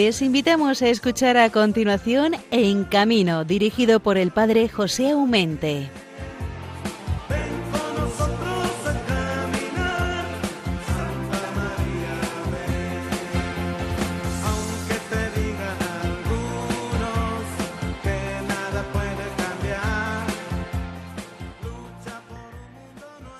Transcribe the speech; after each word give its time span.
Les 0.00 0.22
invitamos 0.22 0.80
a 0.80 0.90
escuchar 0.90 1.36
a 1.36 1.50
continuación 1.50 2.36
En 2.52 2.84
Camino, 2.84 3.44
dirigido 3.44 3.98
por 3.98 4.16
el 4.16 4.30
padre 4.30 4.68
José 4.68 5.10
Aumente. 5.10 5.90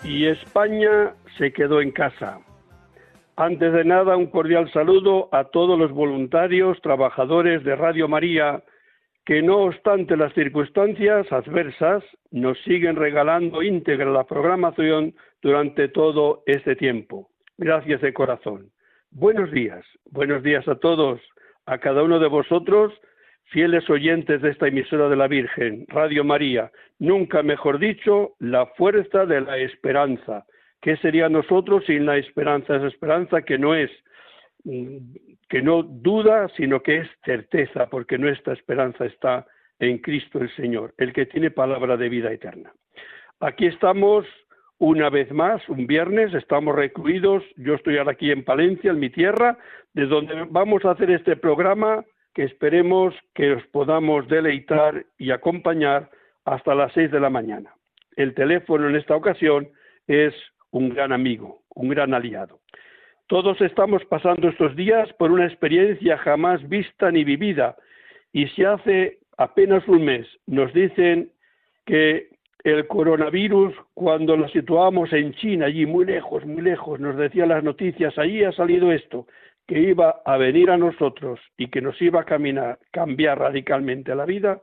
Y 0.02 0.26
España 0.26 1.14
se 1.36 1.52
quedó 1.52 1.80
en 1.80 1.92
casa. 1.92 2.40
Antes 3.40 3.72
de 3.72 3.84
nada, 3.84 4.16
un 4.16 4.26
cordial 4.26 4.68
saludo 4.72 5.28
a 5.30 5.44
todos 5.44 5.78
los 5.78 5.92
voluntarios, 5.92 6.82
trabajadores 6.82 7.62
de 7.62 7.76
Radio 7.76 8.08
María, 8.08 8.64
que 9.24 9.42
no 9.42 9.58
obstante 9.58 10.16
las 10.16 10.32
circunstancias 10.34 11.30
adversas, 11.30 12.02
nos 12.32 12.58
siguen 12.64 12.96
regalando 12.96 13.62
íntegra 13.62 14.10
la 14.10 14.24
programación 14.24 15.14
durante 15.40 15.86
todo 15.86 16.42
este 16.46 16.74
tiempo. 16.74 17.30
Gracias 17.58 18.00
de 18.00 18.12
corazón. 18.12 18.72
Buenos 19.12 19.52
días, 19.52 19.84
buenos 20.10 20.42
días 20.42 20.66
a 20.66 20.74
todos, 20.74 21.20
a 21.66 21.78
cada 21.78 22.02
uno 22.02 22.18
de 22.18 22.26
vosotros, 22.26 22.92
fieles 23.44 23.88
oyentes 23.88 24.42
de 24.42 24.50
esta 24.50 24.66
emisora 24.66 25.08
de 25.08 25.14
la 25.14 25.28
Virgen, 25.28 25.84
Radio 25.86 26.24
María, 26.24 26.72
nunca 26.98 27.44
mejor 27.44 27.78
dicho, 27.78 28.32
la 28.40 28.66
fuerza 28.66 29.26
de 29.26 29.42
la 29.42 29.58
esperanza 29.58 30.44
¿Qué 30.80 30.96
sería 30.98 31.28
nosotros 31.28 31.84
sin 31.86 32.06
la 32.06 32.16
esperanza? 32.16 32.76
Esa 32.76 32.86
esperanza 32.86 33.42
que 33.42 33.58
no 33.58 33.74
es, 33.74 33.90
mm, 34.64 34.98
que 35.48 35.62
no 35.62 35.82
duda, 35.82 36.48
sino 36.56 36.82
que 36.82 36.98
es 36.98 37.08
certeza, 37.24 37.88
porque 37.88 38.18
nuestra 38.18 38.52
esperanza 38.52 39.06
está 39.06 39.46
en 39.78 39.98
Cristo 39.98 40.38
el 40.40 40.54
Señor, 40.56 40.94
el 40.98 41.12
que 41.12 41.26
tiene 41.26 41.50
palabra 41.50 41.96
de 41.96 42.08
vida 42.08 42.32
eterna. 42.32 42.72
Aquí 43.40 43.66
estamos 43.66 44.26
una 44.78 45.10
vez 45.10 45.30
más, 45.32 45.68
un 45.68 45.86
viernes, 45.86 46.32
estamos 46.34 46.74
recluidos, 46.74 47.42
yo 47.56 47.74
estoy 47.74 47.98
ahora 47.98 48.12
aquí 48.12 48.30
en 48.30 48.44
Palencia, 48.44 48.92
en 48.92 49.00
mi 49.00 49.10
tierra, 49.10 49.58
de 49.92 50.06
donde 50.06 50.46
vamos 50.50 50.84
a 50.84 50.92
hacer 50.92 51.10
este 51.10 51.36
programa 51.36 52.04
que 52.34 52.44
esperemos 52.44 53.14
que 53.34 53.54
os 53.54 53.66
podamos 53.68 54.28
deleitar 54.28 55.04
y 55.18 55.32
acompañar 55.32 56.10
hasta 56.44 56.74
las 56.74 56.92
seis 56.92 57.10
de 57.10 57.18
la 57.18 57.30
mañana. 57.30 57.74
El 58.14 58.34
teléfono 58.34 58.88
en 58.88 58.94
esta 58.94 59.16
ocasión 59.16 59.68
es 60.06 60.32
un 60.70 60.90
gran 60.90 61.12
amigo, 61.12 61.62
un 61.74 61.88
gran 61.88 62.14
aliado. 62.14 62.60
Todos 63.26 63.60
estamos 63.60 64.04
pasando 64.06 64.48
estos 64.48 64.74
días 64.74 65.12
por 65.14 65.30
una 65.30 65.46
experiencia 65.46 66.16
jamás 66.18 66.66
vista 66.68 67.10
ni 67.10 67.24
vivida 67.24 67.76
y 68.32 68.46
si 68.48 68.64
hace 68.64 69.18
apenas 69.36 69.86
un 69.88 70.04
mes 70.04 70.26
nos 70.46 70.72
dicen 70.72 71.30
que 71.84 72.28
el 72.64 72.86
coronavirus, 72.86 73.74
cuando 73.94 74.36
lo 74.36 74.48
situamos 74.48 75.12
en 75.12 75.32
China, 75.34 75.66
allí 75.66 75.86
muy 75.86 76.04
lejos, 76.04 76.44
muy 76.44 76.62
lejos, 76.62 76.98
nos 77.00 77.16
decían 77.16 77.48
las 77.48 77.62
noticias, 77.62 78.18
allí 78.18 78.44
ha 78.44 78.52
salido 78.52 78.92
esto, 78.92 79.26
que 79.66 79.80
iba 79.80 80.22
a 80.24 80.36
venir 80.38 80.70
a 80.70 80.76
nosotros 80.76 81.38
y 81.56 81.68
que 81.68 81.80
nos 81.80 82.00
iba 82.02 82.22
a 82.22 82.24
caminar, 82.24 82.78
cambiar 82.90 83.38
radicalmente 83.38 84.14
la 84.14 84.24
vida, 84.24 84.62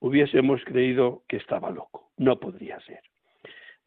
hubiésemos 0.00 0.62
creído 0.64 1.22
que 1.28 1.36
estaba 1.36 1.70
loco. 1.70 2.10
No 2.16 2.38
podría 2.38 2.78
ser. 2.80 3.00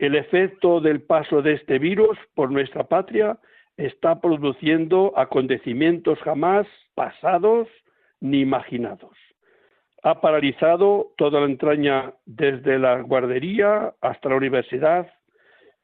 El 0.04 0.16
efecto 0.16 0.82
del 0.82 1.02
paso 1.02 1.42
de 1.42 1.54
este 1.54 1.80
virus 1.80 2.18
por 2.36 2.52
nuestra 2.52 2.84
patria 2.84 3.38
está 3.78 4.20
produciendo 4.20 5.14
acontecimientos 5.16 6.20
jamás 6.20 6.68
pasados 6.94 7.70
ni 8.20 8.42
imaginados. 8.42 9.18
Ha 10.04 10.20
paralizado 10.20 11.14
toda 11.16 11.40
la 11.40 11.46
entraña 11.46 12.12
desde 12.26 12.80
la 12.80 13.00
guardería 13.00 13.94
hasta 14.02 14.28
la 14.28 14.36
universidad, 14.36 15.10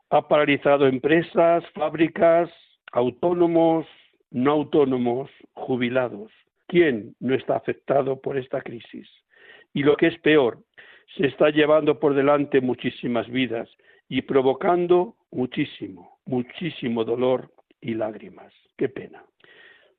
ha 0.09 0.27
paralizado 0.27 0.85
empresas, 0.85 1.63
fábricas, 1.73 2.49
autónomos, 2.91 3.87
no 4.31 4.51
autónomos, 4.51 5.31
jubilados. 5.53 6.29
¿Quién 6.67 7.15
no 7.21 7.35
está 7.35 7.55
afectado 7.55 8.19
por 8.19 8.37
esta 8.37 8.59
crisis? 8.59 9.07
Y 9.73 9.83
lo 9.83 9.95
que 9.95 10.07
es 10.07 10.19
peor, 10.19 10.57
se 11.15 11.27
está 11.27 11.51
llevando 11.51 12.01
por 12.01 12.15
delante 12.15 12.59
muchísimas 12.59 13.25
vidas 13.29 13.69
y 14.09 14.23
provocando 14.23 15.15
muchísimo, 15.31 16.17
muchísimo 16.25 17.05
dolor 17.05 17.51
y 17.79 17.93
lágrimas. 17.93 18.51
Qué 18.75 18.89
pena. 18.89 19.23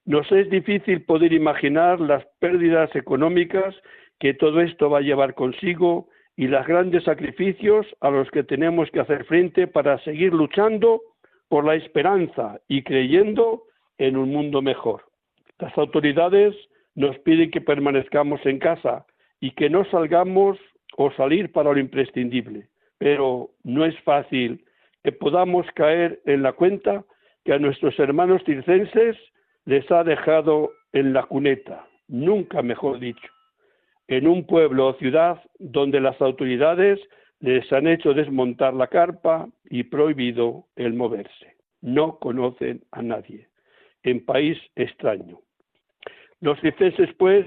Nos 0.05 0.31
es 0.33 0.51
difícil 0.51 1.05
poder 1.05 1.33
imaginar 1.33 2.01
las 2.01 2.27
pérdidas 2.41 2.95
económicas 2.97 3.75
que 4.19 4.35
todo 4.35 4.61
esto 4.61 4.91
va 4.91 4.99
a 4.99 5.03
llevar 5.03 5.35
consigo 5.35 6.09
y 6.37 6.49
los 6.49 6.67
grandes 6.67 7.05
sacrificios 7.05 7.87
a 8.01 8.11
los 8.11 8.31
que 8.31 8.43
tenemos 8.43 8.91
que 8.91 9.01
hacer 9.01 9.25
frente 9.25 9.67
para 9.67 9.99
seguir 10.01 10.33
luchando 10.35 11.01
por 11.49 11.65
la 11.65 11.77
esperanza 11.77 12.61
y 12.67 12.83
creyendo 12.83 13.65
en 13.99 14.17
un 14.17 14.31
mundo 14.31 14.63
mejor. 14.63 15.05
Las 15.59 15.77
autoridades 15.79 16.55
nos 16.95 17.19
piden 17.21 17.51
que 17.51 17.61
permanezcamos 17.61 18.45
en 18.45 18.59
casa 18.59 19.07
y 19.39 19.53
que 19.53 19.71
no 19.71 19.85
salgamos 19.87 20.59
o 20.97 21.13
salir 21.13 21.53
para 21.53 21.73
lo 21.73 21.79
imprescindible 21.79 22.69
pero 23.01 23.49
no 23.65 23.87
es 23.87 23.99
fácil 24.01 24.63
que 25.03 25.11
podamos 25.11 25.67
caer 25.75 26.21
en 26.27 26.43
la 26.43 26.53
cuenta 26.53 27.03
que 27.47 27.55
a 27.55 27.59
nuestros 27.59 27.99
hermanos 27.99 28.43
circenses 28.45 29.17
les 29.65 29.91
ha 29.91 30.05
dejado 30.05 30.71
en 30.93 31.15
la 31.15 31.23
cuneta, 31.23 31.87
nunca 32.09 32.61
mejor 32.61 32.99
dicho, 33.01 33.27
en 34.07 34.29
un 34.29 34.47
pueblo 34.47 34.89
o 34.89 34.95
ciudad 34.95 35.43
donde 35.59 35.99
las 35.99 36.21
autoridades 36.21 37.01
les 37.41 37.73
han 37.73 37.87
hecho 37.87 38.13
desmontar 38.13 38.75
la 38.75 38.89
carpa 38.89 39.49
y 39.71 39.85
prohibido 39.85 40.67
el 40.77 40.93
moverse. 40.93 41.57
No 41.81 42.19
conocen 42.19 42.85
a 42.93 43.01
nadie, 43.01 43.49
en 44.03 44.23
país 44.27 44.59
extraño. 44.77 45.41
Los 46.41 46.61
circenses, 46.61 47.15
pues, 47.15 47.47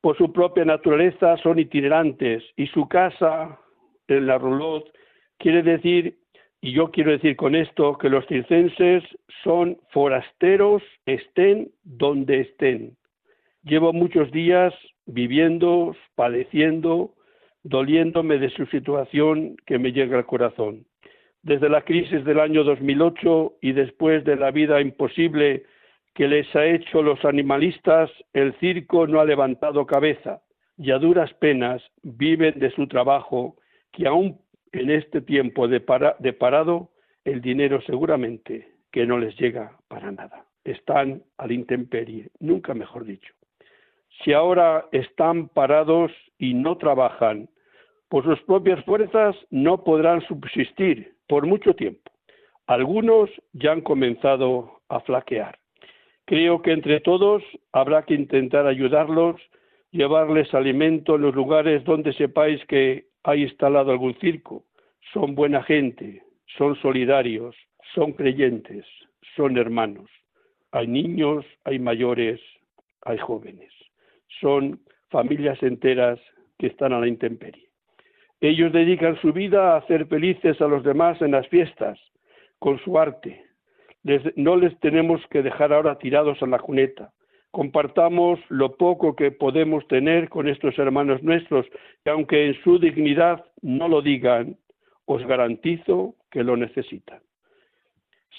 por 0.00 0.16
su 0.16 0.32
propia 0.32 0.64
naturaleza, 0.64 1.36
son 1.42 1.58
itinerantes 1.58 2.42
y 2.56 2.66
su 2.68 2.88
casa 2.88 3.60
en 4.08 4.26
la 4.26 4.38
roulotte 4.38 4.90
quiere 5.38 5.62
decir, 5.62 6.16
y 6.60 6.72
yo 6.72 6.90
quiero 6.90 7.12
decir 7.12 7.36
con 7.36 7.54
esto, 7.54 7.98
que 7.98 8.08
los 8.08 8.26
circenses 8.26 9.04
son 9.44 9.78
forasteros, 9.90 10.82
estén 11.04 11.70
donde 11.84 12.40
estén. 12.40 12.96
Llevo 13.62 13.92
muchos 13.92 14.30
días 14.30 14.72
viviendo, 15.06 15.94
padeciendo, 16.14 17.14
doliéndome 17.62 18.38
de 18.38 18.50
su 18.50 18.66
situación 18.66 19.56
que 19.66 19.78
me 19.78 19.92
llega 19.92 20.16
al 20.16 20.26
corazón. 20.26 20.86
Desde 21.42 21.68
la 21.68 21.82
crisis 21.82 22.24
del 22.24 22.40
año 22.40 22.64
2008 22.64 23.58
y 23.60 23.72
después 23.72 24.24
de 24.24 24.36
la 24.36 24.50
vida 24.50 24.80
imposible 24.80 25.64
que 26.14 26.28
les 26.28 26.54
ha 26.56 26.64
hecho 26.64 27.02
los 27.02 27.24
animalistas, 27.24 28.10
el 28.32 28.54
circo 28.58 29.06
no 29.06 29.20
ha 29.20 29.24
levantado 29.24 29.86
cabeza 29.86 30.40
y 30.78 30.90
a 30.90 30.98
duras 30.98 31.32
penas 31.34 31.82
viven 32.02 32.58
de 32.58 32.70
su 32.70 32.86
trabajo 32.88 33.56
que 33.96 34.06
aún 34.06 34.38
en 34.72 34.90
este 34.90 35.22
tiempo 35.22 35.66
de, 35.68 35.80
parado, 35.80 36.90
el 37.24 37.40
dinero 37.40 37.80
seguramente 37.80 38.68
que 38.92 39.06
no 39.06 39.18
les 39.18 39.34
llega 39.38 39.72
para 39.88 40.12
nada. 40.12 40.44
Están 40.64 41.22
al 41.38 41.50
intemperie, 41.50 42.28
nunca 42.38 42.74
mejor 42.74 43.06
dicho. 43.06 43.32
Si 44.22 44.34
ahora 44.34 44.84
están 44.92 45.48
parados 45.48 46.12
y 46.38 46.52
no 46.52 46.76
trabajan, 46.76 47.48
por 48.08 48.24
sus 48.24 48.40
propias 48.42 48.84
fuerzas 48.84 49.34
no 49.50 49.82
podrán 49.82 50.20
subsistir 50.26 51.14
por 51.26 51.46
mucho 51.46 51.74
tiempo. 51.74 52.12
Algunos 52.66 53.30
ya 53.54 53.72
han 53.72 53.80
comenzado 53.80 54.82
a 54.90 55.00
flaquear. 55.00 55.58
Creo 56.26 56.60
que 56.60 56.72
entre 56.72 57.00
todos 57.00 57.42
habrá 57.72 58.04
que 58.04 58.14
intentar 58.14 58.66
ayudarlos, 58.66 59.40
llevarles 59.90 60.52
alimento 60.52 61.14
en 61.14 61.22
los 61.22 61.34
lugares 61.34 61.82
donde 61.84 62.12
sepáis 62.12 62.62
que 62.66 63.06
hay 63.26 63.42
instalado 63.42 63.90
algún 63.90 64.14
circo. 64.20 64.64
Son 65.12 65.34
buena 65.34 65.62
gente, 65.64 66.22
son 66.56 66.76
solidarios, 66.76 67.56
son 67.94 68.12
creyentes, 68.12 68.86
son 69.34 69.58
hermanos. 69.58 70.08
Hay 70.70 70.86
niños, 70.86 71.44
hay 71.64 71.80
mayores, 71.80 72.40
hay 73.02 73.18
jóvenes. 73.18 73.72
Son 74.40 74.80
familias 75.10 75.60
enteras 75.62 76.20
que 76.58 76.68
están 76.68 76.92
a 76.92 77.00
la 77.00 77.08
intemperie. 77.08 77.68
Ellos 78.40 78.72
dedican 78.72 79.20
su 79.20 79.32
vida 79.32 79.72
a 79.72 79.78
hacer 79.78 80.06
felices 80.06 80.60
a 80.60 80.68
los 80.68 80.84
demás 80.84 81.20
en 81.20 81.32
las 81.32 81.48
fiestas, 81.48 81.98
con 82.60 82.78
su 82.84 82.96
arte. 82.98 83.44
no 84.36 84.56
les 84.56 84.78
tenemos 84.78 85.20
que 85.30 85.42
dejar 85.42 85.72
ahora 85.72 85.98
tirados 85.98 86.40
en 86.42 86.50
la 86.52 86.60
cuneta 86.60 87.12
compartamos 87.56 88.38
lo 88.50 88.76
poco 88.76 89.16
que 89.16 89.30
podemos 89.30 89.88
tener 89.88 90.28
con 90.28 90.46
estos 90.46 90.78
hermanos 90.78 91.22
nuestros, 91.22 91.64
que 92.04 92.10
aunque 92.10 92.48
en 92.48 92.62
su 92.62 92.78
dignidad 92.78 93.46
no 93.62 93.88
lo 93.88 94.02
digan, 94.02 94.58
os 95.06 95.26
garantizo 95.26 96.16
que 96.30 96.44
lo 96.44 96.58
necesitan. 96.58 97.20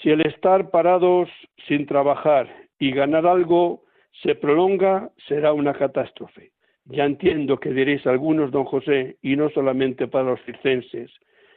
Si 0.00 0.10
el 0.10 0.24
estar 0.24 0.70
parados 0.70 1.28
sin 1.66 1.84
trabajar 1.86 2.46
y 2.78 2.92
ganar 2.92 3.26
algo 3.26 3.82
se 4.22 4.36
prolonga, 4.36 5.10
será 5.26 5.52
una 5.52 5.74
catástrofe. 5.74 6.52
Ya 6.84 7.04
entiendo 7.04 7.58
que 7.58 7.72
diréis 7.72 8.06
algunos, 8.06 8.52
don 8.52 8.66
José, 8.66 9.16
y 9.20 9.34
no 9.34 9.50
solamente 9.50 10.06
para 10.06 10.30
los 10.30 10.40
circenses, 10.44 11.10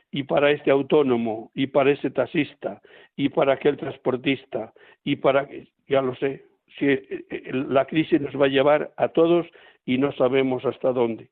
y 0.09 0.23
para 0.23 0.49
este 0.49 0.71
autónomo, 0.71 1.51
y 1.53 1.67
para 1.67 1.91
ese 1.91 2.09
taxista, 2.09 2.81
y 3.15 3.29
para 3.29 3.53
aquel 3.53 3.77
transportista, 3.77 4.73
y 5.03 5.17
para, 5.17 5.47
ya 5.87 6.01
lo 6.01 6.15
sé, 6.15 6.50
si 6.77 6.87
eh, 6.87 7.25
eh, 7.29 7.51
la 7.53 7.85
crisis 7.85 8.21
nos 8.21 8.39
va 8.39 8.45
a 8.45 8.49
llevar 8.49 8.91
a 8.97 9.09
todos 9.09 9.47
y 9.85 9.97
no 9.97 10.11
sabemos 10.13 10.65
hasta 10.65 10.93
dónde. 10.93 11.29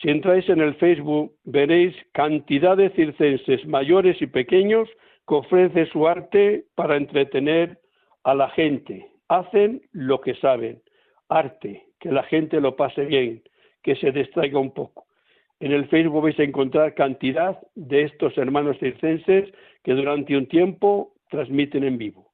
Si 0.00 0.10
entráis 0.10 0.48
en 0.48 0.60
el 0.60 0.74
Facebook, 0.74 1.32
veréis 1.44 1.94
cantidad 2.12 2.76
de 2.76 2.90
circenses 2.90 3.66
mayores 3.66 4.20
y 4.20 4.26
pequeños 4.26 4.88
que 5.26 5.34
ofrecen 5.34 5.86
su 5.86 6.06
arte 6.06 6.66
para 6.74 6.96
entretener 6.96 7.78
a 8.22 8.34
la 8.34 8.50
gente. 8.50 9.06
Hacen 9.28 9.82
lo 9.92 10.20
que 10.20 10.34
saben, 10.34 10.82
arte, 11.28 11.86
que 11.98 12.12
la 12.12 12.22
gente 12.24 12.60
lo 12.60 12.76
pase 12.76 13.06
bien, 13.06 13.42
que 13.82 13.96
se 13.96 14.12
distraiga 14.12 14.58
un 14.58 14.72
poco. 14.72 15.06
En 15.60 15.72
el 15.72 15.86
Facebook 15.86 16.22
vais 16.22 16.38
a 16.38 16.42
encontrar 16.42 16.94
cantidad 16.94 17.58
de 17.74 18.02
estos 18.02 18.36
hermanos 18.36 18.78
circenses 18.78 19.50
que 19.82 19.94
durante 19.94 20.36
un 20.36 20.46
tiempo 20.46 21.14
transmiten 21.30 21.84
en 21.84 21.96
vivo. 21.96 22.25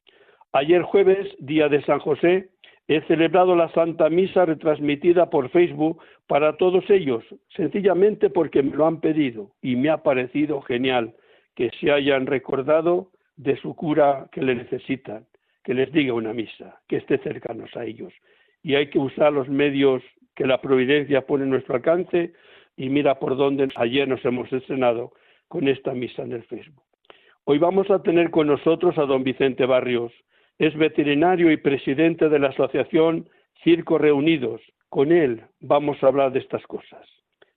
Ayer 0.54 0.82
jueves, 0.82 1.34
día 1.38 1.70
de 1.70 1.82
San 1.82 1.98
José, 1.98 2.50
he 2.86 3.00
celebrado 3.02 3.56
la 3.56 3.70
Santa 3.72 4.10
Misa 4.10 4.44
retransmitida 4.44 5.30
por 5.30 5.48
Facebook 5.48 6.02
para 6.26 6.58
todos 6.58 6.88
ellos, 6.90 7.24
sencillamente 7.56 8.28
porque 8.28 8.62
me 8.62 8.76
lo 8.76 8.86
han 8.86 9.00
pedido 9.00 9.52
y 9.62 9.76
me 9.76 9.88
ha 9.88 10.02
parecido 10.02 10.60
genial 10.60 11.14
que 11.54 11.70
se 11.80 11.90
hayan 11.90 12.26
recordado 12.26 13.08
de 13.36 13.56
su 13.56 13.74
cura 13.74 14.28
que 14.30 14.42
le 14.42 14.54
necesitan, 14.54 15.24
que 15.64 15.72
les 15.72 15.90
diga 15.90 16.12
una 16.12 16.34
misa, 16.34 16.80
que 16.86 16.96
esté 16.96 17.16
cercanos 17.18 17.74
a 17.74 17.86
ellos. 17.86 18.12
Y 18.62 18.74
hay 18.74 18.90
que 18.90 18.98
usar 18.98 19.32
los 19.32 19.48
medios 19.48 20.02
que 20.34 20.46
la 20.46 20.60
providencia 20.60 21.26
pone 21.26 21.44
en 21.44 21.50
nuestro 21.50 21.76
alcance 21.76 22.34
y 22.76 22.90
mira 22.90 23.18
por 23.18 23.38
dónde 23.38 23.68
ayer 23.76 24.06
nos 24.06 24.22
hemos 24.26 24.52
estrenado 24.52 25.12
con 25.48 25.66
esta 25.66 25.94
misa 25.94 26.24
en 26.24 26.32
el 26.32 26.42
Facebook. 26.44 26.82
Hoy 27.44 27.56
vamos 27.56 27.90
a 27.90 28.02
tener 28.02 28.30
con 28.30 28.48
nosotros 28.48 28.98
a 28.98 29.06
don 29.06 29.24
Vicente 29.24 29.64
Barrios. 29.64 30.12
Es 30.58 30.76
veterinario 30.76 31.50
y 31.50 31.56
presidente 31.56 32.28
de 32.28 32.38
la 32.38 32.48
asociación 32.48 33.28
Circo 33.62 33.98
Reunidos. 33.98 34.60
Con 34.88 35.12
él 35.12 35.42
vamos 35.60 36.02
a 36.02 36.08
hablar 36.08 36.32
de 36.32 36.40
estas 36.40 36.62
cosas. 36.66 37.06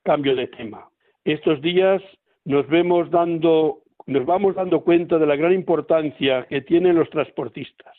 Cambio 0.04 0.36
de 0.36 0.48
tema. 0.48 0.88
Estos 1.24 1.62
días 1.62 2.02
nos 2.46 2.68
vemos 2.68 3.10
dando, 3.12 3.80
nos 4.06 4.26
vamos 4.26 4.56
dando 4.56 4.82
cuenta 4.82 5.18
de 5.18 5.26
la 5.26 5.36
gran 5.36 5.54
importancia 5.54 6.46
que 6.48 6.62
tienen 6.62 6.96
los 6.96 7.10
transportistas. 7.10 7.96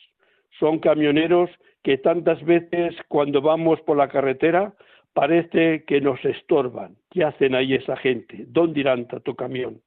Son 0.59 0.79
camioneros 0.79 1.49
que 1.83 1.97
tantas 1.97 2.43
veces 2.43 2.95
cuando 3.07 3.41
vamos 3.41 3.79
por 3.81 3.97
la 3.97 4.07
carretera 4.07 4.73
Parece 5.17 5.83
que 5.85 5.99
nos 5.99 6.23
estorban. 6.23 6.95
¿Qué 7.09 7.23
hacen 7.23 7.55
ahí 7.55 7.73
esa 7.73 7.97
gente? 7.97 8.45
¿Dónde 8.49 8.81
irán 8.81 9.07
tu 9.07 9.35
camión? 9.35 9.81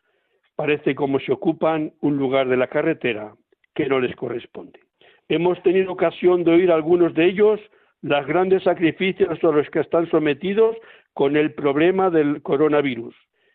Parece 0.56 0.96
como 0.96 1.20
si 1.20 1.30
ocupan 1.30 1.92
un 2.00 2.16
lugar 2.16 2.48
de 2.48 2.56
la 2.56 2.66
carretera 2.66 3.36
que 3.72 3.86
no 3.86 4.00
les 4.00 4.16
corresponde. 4.16 4.80
Hemos 5.30 5.62
tenido 5.62 5.92
ocasión 5.92 6.42
de 6.42 6.50
oír 6.50 6.72
a 6.72 6.74
algunos 6.74 7.14
de 7.14 7.24
ellos 7.24 7.60
los 8.02 8.26
grandes 8.26 8.64
sacrificios 8.64 9.38
a 9.44 9.46
los 9.46 9.70
que 9.70 9.78
están 9.78 10.10
sometidos 10.10 10.76
con 11.14 11.36
el 11.36 11.54
problema 11.54 12.10
del 12.10 12.42
coronavirus 12.42 13.14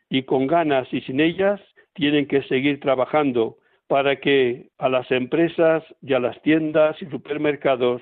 y 0.10 0.24
con 0.24 0.48
ganas 0.48 0.88
y 0.94 1.02
sin 1.02 1.20
ellas 1.20 1.60
tienen 1.94 2.28
que 2.28 2.44
seguir 2.44 2.80
trabajando 2.80 3.58
para 3.88 4.16
que 4.22 4.70
a 4.78 4.88
las 4.88 5.12
empresas 5.12 5.84
y 6.02 6.14
a 6.14 6.20
las 6.20 6.42
tiendas 6.44 6.96
y 7.02 7.08
supermercados 7.08 8.02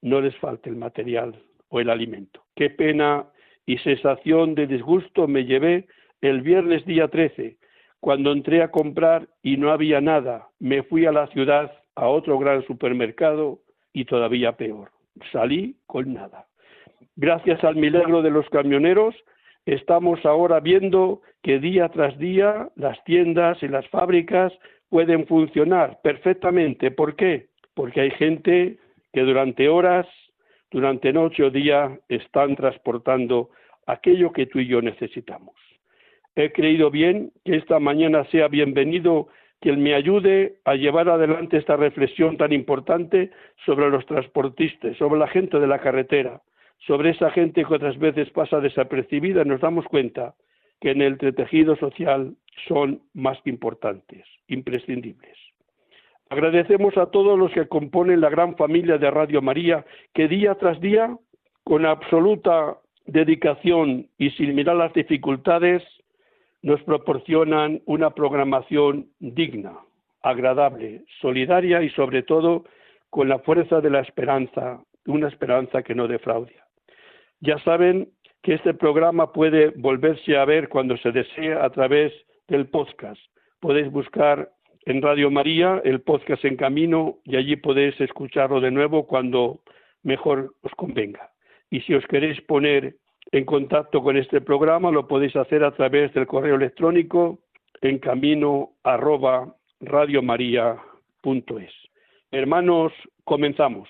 no 0.00 0.20
les 0.20 0.36
falte 0.38 0.68
el 0.68 0.76
material 0.76 1.40
o 1.68 1.78
el 1.78 1.90
alimento. 1.90 2.42
Qué 2.56 2.70
pena 2.70 3.26
y 3.66 3.78
sensación 3.78 4.56
de 4.56 4.66
disgusto 4.66 5.28
me 5.28 5.44
llevé 5.44 5.86
el 6.22 6.40
viernes 6.40 6.84
día 6.86 7.06
13, 7.06 7.56
cuando 8.00 8.32
entré 8.32 8.62
a 8.62 8.72
comprar 8.72 9.28
y 9.44 9.58
no 9.58 9.70
había 9.70 10.00
nada. 10.00 10.48
Me 10.58 10.82
fui 10.82 11.06
a 11.06 11.12
la 11.12 11.28
ciudad, 11.28 11.70
a 11.94 12.08
otro 12.08 12.38
gran 12.38 12.64
supermercado 12.66 13.60
y 13.92 14.04
todavía 14.04 14.52
peor. 14.52 14.90
Salí 15.30 15.76
con 15.86 16.14
nada. 16.14 16.46
Gracias 17.16 17.62
al 17.64 17.76
milagro 17.76 18.22
de 18.22 18.30
los 18.30 18.48
camioneros, 18.48 19.14
estamos 19.66 20.24
ahora 20.24 20.60
viendo 20.60 21.20
que 21.42 21.58
día 21.58 21.88
tras 21.90 22.18
día 22.18 22.70
las 22.76 23.02
tiendas 23.04 23.62
y 23.62 23.68
las 23.68 23.86
fábricas 23.88 24.52
pueden 24.88 25.26
funcionar 25.26 26.00
perfectamente. 26.02 26.90
¿Por 26.90 27.16
qué? 27.16 27.48
Porque 27.74 28.00
hay 28.00 28.10
gente 28.12 28.78
que 29.12 29.20
durante 29.20 29.68
horas 29.68 30.06
durante 30.72 31.12
noche 31.12 31.44
o 31.44 31.50
día 31.50 31.98
están 32.08 32.56
transportando 32.56 33.50
aquello 33.86 34.32
que 34.32 34.46
tú 34.46 34.58
y 34.58 34.66
yo 34.66 34.80
necesitamos. 34.80 35.54
He 36.34 36.50
creído 36.50 36.90
bien 36.90 37.30
que 37.44 37.56
esta 37.56 37.78
mañana 37.78 38.24
sea 38.30 38.48
bienvenido 38.48 39.28
quien 39.62 39.80
me 39.80 39.94
ayude 39.94 40.56
a 40.64 40.74
llevar 40.74 41.08
adelante 41.08 41.56
esta 41.56 41.76
reflexión 41.76 42.36
tan 42.36 42.52
importante 42.52 43.30
sobre 43.64 43.88
los 43.90 44.04
transportistas, 44.06 44.96
sobre 44.96 45.20
la 45.20 45.28
gente 45.28 45.60
de 45.60 45.68
la 45.68 45.78
carretera, 45.78 46.42
sobre 46.84 47.10
esa 47.10 47.30
gente 47.30 47.64
que 47.64 47.74
otras 47.74 47.96
veces 47.96 48.28
pasa 48.30 48.58
desapercibida 48.58 49.44
nos 49.44 49.60
damos 49.60 49.86
cuenta 49.86 50.34
que 50.80 50.90
en 50.90 51.00
el 51.00 51.16
tejido 51.16 51.76
social 51.76 52.34
son 52.66 53.02
más 53.14 53.40
que 53.42 53.50
importantes, 53.50 54.26
imprescindibles. 54.48 55.38
Agradecemos 56.28 56.96
a 56.96 57.06
todos 57.06 57.38
los 57.38 57.52
que 57.52 57.68
componen 57.68 58.20
la 58.20 58.30
gran 58.30 58.56
familia 58.56 58.98
de 58.98 59.12
Radio 59.12 59.42
María 59.42 59.86
que 60.12 60.26
día 60.26 60.56
tras 60.56 60.80
día, 60.80 61.16
con 61.62 61.86
absoluta 61.86 62.78
dedicación 63.06 64.08
y 64.18 64.30
sin 64.30 64.56
mirar 64.56 64.74
las 64.74 64.92
dificultades, 64.92 65.84
nos 66.62 66.82
proporcionan 66.84 67.82
una 67.86 68.10
programación 68.10 69.08
digna, 69.18 69.74
agradable, 70.22 71.04
solidaria 71.20 71.82
y 71.82 71.90
sobre 71.90 72.22
todo 72.22 72.64
con 73.10 73.28
la 73.28 73.40
fuerza 73.40 73.80
de 73.80 73.90
la 73.90 74.00
esperanza, 74.00 74.80
una 75.06 75.28
esperanza 75.28 75.82
que 75.82 75.94
no 75.94 76.08
defraude. 76.08 76.54
Ya 77.40 77.58
saben 77.58 78.08
que 78.42 78.54
este 78.54 78.74
programa 78.74 79.32
puede 79.32 79.70
volverse 79.70 80.36
a 80.36 80.44
ver 80.44 80.68
cuando 80.68 80.96
se 80.96 81.12
desee 81.12 81.54
a 81.54 81.68
través 81.70 82.12
del 82.48 82.66
podcast. 82.66 83.20
Podéis 83.60 83.90
buscar 83.90 84.50
en 84.84 85.02
Radio 85.02 85.30
María, 85.30 85.80
el 85.84 86.00
podcast 86.00 86.44
en 86.44 86.56
camino, 86.56 87.18
y 87.24 87.36
allí 87.36 87.56
podéis 87.56 88.00
escucharlo 88.00 88.60
de 88.60 88.70
nuevo 88.70 89.06
cuando 89.06 89.60
mejor 90.02 90.54
os 90.62 90.72
convenga. 90.72 91.30
Y 91.70 91.80
si 91.82 91.94
os 91.94 92.04
queréis 92.06 92.40
poner 92.42 92.96
en 93.30 93.44
contacto 93.44 94.02
con 94.02 94.16
este 94.16 94.40
programa, 94.40 94.90
lo 94.90 95.06
podéis 95.06 95.36
hacer 95.36 95.64
a 95.64 95.70
través 95.72 96.12
del 96.14 96.26
correo 96.26 96.56
electrónico 96.56 97.38
en 97.80 97.98
camino 97.98 98.72
arroba. 98.82 99.54
Hermanos, 102.30 102.92
comenzamos. 103.24 103.88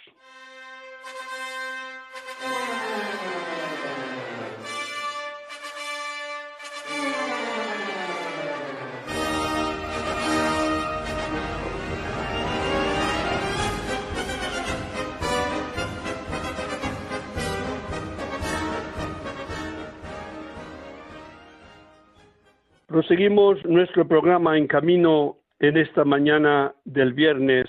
Proseguimos 22.93 23.65
nuestro 23.65 24.07
programa 24.07 24.59
en 24.59 24.67
camino 24.67 25.39
en 25.61 25.79
esta 25.79 26.05
mañana 26.05 26.75
del 26.85 27.15
viernes. 27.15 27.65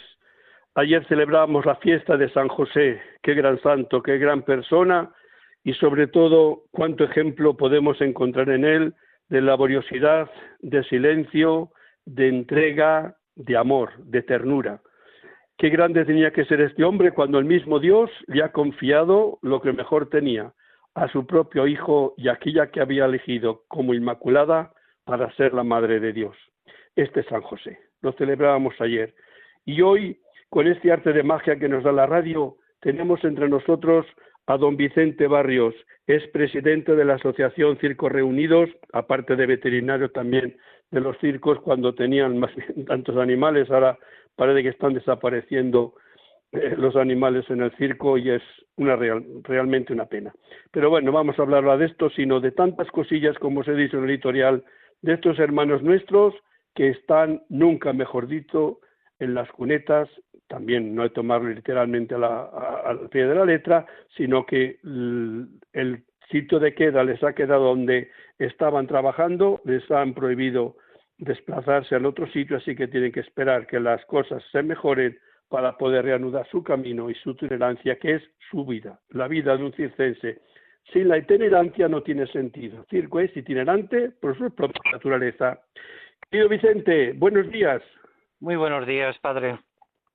Ayer 0.76 1.08
celebramos 1.08 1.66
la 1.66 1.78
fiesta 1.78 2.18
de 2.18 2.30
San 2.32 2.50
José. 2.50 3.02
Qué 3.22 3.34
gran 3.34 3.58
santo, 3.62 4.04
qué 4.04 4.18
gran 4.18 4.42
persona 4.42 5.14
y 5.64 5.76
sobre 5.76 6.08
todo 6.08 6.64
cuánto 6.72 7.06
ejemplo 7.06 7.56
podemos 7.56 8.02
encontrar 8.02 8.50
en 8.50 8.66
él 8.66 8.96
de 9.30 9.40
laboriosidad, 9.40 10.30
de 10.60 10.84
silencio, 10.84 11.72
de 12.04 12.28
entrega, 12.28 13.16
de 13.38 13.56
amor, 13.56 13.92
de 14.00 14.24
ternura. 14.24 14.82
Qué 15.58 15.70
grande 15.70 16.04
tenía 16.04 16.32
que 16.32 16.44
ser 16.44 16.60
este 16.60 16.84
hombre 16.84 17.14
cuando 17.14 17.40
el 17.40 17.46
mismo 17.46 17.80
Dios 17.80 18.12
le 18.28 18.44
ha 18.44 18.52
confiado 18.52 19.40
lo 19.42 19.62
que 19.62 19.72
mejor 19.72 20.10
tenía, 20.10 20.52
a 20.96 21.08
su 21.08 21.26
propio 21.26 21.66
hijo 21.66 22.14
y 22.18 22.28
aquella 22.28 22.72
que 22.72 22.82
había 22.82 23.06
elegido 23.06 23.64
como 23.70 23.94
inmaculada 23.94 24.74
para 25.06 25.32
ser 25.36 25.54
la 25.54 25.64
Madre 25.64 26.00
de 26.00 26.14
Dios. 26.14 26.36
Este 26.96 27.22
es 27.22 27.26
San 27.28 27.42
José. 27.42 27.80
Lo 28.02 28.14
celebrábamos 28.14 28.80
ayer. 28.80 29.14
Y 29.66 29.82
hoy, 29.82 30.20
con 30.50 30.68
este 30.68 30.92
arte 30.92 31.14
de 31.14 31.24
magia 31.24 31.58
que 31.58 31.70
nos 31.70 31.84
da 31.84 31.92
la 31.92 32.06
radio, 32.06 32.58
tenemos 32.82 33.24
entre 33.24 33.50
nosotros 33.50 34.06
a 34.46 34.58
don 34.58 34.76
Vicente 34.76 35.28
Barrios, 35.28 35.74
es 36.06 36.28
presidente 36.28 36.96
de 36.96 37.06
la 37.06 37.16
Asociación 37.16 37.78
Circos 37.78 38.12
Reunidos, 38.12 38.70
aparte 38.92 39.36
de 39.38 39.46
veterinario 39.46 40.12
también 40.12 40.58
de 40.92 41.00
los 41.00 41.18
circos 41.20 41.60
cuando 41.62 41.96
tenían 41.96 42.38
más 42.38 42.52
tantos 42.88 43.18
animales, 43.18 43.72
ahora 43.72 43.98
parece 44.36 44.64
que 44.64 44.70
están 44.70 44.94
desapareciendo 44.94 45.94
eh, 46.52 46.76
los 46.78 46.96
animales 46.96 47.50
en 47.50 47.62
el 47.62 47.72
circo 47.78 48.18
y 48.18 48.30
es 48.30 48.44
una 48.76 48.96
real, 48.96 49.24
realmente 49.44 49.94
una 49.94 50.06
pena. 50.06 50.34
Pero 50.72 50.90
bueno, 50.90 51.12
vamos 51.12 51.40
a 51.40 51.42
hablar 51.42 51.78
de 51.78 51.86
esto, 51.86 52.10
sino 52.10 52.40
de 52.40 52.52
tantas 52.52 52.90
cosillas 52.92 53.38
como 53.40 53.64
se 53.64 53.74
dice 53.74 53.96
en 53.96 54.04
el 54.04 54.10
editorial 54.10 54.64
de 55.04 55.14
estos 55.14 55.38
hermanos 55.38 55.84
nuestros 55.84 56.34
que 56.74 56.90
están, 56.90 57.44
nunca 57.50 57.94
mejor 57.94 58.28
dicho, 58.28 58.80
en 59.20 59.36
las 59.36 59.50
cunetas, 59.52 60.10
también 60.48 60.96
no 60.96 61.04
hay 61.04 61.10
que 61.10 61.16
tomarlo 61.16 61.50
literalmente 61.50 62.16
al 62.16 63.10
pie 63.10 63.28
de 63.28 63.36
la 63.36 63.46
letra, 63.46 63.86
sino 64.18 64.46
que 64.46 64.80
el, 64.82 66.04
sitio 66.32 66.58
de 66.58 66.74
queda 66.74 67.04
les 67.04 67.22
ha 67.22 67.34
quedado 67.34 67.66
donde 67.66 68.10
estaban 68.40 68.88
trabajando, 68.88 69.62
les 69.66 69.90
han 69.92 70.16
prohibido 70.16 70.78
desplazarse 71.18 71.96
al 71.96 72.08
otro 72.08 72.26
sitio, 72.28 72.58
así 72.58 72.76
que 72.76 72.88
tienen 72.88 73.12
que 73.12 73.20
esperar 73.20 73.68
que 73.68 73.80
las 73.80 74.04
cosas 74.06 74.42
se 74.52 74.64
mejoren 74.64 75.20
para 75.50 75.78
poder 75.78 76.06
reanudar 76.06 76.48
su 76.50 76.64
camino 76.64 77.10
y 77.10 77.16
su 77.16 77.32
itinerancia, 77.32 78.00
que 78.00 78.16
es 78.16 78.24
su 78.50 78.66
vida, 78.66 79.00
la 79.10 79.28
vida 79.28 79.56
de 79.56 79.64
un 79.64 79.74
circense. 79.74 80.42
Sin 80.92 81.08
la 81.08 81.18
itinerancia 81.18 81.88
no 81.88 82.04
tiene 82.04 82.28
sentido. 82.28 82.80
El 82.80 82.86
circo 82.88 83.20
es 83.20 83.36
itinerante 83.36 84.12
por 84.12 84.38
su 84.38 84.54
propia 84.54 84.82
naturaleza. 84.92 85.60
Querido 86.30 86.50
Vicente, 86.50 87.14
buenos 87.14 87.50
días. 87.52 87.82
Muy 88.40 88.56
buenos 88.56 88.86
días, 88.86 89.18
padre. 89.20 89.60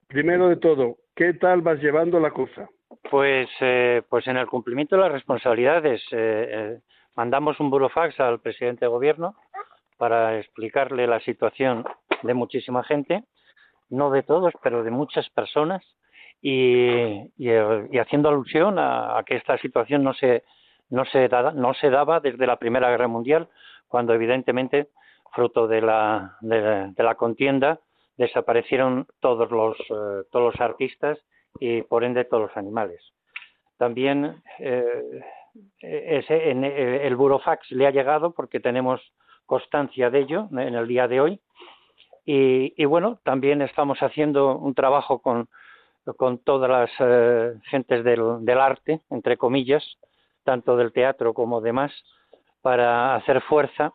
Primero 0.09 0.49
de 0.49 0.57
todo, 0.57 0.97
¿qué 1.15 1.35
tal 1.35 1.63
vas 1.63 1.81
llevando 1.81 2.21
la 2.21 2.31
cosa? 2.31 2.69
Pues, 3.11 3.49
eh, 3.61 4.03
pues 4.09 4.27
en 4.27 4.37
el 4.37 4.47
cumplimiento 4.47 4.97
de 4.97 5.03
las 5.03 5.13
responsabilidades, 5.13 6.03
eh, 6.13 6.49
eh, 6.51 6.79
mandamos 7.15 7.59
un 7.61 7.71
burofax 7.71 8.19
al 8.21 8.41
presidente 8.41 8.85
de 8.85 8.91
gobierno 8.91 9.35
para 9.97 10.39
explicarle 10.39 11.07
la 11.07 11.21
situación 11.21 11.85
de 12.23 12.35
muchísima 12.35 12.85
gente, 12.85 13.25
no 13.91 14.11
de 14.11 14.23
todos, 14.23 14.53
pero 14.63 14.83
de 14.83 14.91
muchas 14.91 15.29
personas, 15.31 15.83
y, 16.41 17.49
haciendo 17.99 18.29
alusión 18.29 18.77
a, 18.79 19.23
que 19.27 19.37
esta 19.37 19.59
situación 19.59 20.05
no 20.05 20.15
se, 20.15 20.45
no, 20.91 21.05
se 21.07 21.29
no 21.29 21.75
se 21.75 21.91
daba 21.91 22.21
desde 22.21 22.47
la 22.47 22.57
Primera 22.57 22.91
Guerra 22.91 23.09
Mundial, 23.09 23.49
cuando 23.89 24.15
evidentemente, 24.15 24.89
fruto 25.33 25.67
de 25.69 25.81
la, 25.81 26.37
de 26.41 27.03
la 27.03 27.15
contienda, 27.15 27.81
desaparecieron 28.19 29.07
todos 29.21 29.51
los, 29.51 29.79
eh, 29.79 30.25
todos 30.31 30.53
los 30.53 30.61
artistas 30.61 31.19
y 31.59 31.83
por 31.83 32.05
ende 32.05 32.25
todos 32.25 32.49
los 32.49 32.57
animales. 32.57 33.01
También 33.79 34.43
eh, 34.59 35.23
ese, 35.81 36.51
en, 36.51 36.65
eh, 36.65 37.07
el 37.07 37.17
burofax 37.17 37.71
le 37.71 37.87
ha 37.87 37.93
llegado 37.93 38.33
porque 38.33 38.61
tenemos 38.61 39.01
constancia 39.47 40.11
de 40.11 40.19
ello 40.19 40.49
en 40.51 40.75
el 40.75 40.87
día 40.87 41.09
de 41.09 41.21
hoy. 41.21 41.41
Y, 42.31 42.85
bueno, 42.85 43.19
también 43.25 43.63
estamos 43.63 44.01
haciendo 44.01 44.59
un 44.59 44.75
trabajo 44.75 45.21
con, 45.21 45.49
con 46.19 46.37
todas 46.37 46.69
las 46.69 47.61
gentes 47.71 48.05
del, 48.05 48.45
del, 48.45 48.61
arte, 48.61 49.01
entre 49.09 49.39
comillas, 49.39 49.83
tanto 50.49 50.79
del 50.79 50.95
teatro 50.95 51.35
como 51.35 51.61
demás, 51.61 51.93
para 52.63 53.15
hacer 53.15 53.43
fuerza. 53.43 53.93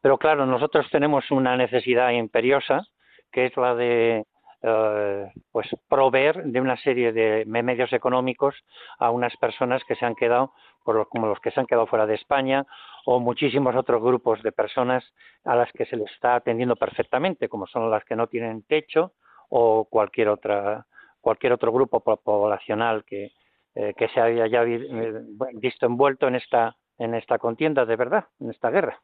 Pero 0.00 0.18
claro, 0.18 0.46
nosotros 0.46 0.84
tenemos 0.90 1.30
una 1.30 1.56
necesidad 1.56 2.10
imperiosa 2.10 2.82
que 3.30 3.46
es 3.46 3.56
la 3.56 3.76
de 3.76 4.26
eh, 4.62 5.32
pues 5.52 5.68
proveer 5.88 6.42
de 6.42 6.60
una 6.60 6.76
serie 6.76 7.12
de 7.12 7.44
medios 7.46 7.92
económicos 7.92 8.56
a 8.98 9.10
unas 9.12 9.36
personas 9.36 9.80
que 9.84 9.94
se 9.94 10.04
han 10.04 10.16
quedado 10.16 10.52
como 10.82 11.28
los 11.28 11.38
que 11.38 11.52
se 11.52 11.60
han 11.60 11.66
quedado 11.66 11.86
fuera 11.86 12.06
de 12.06 12.16
España 12.16 12.66
o 13.06 13.20
muchísimos 13.20 13.76
otros 13.76 14.02
grupos 14.02 14.42
de 14.42 14.50
personas 14.50 15.04
a 15.44 15.54
las 15.54 15.70
que 15.70 15.86
se 15.86 15.96
les 15.96 16.10
está 16.10 16.34
atendiendo 16.34 16.74
perfectamente 16.74 17.48
como 17.48 17.68
son 17.68 17.88
las 17.88 18.04
que 18.04 18.16
no 18.16 18.26
tienen 18.26 18.64
techo 18.64 19.12
o 19.50 19.84
cualquier 19.84 20.28
otra 20.30 20.84
cualquier 21.20 21.52
otro 21.52 21.70
grupo 21.70 22.00
poblacional 22.00 23.04
que, 23.04 23.30
eh, 23.74 23.94
que 23.96 24.08
se 24.08 24.20
haya 24.20 24.46
ya 24.46 24.64
eh, 24.64 25.22
visto 25.54 25.86
envuelto 25.86 26.28
en 26.28 26.36
esta 26.36 26.76
en 26.98 27.14
esta 27.14 27.38
contienda 27.38 27.84
de 27.84 27.96
verdad 27.96 28.24
en 28.40 28.50
esta 28.50 28.70
guerra. 28.70 29.00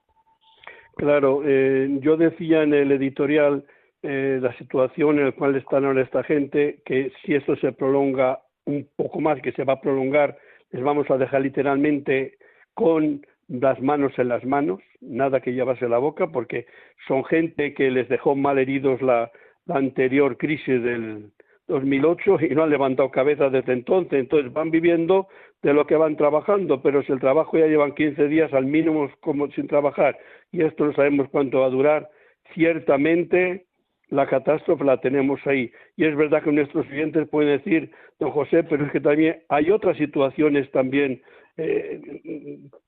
Claro 0.96 1.42
yo 1.42 2.16
decía 2.16 2.62
en 2.62 2.74
el 2.74 2.92
editorial 2.92 3.64
eh, 4.02 4.38
la 4.40 4.56
situación 4.58 5.18
en 5.18 5.26
la 5.26 5.32
cual 5.32 5.56
están 5.56 5.84
ahora 5.84 6.02
esta 6.02 6.22
gente, 6.22 6.80
que 6.84 7.10
si 7.22 7.34
esto 7.34 7.56
se 7.56 7.72
prolonga 7.72 8.40
un 8.64 8.88
poco 8.94 9.20
más, 9.20 9.40
que 9.40 9.50
se 9.52 9.64
va 9.64 9.74
a 9.74 9.80
prolongar, 9.80 10.38
les 10.70 10.84
vamos 10.84 11.10
a 11.10 11.18
dejar 11.18 11.40
literalmente 11.40 12.38
con 12.74 13.26
las 13.48 13.80
manos 13.80 14.12
en 14.18 14.28
las 14.28 14.44
manos, 14.44 14.80
nada 15.00 15.40
que 15.40 15.52
llevarse 15.52 15.88
la 15.88 15.98
boca, 15.98 16.28
porque 16.28 16.66
son 17.08 17.24
gente 17.24 17.74
que 17.74 17.90
les 17.90 18.08
dejó 18.08 18.36
mal 18.36 18.58
heridos 18.58 19.02
la, 19.02 19.32
la 19.66 19.76
anterior 19.76 20.36
crisis 20.36 20.80
del 20.80 21.32
2008 21.68 22.38
y 22.50 22.54
no 22.54 22.64
han 22.64 22.70
levantado 22.70 23.10
cabeza 23.10 23.50
desde 23.50 23.72
entonces. 23.72 24.20
Entonces 24.20 24.52
van 24.52 24.70
viviendo 24.70 25.28
de 25.62 25.72
lo 25.72 25.86
que 25.86 25.96
van 25.96 26.16
trabajando, 26.16 26.82
pero 26.82 27.02
si 27.02 27.12
el 27.12 27.20
trabajo 27.20 27.58
ya 27.58 27.66
llevan 27.66 27.94
15 27.94 28.28
días 28.28 28.52
al 28.52 28.66
mínimo 28.66 29.10
como 29.20 29.50
sin 29.52 29.66
trabajar 29.68 30.18
y 30.50 30.62
esto 30.62 30.86
no 30.86 30.92
sabemos 30.94 31.28
cuánto 31.30 31.60
va 31.60 31.66
a 31.66 31.70
durar, 31.70 32.08
ciertamente 32.54 33.66
la 34.10 34.26
catástrofe 34.26 34.84
la 34.84 35.00
tenemos 35.00 35.40
ahí. 35.46 35.70
Y 35.96 36.04
es 36.04 36.16
verdad 36.16 36.42
que 36.42 36.52
nuestros 36.52 36.86
clientes 36.86 37.28
pueden 37.28 37.58
decir, 37.58 37.90
don 38.18 38.30
José, 38.30 38.64
pero 38.64 38.86
es 38.86 38.92
que 38.92 39.00
también 39.00 39.42
hay 39.48 39.70
otras 39.70 39.96
situaciones 39.96 40.70
también 40.70 41.22
eh, 41.56 42.00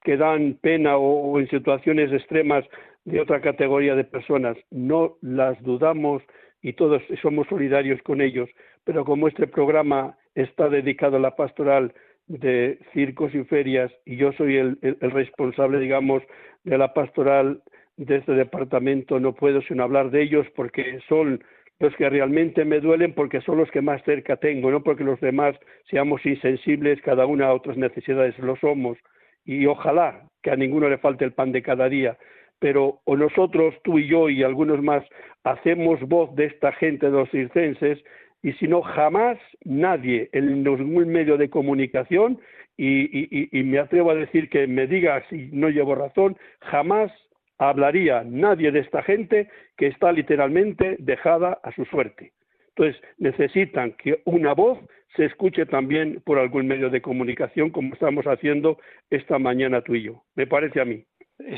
que 0.03 0.17
dan 0.17 0.59
pena 0.61 0.97
o, 0.97 1.39
en 1.39 1.49
situaciones 1.49 2.13
extremas 2.13 2.65
de 3.05 3.21
otra 3.21 3.41
categoría 3.41 3.95
de 3.95 4.05
personas. 4.05 4.57
No 4.71 5.17
las 5.21 5.61
dudamos 5.63 6.23
y 6.63 6.75
todos 6.75 7.03
somos 7.23 7.49
solidarios 7.49 8.01
con 8.03 8.21
ellos, 8.21 8.49
pero 8.85 9.05
como 9.05 9.29
este 9.29 9.47
programa 9.47 10.17
está 10.35 10.69
dedicado 10.69 11.17
a 11.17 11.21
la 11.21 11.37
pastoral 11.37 11.93
de 12.27 12.79
circos 12.93 13.35
y 13.35 13.45
ferias 13.45 13.91
y 14.05 14.17
yo 14.17 14.33
soy 14.33 14.57
el 14.57 14.79
responsable, 15.01 15.81
digamos, 15.81 16.23
de 16.65 16.79
la 16.79 16.95
pastoral 16.95 17.63
de 18.01 18.17
este 18.17 18.33
departamento 18.33 19.21
no 19.21 19.35
puedo 19.35 19.61
sino 19.63 19.83
hablar 19.83 20.11
de 20.11 20.23
ellos 20.23 20.47
porque 20.57 21.01
son 21.07 21.45
los 21.81 21.95
que 21.97 22.09
realmente 22.09 22.65
me 22.65 22.81
duelen 22.81 23.15
porque 23.15 23.43
son 23.43 23.59
los 23.59 23.71
que 23.71 23.83
más 23.83 24.03
cerca 24.05 24.37
tengo, 24.37 24.71
no 24.71 24.83
porque 24.83 25.05
los 25.05 25.21
demás 25.21 25.55
seamos 25.91 26.25
insensibles 26.25 27.01
cada 27.03 27.27
una 27.27 27.49
a 27.49 27.55
otras 27.55 27.77
necesidades, 27.77 28.39
lo 28.39 28.57
somos. 28.57 28.99
Y 29.45 29.67
ojalá 29.67 30.23
que 30.43 30.51
a 30.51 30.57
ninguno 30.57 30.89
le 30.89 30.99
falte 30.99 31.25
el 31.25 31.33
pan 31.33 31.53
de 31.53 31.63
cada 31.63 31.89
día, 31.89 32.17
pero 32.59 33.01
o 33.05 33.17
nosotros, 33.17 33.75
tú 33.83 33.99
y 33.99 34.09
yo 34.09 34.29
y 34.29 34.43
algunos 34.43 34.83
más, 34.83 35.05
hacemos 35.45 36.01
voz 36.01 36.35
de 36.37 36.47
esta 36.47 36.73
gente 36.73 37.07
de 37.07 37.13
los 37.13 37.31
circenses 37.31 37.99
y 38.43 38.53
si 38.55 38.69
no, 38.69 38.83
jamás 38.83 39.39
nadie 39.65 40.31
en 40.33 40.63
ningún 40.65 41.09
medio 41.09 41.37
de 41.37 41.51
comunicación, 41.51 42.41
y, 42.77 43.63
me 43.65 43.79
atrevo 43.79 44.11
a 44.11 44.15
decir 44.15 44.49
que 44.49 44.67
me 44.67 44.87
diga 44.87 45.23
si 45.29 45.51
no 45.53 45.69
llevo 45.69 45.95
razón, 45.95 46.39
jamás 46.63 47.13
hablaría 47.59 48.25
nadie 48.25 48.73
de 48.73 48.81
esta 48.81 49.03
gente 49.03 49.51
que 49.77 49.89
está 49.89 50.13
literalmente 50.13 50.97
dejada 50.99 51.59
a 51.63 51.73
su 51.73 51.85
suerte. 51.85 52.33
Entonces, 52.69 53.03
necesitan 53.19 53.93
que 53.93 54.23
una 54.25 54.55
voz 54.55 54.79
se 55.15 55.27
escuche 55.27 55.67
también 55.67 56.23
por 56.25 56.39
algún 56.39 56.67
medio 56.67 56.89
de 56.89 57.03
comunicación, 57.03 57.69
como 57.69 57.93
estamos 57.93 58.25
haciendo 58.25 58.79
esta 59.11 59.39
mañana 59.39 59.83
tú 59.83 59.95
y 59.95 60.05
yo. 60.05 60.23
Me 60.35 60.47
parece 60.47 60.81
a 60.81 60.87
mí. 60.87 61.05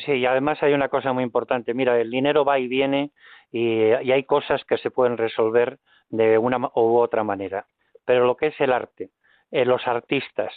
Sí, 0.05 0.13
y 0.13 0.27
además 0.27 0.63
hay 0.63 0.73
una 0.73 0.89
cosa 0.89 1.13
muy 1.13 1.23
importante. 1.23 1.75
Mira, 1.75 2.01
el 2.01 2.11
dinero 2.11 2.45
va 2.45 2.59
y 2.59 2.67
viene 2.67 3.11
y, 3.51 3.93
hay 3.93 4.25
cosas 4.25 4.65
que 4.65 4.79
se 4.79 4.91
pueden 4.91 5.19
resolver 5.19 5.79
de 6.13 6.39
una 6.39 6.59
u 6.75 6.99
otra 6.99 7.25
manera. 7.25 7.67
Pero 8.05 8.27
lo 8.27 8.37
que 8.37 8.49
es 8.49 8.61
el 8.61 8.73
arte, 8.73 9.11
eh, 9.51 9.65
los 9.65 9.87
artistas 9.89 10.53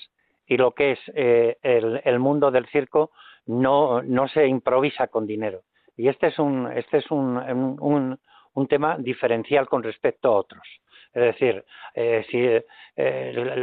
y 0.46 0.58
lo 0.58 0.74
que 0.74 0.92
es 0.92 1.00
eh, 1.16 1.58
el 1.64 2.20
mundo 2.20 2.52
del 2.52 2.68
circo 2.68 3.10
no, 3.48 4.04
no 4.04 4.28
se 4.28 4.46
improvisa 4.46 5.08
con 5.08 5.26
dinero. 5.26 5.62
Y 5.98 6.10
este 6.10 6.28
es 6.28 6.38
un, 6.38 6.72
este 6.72 6.98
es 6.98 7.10
un, 7.10 7.38
un, 7.80 8.20
un 8.54 8.68
tema 8.68 8.98
diferencial 8.98 9.68
con 9.68 9.82
respecto 9.82 10.30
a 10.30 10.38
otros. 10.38 10.68
Es 11.14 11.22
decir, 11.22 11.64
eh, 11.94 12.26
si, 12.30 12.46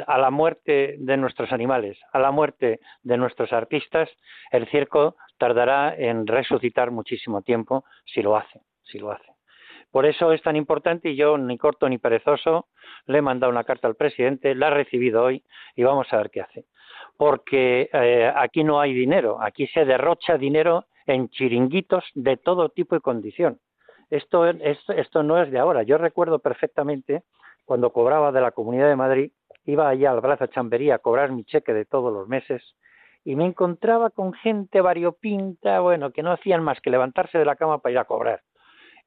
a 0.07 0.19
la 0.19 0.31
muerte 0.31 0.97
de 0.99 1.17
nuestros 1.19 1.53
animales, 1.53 1.99
a 2.13 2.19
la 2.19 2.31
muerte 2.31 2.81
de 3.03 3.17
nuestros 3.19 3.53
artistas, 3.53 4.09
el 4.51 4.67
circo 4.69 5.17
tardará 5.37 5.95
en 5.95 6.27
resucitar 6.27 6.91
muchísimo 6.91 7.43
tiempo 7.43 7.85
si 8.07 8.23
lo 8.23 8.37
hace, 8.37 8.61
si 8.85 8.99
lo 8.99 9.13
hace. 9.13 9.32
Por 9.93 10.07
eso 10.07 10.33
es 10.33 10.43
tan 10.43 10.57
importante 10.57 11.11
y 11.11 11.17
yo, 11.17 11.39
ni 11.39 11.57
corto 11.59 11.89
ni 11.89 11.99
perezoso, 11.99 12.67
le 13.07 13.19
he 13.19 13.23
mandado 13.23 13.53
una 13.53 13.63
carta 13.63 13.87
al 13.87 13.95
presidente, 13.95 14.57
la 14.57 14.67
ha 14.67 14.71
recibido 14.71 15.23
hoy 15.23 15.45
y 15.77 15.85
vamos 15.85 16.13
a 16.13 16.17
ver 16.17 16.31
qué 16.31 16.41
hace 16.41 16.65
porque 17.17 17.89
eh, 17.93 18.33
aquí 18.35 18.65
no 18.65 18.81
hay 18.81 18.93
dinero, 18.93 19.39
aquí 19.41 19.67
se 19.69 19.85
derrocha 19.85 20.37
dinero 20.37 20.87
en 21.07 21.29
chiringuitos 21.29 22.05
de 22.15 22.37
todo 22.37 22.69
tipo 22.71 22.97
y 22.97 23.01
condición. 23.01 23.61
Esto, 24.11 24.53
no 25.23 25.43
es 25.43 25.51
de 25.51 25.59
ahora. 25.59 25.85
Yo 25.85 25.97
recuerdo 25.99 26.39
perfectamente 26.41 27.23
cuando 27.65 27.93
cobraba 27.93 28.31
de 28.33 28.41
la 28.41 28.51
Comunidad 28.51 28.89
de 28.89 28.97
Madrid, 28.97 29.31
iba 29.65 29.89
allá 29.89 30.11
al 30.11 30.21
Brazo 30.21 30.47
Chambería 30.49 30.97
a 30.97 30.99
cobrar 30.99 31.33
mi 31.33 31.45
cheque 31.45 31.73
de 31.73 31.85
todos 31.85 32.13
los 32.13 32.29
meses 32.29 32.63
y 33.25 33.37
me 33.37 33.47
encontraba 33.47 34.11
con 34.11 34.33
gente 34.33 34.81
variopinta, 34.81 35.81
bueno, 35.81 36.11
que 36.11 36.23
no 36.23 36.33
hacían 36.33 36.63
más 36.63 36.81
que 36.81 36.91
levantarse 36.91 37.39
de 37.39 37.45
la 37.45 37.57
cama 37.57 37.79
para 37.79 37.93
ir 37.93 37.99
a 37.99 38.05
cobrar. 38.05 38.43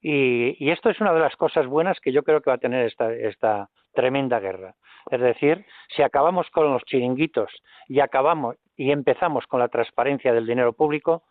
Y, 0.02 0.64
y, 0.64 0.72
esto 0.72 0.90
es 0.90 1.00
una 1.02 1.14
de 1.14 1.20
las 1.20 1.36
cosas 1.36 1.66
buenas 1.66 2.00
que 2.00 2.12
yo 2.12 2.24
creo 2.24 2.42
que 2.42 2.52
va 2.52 2.56
a 2.56 2.60
tener 2.60 2.86
esta, 2.86 3.12
esta 3.12 3.70
tremenda 3.94 4.40
guerra. 4.40 4.76
Es 5.10 5.20
decir, 5.20 5.66
si 5.96 6.04
acabamos 6.04 6.50
con 6.52 6.72
los 6.72 6.84
chiringuitos 6.84 7.52
y 7.88 8.00
acabamos 8.00 8.58
y 8.76 8.92
empezamos 8.92 9.48
con 9.48 9.60
la 9.60 9.70
transparencia 9.70 10.34
del 10.34 10.46
dinero 10.46 10.74
público, 10.74 11.24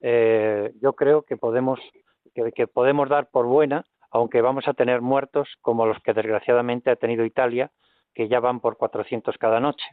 eh, 0.00 0.72
yo 0.80 0.94
creo 0.94 1.22
que 1.22 1.36
podemos 1.36 1.80
que, 2.34 2.66
podemos 2.66 3.08
dar 3.08 3.28
por 3.30 3.46
buena, 3.46 3.84
aunque 4.10 4.40
vamos 4.40 4.66
a 4.68 4.74
tener 4.74 5.00
muertos 5.00 5.48
como 5.60 5.86
los 5.86 5.98
que 6.00 6.14
desgraciadamente 6.14 6.90
ha 6.90 6.96
tenido 6.96 7.24
Italia, 7.24 7.70
que 8.14 8.28
ya 8.28 8.40
van 8.40 8.60
por 8.60 8.76
400 8.76 9.36
cada 9.38 9.60
noche. 9.60 9.84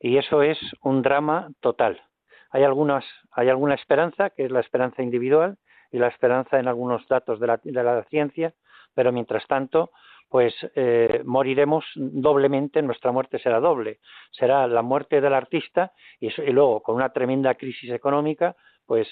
Y 0.00 0.18
eso 0.18 0.42
es 0.42 0.58
un 0.82 1.02
drama 1.02 1.48
total. 1.60 2.02
Hay 2.50 2.64
algunas, 2.64 3.04
hay 3.32 3.48
alguna 3.48 3.74
esperanza, 3.74 4.30
que 4.30 4.44
es 4.44 4.50
la 4.50 4.60
esperanza 4.60 5.02
individual 5.02 5.58
y 5.92 5.98
la 5.98 6.08
esperanza 6.08 6.58
en 6.58 6.68
algunos 6.68 7.06
datos 7.08 7.40
de 7.40 7.46
la, 7.46 7.60
de 7.62 7.72
la 7.72 8.04
ciencia, 8.04 8.54
pero 8.94 9.12
mientras 9.12 9.46
tanto, 9.46 9.90
pues 10.28 10.54
eh, 10.74 11.22
moriremos 11.24 11.84
doblemente, 11.94 12.82
nuestra 12.82 13.12
muerte 13.12 13.38
será 13.38 13.60
doble. 13.60 14.00
Será 14.32 14.66
la 14.66 14.82
muerte 14.82 15.20
del 15.20 15.34
artista 15.34 15.92
y, 16.18 16.30
luego 16.50 16.82
con 16.82 16.96
una 16.96 17.10
tremenda 17.10 17.54
crisis 17.54 17.90
económica, 17.90 18.56
pues 18.86 19.08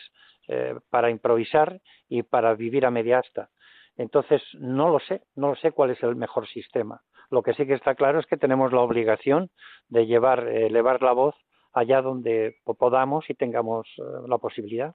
eh, 0.48 0.74
para 0.90 1.10
improvisar 1.10 1.80
y 2.08 2.22
para 2.22 2.54
vivir 2.54 2.84
a 2.84 2.90
media 2.90 3.20
asta. 3.20 3.50
Entonces, 3.96 4.42
no 4.54 4.88
lo 4.88 4.98
sé, 4.98 5.22
no 5.36 5.48
lo 5.50 5.56
sé 5.56 5.70
cuál 5.70 5.90
es 5.90 6.02
el 6.02 6.16
mejor 6.16 6.48
sistema. 6.48 7.00
Lo 7.30 7.42
que 7.42 7.54
sí 7.54 7.66
que 7.66 7.74
está 7.74 7.94
claro 7.94 8.18
es 8.18 8.26
que 8.26 8.36
tenemos 8.36 8.72
la 8.72 8.80
obligación 8.80 9.50
de 9.88 10.06
llevar, 10.06 10.48
eh, 10.48 10.66
elevar 10.66 11.00
la 11.00 11.12
voz 11.12 11.36
allá 11.72 12.02
donde 12.02 12.56
podamos 12.64 13.28
y 13.30 13.34
tengamos 13.34 13.88
la 14.28 14.38
posibilidad. 14.38 14.94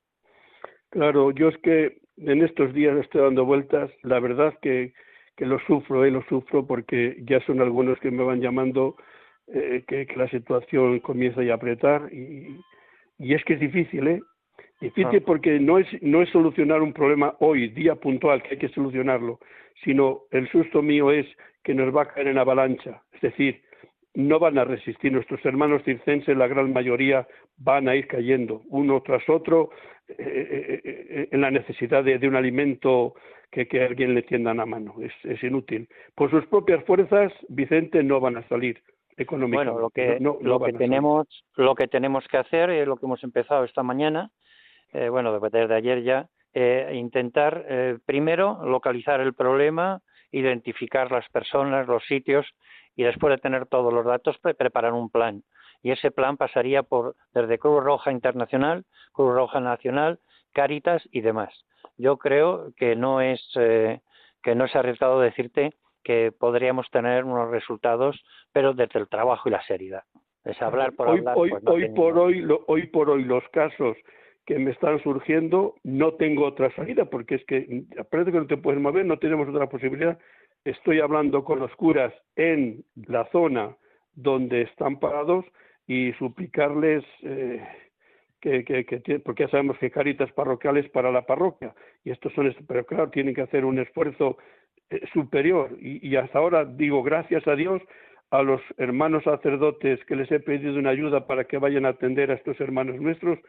Claro, 0.90 1.32
yo 1.32 1.50
es 1.50 1.58
que 1.60 1.98
en 2.18 2.44
estos 2.44 2.74
días 2.74 2.98
estoy 2.98 3.22
dando 3.22 3.46
vueltas, 3.46 3.92
la 4.04 4.20
verdad 4.20 4.54
que 4.62 4.94
que 5.40 5.46
lo 5.46 5.58
sufro, 5.62 6.04
eh, 6.04 6.12
lo 6.12 6.22
sufro 6.24 6.68
porque 6.68 7.16
ya 7.22 7.40
son 7.46 7.62
algunos 7.62 7.98
que 8.02 8.12
me 8.12 8.24
van 8.24 8.42
llamando 8.42 8.98
eh, 9.48 9.86
que, 9.88 10.06
la 10.18 10.28
situación 10.28 11.00
comienza 11.00 11.40
a 11.40 11.54
apretar 11.54 12.14
y, 12.14 12.60
y 13.18 13.34
es 13.34 13.42
que 13.46 13.54
es 13.54 13.62
difícil, 13.62 14.06
¿eh? 14.06 14.22
Difícil 14.82 15.22
porque 15.22 15.58
no 15.58 15.80
es, 15.80 15.88
no 16.02 16.22
es 16.22 16.30
solucionar 16.30 16.82
un 16.82 16.92
problema 16.92 17.36
hoy, 17.40 17.70
día 17.70 17.96
puntual, 17.96 18.44
que 18.44 18.50
hay 18.50 18.58
que 18.58 18.68
solucionarlo, 18.68 19.40
sino 19.86 20.24
el 20.32 20.50
susto 20.50 20.82
mío 20.82 21.10
es 21.10 21.26
que 21.64 21.74
nos 21.74 21.96
va 21.96 22.02
a 22.02 22.08
caer 22.10 22.28
en 22.28 22.38
avalancha. 22.38 23.02
Es 23.14 23.22
decir, 23.22 23.62
no 24.20 24.38
van 24.38 24.58
a 24.58 24.66
resistir. 24.66 25.12
Nuestros 25.12 25.44
hermanos 25.46 25.82
circenses, 25.84 26.36
la 26.36 26.48
gran 26.48 26.74
mayoría, 26.74 27.26
van 27.58 27.88
a 27.88 27.96
ir 27.96 28.08
cayendo 28.08 28.62
uno 28.70 29.02
tras 29.02 29.28
otro 29.30 29.70
eh, 30.10 30.16
eh, 30.20 30.82
eh, 30.84 31.30
en 31.32 31.42
la 31.42 31.52
necesidad 31.52 32.04
de, 32.04 32.28
un 32.28 32.36
alimento 32.36 33.16
que, 33.50 33.68
que, 33.68 33.84
alguien 33.84 34.14
le 34.14 34.24
tienda 34.24 34.52
a 34.52 34.66
mano. 34.66 34.96
Es, 35.02 35.14
es, 35.24 35.42
inútil. 35.44 35.88
Por 36.16 36.30
sus 36.30 36.46
propias 36.48 36.84
fuerzas, 36.84 37.32
Vicente, 37.48 38.04
no 38.04 38.20
van 38.20 38.38
a 38.38 38.48
salir 38.50 38.82
económicamente. 39.16 39.72
Bueno, 39.72 39.82
lo 39.82 39.90
que, 39.90 40.20
lo, 40.20 40.60
que 40.60 40.74
tenemos, 40.74 41.28
lo 41.56 41.76
que 41.76 41.88
tenemos 41.88 42.28
que 42.28 42.38
hacer, 42.38 42.70
es 42.72 42.88
lo 42.88 42.98
que 42.98 43.06
hemos 43.06 43.24
empezado 43.24 43.64
esta 43.64 43.84
mañana, 43.84 44.32
bueno, 44.92 45.40
desde 45.40 45.76
ayer 45.76 46.02
ya, 46.02 46.28
intentar 46.92 48.00
primero 48.08 48.60
localizar 48.66 49.20
el 49.20 49.36
problema, 49.36 50.02
identificar 50.32 51.12
las 51.12 51.28
personas, 51.30 51.86
los 51.88 52.04
sitios 52.06 52.48
y 53.00 53.04
después 53.04 53.32
de 53.32 53.38
tener 53.38 53.66
todos 53.66 53.94
los 53.94 54.04
datos 54.04 54.38
preparar 54.40 54.92
un 54.92 55.10
plan. 55.10 55.42
Y 55.82 55.92
ese 55.92 56.12
plan 56.12 56.36
pasaría 56.36 56.84
por 56.84 57.16
desde 57.34 57.58
Cruz 57.58 57.82
Roja 57.82 58.12
Internacional, 58.12 58.84
Cruz 59.14 59.34
Roja 59.34 59.62
Nacional, 59.62 60.20
Cáritas 60.52 61.02
y 61.10 61.22
demás. 61.22 61.50
Yo 61.98 62.18
creo 62.18 62.74
que 62.76 62.98
no 62.98 63.22
es 63.22 63.42
eh, 63.56 64.02
que 64.44 64.54
no 64.54 64.66
es 64.66 64.76
arriesgado 64.76 65.22
decirte 65.22 65.72
que 66.04 66.34
podríamos 66.38 66.92
tener 66.92 67.24
unos 67.24 67.50
resultados, 67.50 68.22
pero 68.52 68.74
desde 68.74 69.00
el 69.00 69.08
trabajo 69.08 69.48
y 69.48 69.54
la 69.54 69.64
seriedad. 69.64 70.04
Es 70.44 70.62
hablar 70.62 70.92
por 70.92 71.08
hoy, 71.08 71.20
hablar. 71.20 71.38
Hoy, 71.38 71.52
pues 71.52 71.64
hoy 71.68 71.90
por 71.96 72.18
hoy, 72.18 72.46
hoy 72.68 72.88
por 72.88 73.10
hoy 73.12 73.24
los 73.24 73.48
casos 73.54 73.96
que 74.46 74.60
me 74.60 74.72
están 74.72 75.02
surgiendo, 75.04 75.76
no 75.84 76.16
tengo 76.16 76.48
otra 76.48 76.70
salida, 76.76 77.06
porque 77.06 77.36
es 77.36 77.46
que 77.46 77.84
parece 78.12 78.34
que 78.34 78.40
no 78.40 78.48
te 78.48 78.58
puedes 78.58 78.82
mover, 78.82 79.06
no 79.06 79.20
tenemos 79.20 79.48
otra 79.48 79.70
posibilidad 79.70 80.20
estoy 80.66 81.00
hablando 81.00 81.44
con 81.44 81.60
los 81.60 81.74
curas 81.76 82.14
en 82.36 82.84
la 83.08 83.26
zona 83.32 83.76
donde 84.14 84.64
están 84.64 85.00
parados 85.00 85.46
y 85.88 86.14
suplicarles 86.14 87.04
eh, 87.24 87.66
que, 88.42 88.64
que, 88.64 89.20
porque 89.20 89.44
ya 89.44 89.50
sabemos 89.50 89.78
que 89.78 89.92
caritas 89.92 90.32
parroquiales 90.32 90.90
para 90.90 91.12
la 91.12 91.26
parroquia 91.26 91.74
y 92.04 92.12
estos 92.12 92.34
son 92.34 92.54
pero 92.68 92.86
claro 92.86 93.10
tienen 93.10 93.36
que 93.36 93.42
hacer 93.42 93.66
un 93.66 93.80
esfuerzo 93.80 94.38
eh, 94.90 95.02
superior. 95.14 95.78
Y, 95.80 96.08
y, 96.08 96.16
hasta 96.16 96.40
ahora 96.40 96.66
digo 96.66 97.04
gracias 97.04 97.48
a 97.48 97.56
Dios 97.56 97.82
a 98.32 98.44
los 98.44 98.62
hermanos 98.78 99.24
sacerdotes 99.24 100.04
que 100.06 100.16
les 100.16 100.32
he 100.32 100.40
pedido 100.40 100.78
una 100.78 100.92
ayuda 100.92 101.26
para 101.26 101.46
que 101.46 101.58
vayan 101.58 101.86
a 101.86 101.90
atender 101.90 102.32
a 102.32 102.36
estos 102.36 102.60
hermanos 102.62 103.02
nuestros 103.02 103.40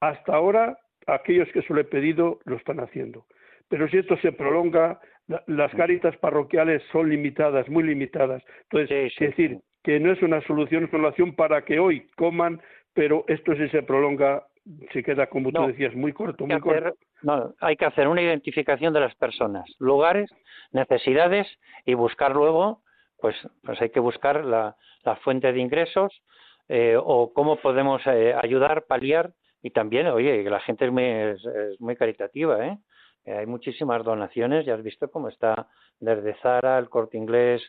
hasta 0.00 0.34
ahora 0.34 0.78
aquellos 1.06 1.48
que 1.52 1.62
se 1.62 1.74
lo 1.74 1.80
he 1.80 1.84
pedido 1.84 2.40
lo 2.44 2.56
están 2.56 2.80
haciendo. 2.80 3.26
Pero 3.68 3.88
si 3.88 3.98
esto 3.98 4.16
se 4.18 4.32
prolonga 4.32 5.00
las 5.46 5.72
caritas 5.74 6.16
parroquiales 6.16 6.82
son 6.92 7.08
limitadas, 7.08 7.68
muy 7.68 7.84
limitadas. 7.84 8.42
Entonces, 8.62 9.12
es 9.12 9.28
decir, 9.30 9.58
que 9.82 10.00
no 10.00 10.12
es 10.12 10.22
una 10.22 10.40
solución, 10.42 10.84
es 10.84 10.92
una 10.92 11.02
solución 11.02 11.34
para 11.34 11.64
que 11.64 11.78
hoy 11.78 12.06
coman, 12.16 12.60
pero 12.94 13.24
esto 13.28 13.54
si 13.54 13.68
se 13.68 13.82
prolonga, 13.82 14.44
se 14.92 15.02
queda, 15.02 15.28
como 15.28 15.52
tú 15.52 15.66
decías, 15.66 15.94
muy 15.94 16.12
corto, 16.12 16.46
muy 16.46 16.60
corto. 16.60 16.94
No, 17.22 17.54
hay 17.60 17.76
que 17.76 17.84
hacer 17.84 18.08
una 18.08 18.22
identificación 18.22 18.92
de 18.92 19.00
las 19.00 19.14
personas, 19.14 19.64
lugares, 19.78 20.30
necesidades 20.72 21.46
y 21.84 21.94
buscar 21.94 22.34
luego, 22.34 22.82
pues, 23.20 23.36
pues 23.62 23.80
hay 23.80 23.90
que 23.90 24.00
buscar 24.00 24.44
la, 24.44 24.76
fuente 25.22 25.52
de 25.52 25.60
ingresos 25.60 26.22
eh, 26.68 26.96
o 26.98 27.32
cómo 27.32 27.56
podemos 27.56 28.02
eh, 28.06 28.34
ayudar, 28.40 28.84
paliar 28.86 29.32
y 29.62 29.70
también, 29.70 30.06
oye, 30.08 30.42
que 30.42 30.50
la 30.50 30.60
gente 30.60 30.86
es 30.86 30.92
muy, 30.92 31.04
es 31.04 31.80
muy 31.80 31.96
caritativa, 31.96 32.66
¿eh? 32.66 32.78
Eh, 33.24 33.32
hay 33.32 33.46
muchísimas 33.46 34.04
donaciones, 34.04 34.66
ya 34.66 34.74
has 34.74 34.82
visto 34.82 35.10
cómo 35.10 35.28
está 35.28 35.68
desde 35.98 36.34
Zara, 36.40 36.78
el 36.78 36.88
Corte 36.88 37.16
Inglés, 37.16 37.62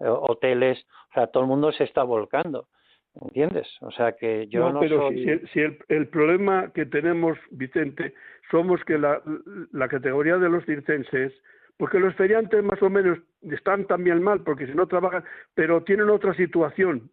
eh, 0.00 0.06
hoteles, 0.06 0.84
o 1.10 1.14
sea, 1.14 1.26
todo 1.28 1.42
el 1.42 1.48
mundo 1.48 1.72
se 1.72 1.84
está 1.84 2.02
volcando. 2.02 2.68
¿Entiendes? 3.20 3.66
O 3.80 3.90
sea 3.90 4.12
que 4.12 4.46
yo 4.46 4.70
no, 4.70 4.78
pero 4.78 5.08
si, 5.10 5.60
el, 5.60 5.78
el, 5.88 6.06
problema 6.06 6.70
que 6.72 6.86
tenemos, 6.86 7.36
Vicente, 7.50 8.14
somos 8.48 8.84
que 8.84 8.96
la, 8.96 9.20
la 9.72 9.88
categoría 9.88 10.36
de 10.36 10.48
los 10.48 10.64
circenses, 10.64 11.32
porque 11.78 11.98
los 11.98 12.14
feriantes 12.14 12.62
más 12.62 12.80
o 12.80 12.90
menos 12.90 13.18
están 13.42 13.86
también 13.86 14.22
mal, 14.22 14.42
porque 14.44 14.66
si 14.66 14.72
no 14.74 14.86
trabajan, 14.86 15.24
pero 15.54 15.82
tienen 15.82 16.10
otra 16.10 16.32
situación, 16.34 17.10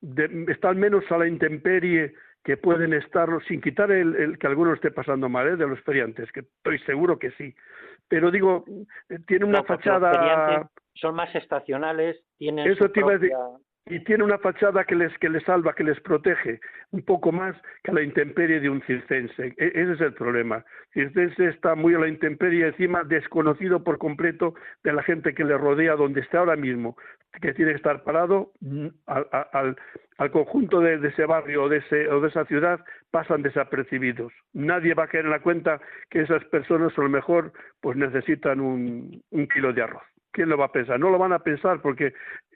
de, 0.00 0.46
están 0.48 0.78
menos 0.78 1.04
a 1.10 1.18
la 1.18 1.28
intemperie 1.28 2.14
que 2.46 2.56
pueden 2.56 2.92
estarlo, 2.92 3.40
sin 3.40 3.60
quitar 3.60 3.90
el, 3.90 4.38
que 4.38 4.46
alguno 4.46 4.72
esté 4.72 4.92
pasando 4.92 5.28
mal 5.28 5.48
¿eh? 5.48 5.56
de 5.56 5.66
los 5.66 5.80
feriantes, 5.80 6.30
que 6.30 6.40
estoy 6.40 6.78
seguro 6.86 7.18
que 7.18 7.32
sí. 7.32 7.52
Pero 8.06 8.30
digo, 8.30 8.64
eh, 9.08 9.18
tiene 9.26 9.46
una 9.46 9.64
fachada. 9.64 10.70
Son 10.94 11.16
más 11.16 11.34
estacionales, 11.34 12.22
tienen. 12.38 12.70
Eso 12.70 12.88
te 12.88 13.00
iba 13.00 13.10
a 13.10 13.18
decir 13.18 13.32
y 13.88 14.00
tiene 14.00 14.24
una 14.24 14.38
fachada 14.38 14.84
que 14.84 14.96
les, 14.96 15.16
que 15.18 15.28
les 15.28 15.44
salva, 15.44 15.72
que 15.72 15.84
les 15.84 16.00
protege, 16.00 16.60
un 16.90 17.02
poco 17.02 17.30
más 17.30 17.56
que 17.84 17.92
a 17.92 17.94
la 17.94 18.02
intemperie 18.02 18.60
de 18.60 18.68
un 18.68 18.82
circense. 18.82 19.54
E, 19.56 19.66
ese 19.74 19.92
es 19.92 20.00
el 20.00 20.12
problema. 20.14 20.64
Circense 20.92 21.48
está 21.48 21.74
muy 21.76 21.94
a 21.94 22.00
la 22.00 22.08
intemperie, 22.08 22.66
encima 22.66 23.04
desconocido 23.04 23.84
por 23.84 23.98
completo 23.98 24.54
de 24.82 24.92
la 24.92 25.02
gente 25.02 25.34
que 25.34 25.44
le 25.44 25.56
rodea 25.56 25.94
donde 25.94 26.20
está 26.20 26.40
ahora 26.40 26.56
mismo, 26.56 26.96
que 27.40 27.54
tiene 27.54 27.72
que 27.72 27.76
estar 27.76 28.02
parado 28.02 28.52
mm, 28.60 28.88
al, 29.06 29.76
al, 30.18 30.30
conjunto 30.30 30.80
de, 30.80 31.06
ese 31.06 31.26
barrio 31.26 31.64
o 31.64 31.68
de, 31.68 31.78
ese, 31.78 32.08
o 32.08 32.20
de 32.20 32.28
esa 32.28 32.44
ciudad, 32.46 32.80
pasan 33.10 33.42
desapercibidos. 33.42 34.32
Nadie 34.52 34.94
va 34.94 35.04
a 35.04 35.08
caer 35.08 35.24
en 35.24 35.30
la 35.30 35.40
cuenta 35.40 35.80
que 36.10 36.22
esas 36.22 36.44
personas 36.46 36.96
a 36.98 37.02
lo 37.02 37.08
mejor 37.08 37.52
pues 37.80 37.96
necesitan 37.96 38.60
un 38.60 39.22
kilo 39.52 39.72
de 39.72 39.82
arroz. 39.82 40.02
¿quién 40.36 40.50
lo 40.50 40.58
va 40.58 40.66
a 40.66 40.72
pensar? 40.72 41.00
No 41.00 41.08
lo 41.08 41.16
van 41.16 41.32
a 41.32 41.38
pensar 41.38 41.80
porque 41.80 42.12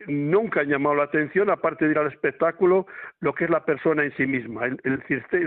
nunca 0.07 0.61
han 0.61 0.68
llamado 0.68 0.96
la 0.96 1.05
atención, 1.05 1.49
aparte 1.49 1.87
de 1.87 1.92
ir 1.92 1.99
al 1.99 2.12
espectáculo, 2.12 2.87
lo 3.20 3.33
que 3.33 3.44
es 3.44 3.51
la 3.51 3.64
persona 3.64 4.05
en 4.05 4.14
sí 4.16 4.27
misma. 4.27 4.66
El, 4.66 4.79
el, 4.85 5.03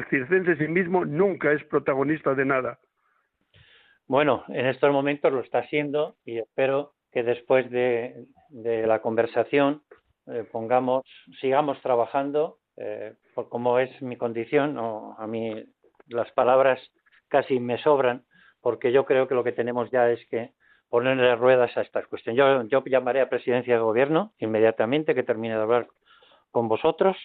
circense 0.09 0.51
en 0.51 0.57
sí 0.57 0.67
mismo 0.67 1.05
nunca 1.05 1.51
es 1.51 1.63
protagonista 1.65 2.33
de 2.33 2.45
nada. 2.45 2.79
Bueno, 4.07 4.43
en 4.49 4.65
estos 4.65 4.91
momentos 4.91 5.31
lo 5.31 5.41
está 5.41 5.63
siendo 5.67 6.15
y 6.25 6.39
espero 6.39 6.93
que 7.11 7.21
después 7.21 7.69
de, 7.69 8.25
la 8.49 8.99
conversación 8.99 9.83
eh, 10.27 10.45
pongamos, 10.51 11.03
sigamos 11.39 11.81
trabajando, 11.81 12.57
eh, 12.77 13.13
por 13.35 13.49
como 13.49 13.79
es 13.79 14.01
mi 14.01 14.17
condición, 14.17 14.77
o 14.77 15.15
a 15.17 15.27
mí 15.27 15.63
las 16.07 16.31
palabras 16.31 16.79
casi 17.27 17.59
me 17.59 17.77
sobran, 17.77 18.23
porque 18.61 18.91
yo 18.91 19.05
creo 19.05 19.27
que 19.27 19.35
lo 19.35 19.43
que 19.43 19.51
tenemos 19.51 19.91
ya 19.91 20.09
es 20.09 20.25
que 20.29 20.51
ponerle 20.89 21.35
ruedas 21.35 21.75
a 21.75 21.81
estas 21.81 22.07
cuestiones. 22.07 22.37
Yo, 22.37 22.63
yo 22.63 22.83
llamaré 22.85 23.21
a 23.21 23.29
presidencia 23.29 23.73
de 23.73 23.81
gobierno 23.81 24.33
inmediatamente 24.37 25.15
que 25.15 25.23
termine 25.23 25.55
de 25.55 25.61
hablar 25.61 25.87
con 26.51 26.67
vosotros 26.67 27.17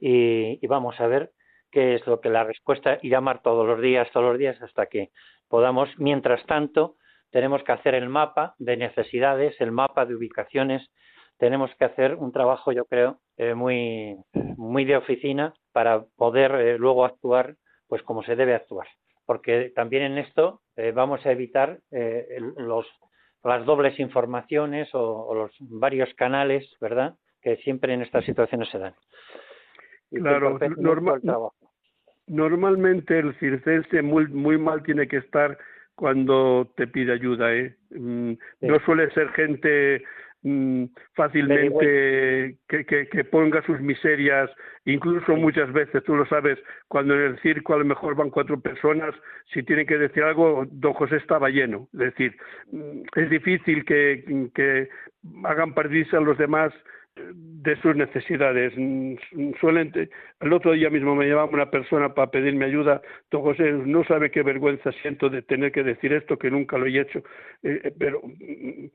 y, 0.00 0.66
vamos 0.66 0.98
a 1.00 1.06
ver 1.06 1.30
qué 1.70 1.94
es 1.94 2.06
lo 2.06 2.20
que 2.20 2.28
la 2.28 2.42
respuesta 2.42 2.98
y 3.00 3.08
llamar 3.08 3.40
todos 3.40 3.64
los 3.66 3.80
días, 3.80 4.10
todos 4.12 4.26
los 4.30 4.38
días 4.38 4.60
hasta 4.60 4.86
que 4.86 5.10
podamos. 5.48 5.88
Mientras 5.98 6.44
tanto, 6.46 6.96
tenemos 7.30 7.62
que 7.62 7.72
hacer 7.72 7.94
el 7.94 8.08
mapa 8.08 8.56
de 8.58 8.76
necesidades, 8.76 9.54
el 9.60 9.70
mapa 9.70 10.04
de 10.04 10.16
ubicaciones, 10.16 10.90
tenemos 11.42 11.74
que 11.74 11.84
hacer 11.84 12.14
un 12.14 12.30
trabajo, 12.30 12.70
yo 12.70 12.84
creo, 12.84 13.18
eh, 13.36 13.52
muy, 13.52 14.16
muy 14.32 14.84
de 14.84 14.96
oficina 14.96 15.52
para 15.72 16.04
poder 16.16 16.52
eh, 16.52 16.78
luego 16.78 17.04
actuar 17.04 17.56
pues 17.88 18.00
como 18.04 18.22
se 18.22 18.36
debe 18.36 18.54
actuar. 18.54 18.86
Porque 19.26 19.72
también 19.74 20.04
en 20.04 20.18
esto 20.18 20.60
eh, 20.76 20.92
vamos 20.92 21.26
a 21.26 21.32
evitar 21.32 21.80
los, 22.58 22.86
las 23.42 23.66
dobles 23.66 23.98
informaciones 23.98 24.88
o, 24.92 25.34
los 25.34 25.50
varios 25.58 26.14
canales, 26.14 26.64
¿verdad?, 26.80 27.14
que 27.40 27.56
siempre 27.56 27.92
en 27.92 28.02
estas 28.02 28.24
situaciones 28.24 28.68
se 28.68 28.78
dan. 28.78 28.94
claro, 30.12 30.60
normalmente 32.28 33.18
el 33.18 33.34
circense 33.40 34.00
muy, 34.00 34.28
muy 34.28 34.58
mal 34.58 34.84
tiene 34.84 35.08
que 35.08 35.16
estar 35.16 35.58
cuando 35.96 36.72
te 36.76 36.86
pide 36.86 37.12
ayuda, 37.12 37.52
¿eh? 37.52 37.74
Mm, 37.90 38.34
no 38.60 38.78
suele 38.84 39.10
ser 39.10 39.28
gente 39.30 40.04
Mm, 40.44 40.86
fácilmente 41.14 42.56
que, 42.68 42.84
que, 42.84 43.08
que, 43.08 43.24
ponga 43.24 43.62
sus 43.62 43.80
miserias, 43.80 44.50
incluso 44.84 45.36
muchas 45.36 45.72
veces, 45.72 46.02
tú 46.02 46.16
lo 46.16 46.26
sabes, 46.26 46.58
cuando 46.88 47.14
en 47.14 47.20
el 47.20 47.40
circo 47.42 47.74
a 47.74 47.78
lo 47.78 47.84
mejor 47.84 48.16
van 48.16 48.30
cuatro 48.30 48.60
personas, 48.60 49.14
si 49.52 49.62
tienen 49.62 49.86
que 49.86 49.98
decir 49.98 50.24
algo, 50.24 50.66
don 50.68 50.94
José 50.94 51.16
estaba 51.16 51.48
lleno. 51.48 51.88
Es 51.92 51.98
decir, 52.00 52.36
mm, 52.72 53.02
es 53.14 53.30
difícil 53.30 53.84
que, 53.84 54.50
que 54.52 54.88
hagan 55.44 55.74
perderse 55.74 56.16
a 56.16 56.20
los 56.20 56.36
demás 56.36 56.72
de 57.14 57.76
sus 57.82 57.94
necesidades. 57.94 58.72
Mm, 58.76 59.14
suelen, 59.60 59.92
el 60.40 60.52
otro 60.52 60.72
día 60.72 60.88
mismo 60.90 61.14
me 61.14 61.26
llamaba 61.26 61.50
una 61.52 61.70
persona 61.70 62.14
para 62.14 62.30
pedirme 62.30 62.64
ayuda. 62.64 63.02
Don 63.30 63.42
José, 63.42 63.70
no 63.72 64.04
sabe 64.04 64.30
qué 64.30 64.42
vergüenza 64.42 64.92
siento 65.02 65.28
de 65.28 65.42
tener 65.42 65.72
que 65.72 65.82
decir 65.82 66.12
esto, 66.12 66.38
que 66.38 66.50
nunca 66.50 66.78
lo 66.78 66.86
he 66.86 67.00
hecho. 67.00 67.18
Eh, 67.62 67.80
eh, 67.84 67.92
pero, 67.98 68.22
mm, 68.22 68.86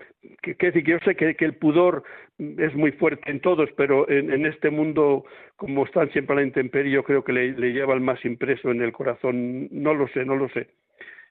que, 0.41 0.55
que, 0.55 0.83
yo 0.83 0.97
sé 1.05 1.15
que, 1.15 1.35
el 1.39 1.55
pudor 1.55 2.03
es 2.39 2.73
muy 2.75 2.91
fuerte 2.93 3.29
en 3.29 3.39
todos, 3.39 3.69
pero 3.77 4.09
en, 4.09 4.45
este 4.45 4.69
mundo, 4.69 5.25
como 5.55 5.85
están 5.85 6.09
siempre 6.11 6.33
a 6.33 6.37
la 6.37 6.45
intemperie, 6.45 6.91
yo 6.91 7.03
creo 7.03 7.23
que 7.23 7.33
le, 7.33 7.51
le 7.51 7.73
lleva 7.73 7.93
el 7.93 8.01
más 8.01 8.23
impreso 8.25 8.71
en 8.71 8.81
el 8.81 8.91
corazón. 8.91 9.67
No 9.71 9.93
lo 9.93 10.07
sé, 10.09 10.25
no 10.25 10.35
lo 10.35 10.49
sé. 10.49 10.67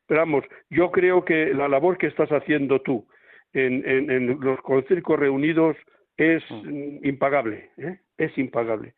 Pero 0.06 0.20
vamos, 0.20 0.44
yo 0.70 0.92
creo 0.92 1.24
que 1.24 1.52
la 1.52 1.68
labor 1.68 1.98
que 1.98 2.06
estás 2.06 2.30
haciendo 2.30 2.80
tú 2.80 3.06
en, 3.52 3.82
en, 3.88 4.10
en 4.10 4.40
los 4.40 4.60
concircos 4.60 5.18
reunidos, 5.18 5.76
es 6.16 6.42
mm. 6.50 7.04
impagable, 7.04 7.70
¿eh? 7.78 7.98
es 8.18 8.36
impagable. 8.38 8.94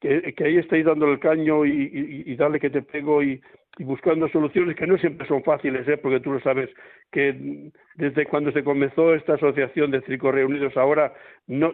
Que, 0.00 0.34
que, 0.34 0.44
ahí 0.44 0.56
estáis 0.56 0.84
dando 0.84 1.06
el 1.06 1.20
caño 1.20 1.64
y, 1.64 2.24
y, 2.26 2.34
darle 2.34 2.58
que 2.58 2.70
te 2.70 2.82
pego 2.82 3.22
y, 3.22 3.40
y, 3.78 3.84
buscando 3.84 4.28
soluciones 4.28 4.74
que 4.76 4.86
no 4.86 4.98
siempre 4.98 5.28
son 5.28 5.44
fáciles, 5.44 5.86
¿eh? 5.86 5.96
porque 5.96 6.18
tú 6.18 6.32
lo 6.32 6.40
sabes, 6.40 6.68
que 7.12 7.70
desde 7.94 8.26
cuando 8.26 8.50
se 8.50 8.64
comenzó 8.64 9.14
esta 9.14 9.34
asociación 9.34 9.92
de 9.92 10.00
Circos 10.02 10.34
Reunidos 10.34 10.76
ahora 10.76 11.12
no 11.46 11.72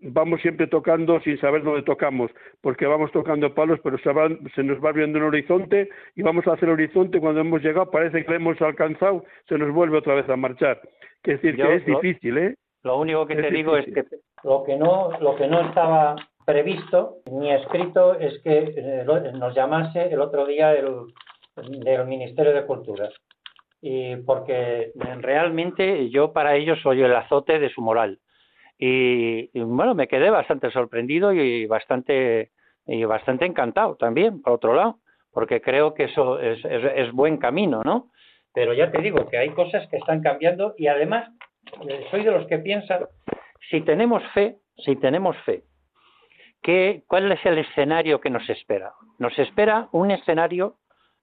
vamos 0.00 0.40
siempre 0.40 0.66
tocando 0.66 1.20
sin 1.20 1.38
saber 1.38 1.62
dónde 1.62 1.82
tocamos, 1.82 2.30
porque 2.60 2.86
vamos 2.86 3.12
tocando 3.12 3.54
palos, 3.54 3.80
pero 3.82 3.98
se, 3.98 4.10
se 4.54 4.62
nos 4.62 4.82
va 4.84 4.92
viendo 4.92 5.18
un 5.18 5.26
horizonte 5.26 5.88
y 6.16 6.22
vamos 6.22 6.46
a 6.46 6.52
hacer 6.52 6.68
el 6.68 6.74
horizonte 6.74 7.20
cuando 7.20 7.40
hemos 7.40 7.62
llegado, 7.62 7.90
parece 7.90 8.24
que 8.24 8.30
lo 8.30 8.36
hemos 8.36 8.60
alcanzado, 8.62 9.24
se 9.48 9.58
nos 9.58 9.72
vuelve 9.72 9.98
otra 9.98 10.14
vez 10.14 10.28
a 10.28 10.36
marchar. 10.36 10.80
Que 11.22 11.32
decir 11.32 11.56
que 11.56 11.74
es 11.74 11.84
difícil, 11.84 12.38
¿eh? 12.38 12.56
Lo 12.82 12.98
único 12.98 13.26
que 13.26 13.36
te 13.36 13.50
digo 13.50 13.76
es 13.76 13.86
que 13.86 14.04
lo 14.42 14.64
que 14.64 14.76
no, 14.76 15.10
lo 15.20 15.36
que 15.36 15.46
no 15.46 15.60
estaba 15.60 16.16
previsto 16.46 17.18
ni 17.30 17.52
escrito 17.52 18.18
es 18.18 18.40
que 18.42 18.72
eh, 18.76 19.04
nos 19.34 19.54
llamase 19.54 20.12
el 20.12 20.20
otro 20.20 20.46
día 20.46 20.72
el, 20.72 20.88
del 21.56 22.06
Ministerio 22.06 22.52
de 22.52 22.66
Cultura. 22.66 23.08
Y 23.82 24.16
porque 24.16 24.92
realmente 25.20 26.10
yo 26.10 26.32
para 26.32 26.56
ellos 26.56 26.78
soy 26.82 27.02
el 27.02 27.14
azote 27.14 27.58
de 27.58 27.70
su 27.70 27.80
moral. 27.80 28.18
Y, 28.78 29.50
bueno, 29.60 29.94
me 29.94 30.08
quedé 30.08 30.30
bastante 30.30 30.70
sorprendido 30.70 31.34
y 31.34 31.66
bastante, 31.66 32.50
y 32.86 33.04
bastante 33.04 33.44
encantado 33.44 33.96
también, 33.96 34.40
por 34.40 34.54
otro 34.54 34.74
lado, 34.74 35.00
porque 35.32 35.60
creo 35.60 35.92
que 35.92 36.04
eso 36.04 36.38
es, 36.38 36.64
es, 36.64 36.84
es 36.96 37.12
buen 37.12 37.36
camino, 37.36 37.82
¿no? 37.84 38.10
Pero 38.54 38.72
ya 38.72 38.90
te 38.90 39.02
digo 39.02 39.28
que 39.28 39.36
hay 39.36 39.50
cosas 39.50 39.86
que 39.88 39.98
están 39.98 40.22
cambiando 40.22 40.74
y 40.78 40.86
además 40.86 41.30
soy 42.10 42.24
de 42.24 42.30
los 42.30 42.46
que 42.46 42.58
piensan, 42.58 43.06
si 43.70 43.80
tenemos 43.82 44.22
fe, 44.32 44.56
si 44.84 44.96
tenemos 44.96 45.36
fe, 45.44 45.64
¿qué, 46.62 47.02
¿cuál 47.06 47.30
es 47.32 47.44
el 47.44 47.58
escenario 47.58 48.20
que 48.20 48.30
nos 48.30 48.48
espera? 48.48 48.92
Nos 49.18 49.38
espera 49.38 49.88
un 49.92 50.10
escenario 50.10 50.76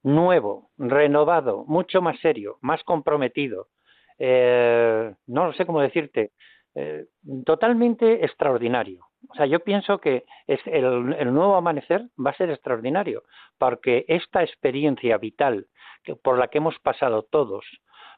nuevo, 0.03 0.69
renovado, 0.77 1.65
mucho 1.67 2.01
más 2.01 2.19
serio, 2.19 2.57
más 2.61 2.83
comprometido, 2.83 3.67
eh, 4.19 5.13
no 5.27 5.53
sé 5.53 5.65
cómo 5.65 5.81
decirte, 5.81 6.31
eh, 6.75 7.05
totalmente 7.45 8.23
extraordinario. 8.23 9.05
O 9.29 9.35
sea, 9.35 9.45
yo 9.47 9.59
pienso 9.61 9.99
que 9.99 10.25
es 10.45 10.59
el, 10.67 11.15
el, 11.17 11.33
nuevo 11.33 11.55
amanecer 11.55 12.05
va 12.23 12.31
a 12.31 12.37
ser 12.37 12.49
extraordinario, 12.51 13.23
porque 13.57 14.05
esta 14.07 14.43
experiencia 14.43 15.17
vital 15.17 15.67
que, 16.03 16.15
por 16.15 16.37
la 16.37 16.47
que 16.47 16.59
hemos 16.59 16.77
pasado 16.79 17.23
todos, 17.23 17.65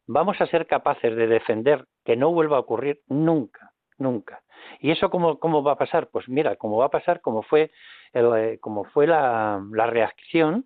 vamos 0.09 0.41
a 0.41 0.47
ser 0.47 0.65
capaces 0.65 1.15
de 1.15 1.27
defender 1.27 1.85
que 2.03 2.15
no 2.15 2.31
vuelva 2.31 2.57
a 2.57 2.61
ocurrir 2.61 3.01
nunca, 3.07 3.71
nunca. 3.99 4.41
¿Y 4.79 4.89
eso 4.89 5.11
cómo, 5.11 5.39
cómo 5.39 5.61
va 5.61 5.73
a 5.73 5.77
pasar? 5.77 6.09
Pues 6.11 6.27
mira, 6.27 6.55
cómo 6.55 6.77
va 6.77 6.85
a 6.85 6.89
pasar, 6.89 7.21
como 7.21 7.43
fue, 7.43 7.71
eh, 8.13 8.57
como 8.59 8.85
fue 8.85 9.05
la, 9.05 9.63
la 9.71 9.85
reacción 9.85 10.65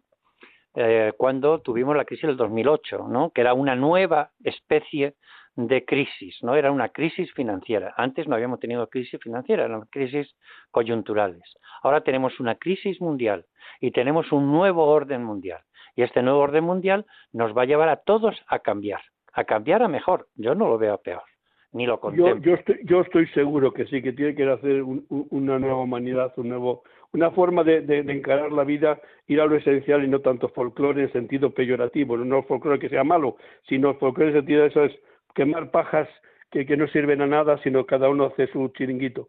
eh, 0.75 1.11
cuando 1.17 1.59
tuvimos 1.59 1.95
la 1.95 2.05
crisis 2.05 2.27
del 2.27 2.37
2008, 2.37 3.07
¿no? 3.09 3.31
que 3.31 3.41
era 3.41 3.53
una 3.53 3.75
nueva 3.75 4.31
especie 4.45 5.15
de 5.55 5.85
crisis, 5.85 6.37
¿no? 6.41 6.55
Era 6.55 6.71
una 6.71 6.89
crisis 6.89 7.31
financiera. 7.33 7.93
Antes 7.95 8.27
no 8.27 8.33
habíamos 8.33 8.59
tenido 8.59 8.87
crisis 8.87 9.19
financiera, 9.21 9.65
eran 9.65 9.81
crisis 9.91 10.35
coyunturales. 10.71 11.43
Ahora 11.83 12.01
tenemos 12.01 12.39
una 12.39 12.55
crisis 12.55 12.99
mundial 12.99 13.45
y 13.79 13.91
tenemos 13.91 14.31
un 14.31 14.51
nuevo 14.51 14.85
orden 14.85 15.23
mundial. 15.23 15.61
Y 15.95 16.01
este 16.01 16.23
nuevo 16.23 16.39
orden 16.39 16.63
mundial 16.63 17.05
nos 17.33 17.55
va 17.55 17.63
a 17.63 17.65
llevar 17.65 17.89
a 17.89 17.97
todos 17.97 18.41
a 18.47 18.57
cambiar 18.59 19.01
a 19.33 19.43
cambiar 19.43 19.83
a 19.83 19.87
mejor. 19.87 20.27
Yo 20.35 20.55
no 20.55 20.67
lo 20.67 20.77
veo 20.77 20.97
peor, 20.99 21.23
ni 21.71 21.85
lo 21.85 21.99
contemplo. 21.99 22.35
Yo, 22.37 22.41
yo, 22.41 22.53
estoy, 22.55 22.79
yo 22.83 23.01
estoy 23.01 23.27
seguro 23.27 23.73
que 23.73 23.85
sí, 23.85 24.01
que 24.01 24.13
tiene 24.13 24.35
que 24.35 24.49
hacer 24.49 24.83
una 24.83 25.59
nueva 25.59 25.81
humanidad, 25.81 26.33
un 26.37 26.49
nuevo, 26.49 26.83
una 27.11 27.31
forma 27.31 27.63
de, 27.63 27.81
de, 27.81 27.99
encarar 28.11 28.51
la 28.51 28.63
vida, 28.63 28.99
ir 29.27 29.41
a 29.41 29.45
lo 29.45 29.55
esencial 29.55 30.03
y 30.03 30.07
no 30.07 30.19
tanto 30.19 30.49
folclore 30.49 31.03
en 31.03 31.11
sentido 31.11 31.51
peyorativo, 31.51 32.17
no 32.17 32.43
folclore 32.43 32.79
que 32.79 32.89
sea 32.89 33.03
malo, 33.03 33.37
sino 33.67 33.95
folclore 33.95 34.31
en 34.31 34.37
sentido 34.37 34.61
de 34.61 34.67
eso 34.67 34.83
es 34.85 34.93
quemar 35.35 35.71
pajas 35.71 36.07
que, 36.51 36.65
que 36.65 36.77
no 36.77 36.87
sirven 36.87 37.21
a 37.21 37.27
nada, 37.27 37.57
sino 37.63 37.85
cada 37.85 38.09
uno 38.09 38.25
hace 38.25 38.47
su 38.47 38.67
chiringuito 38.69 39.27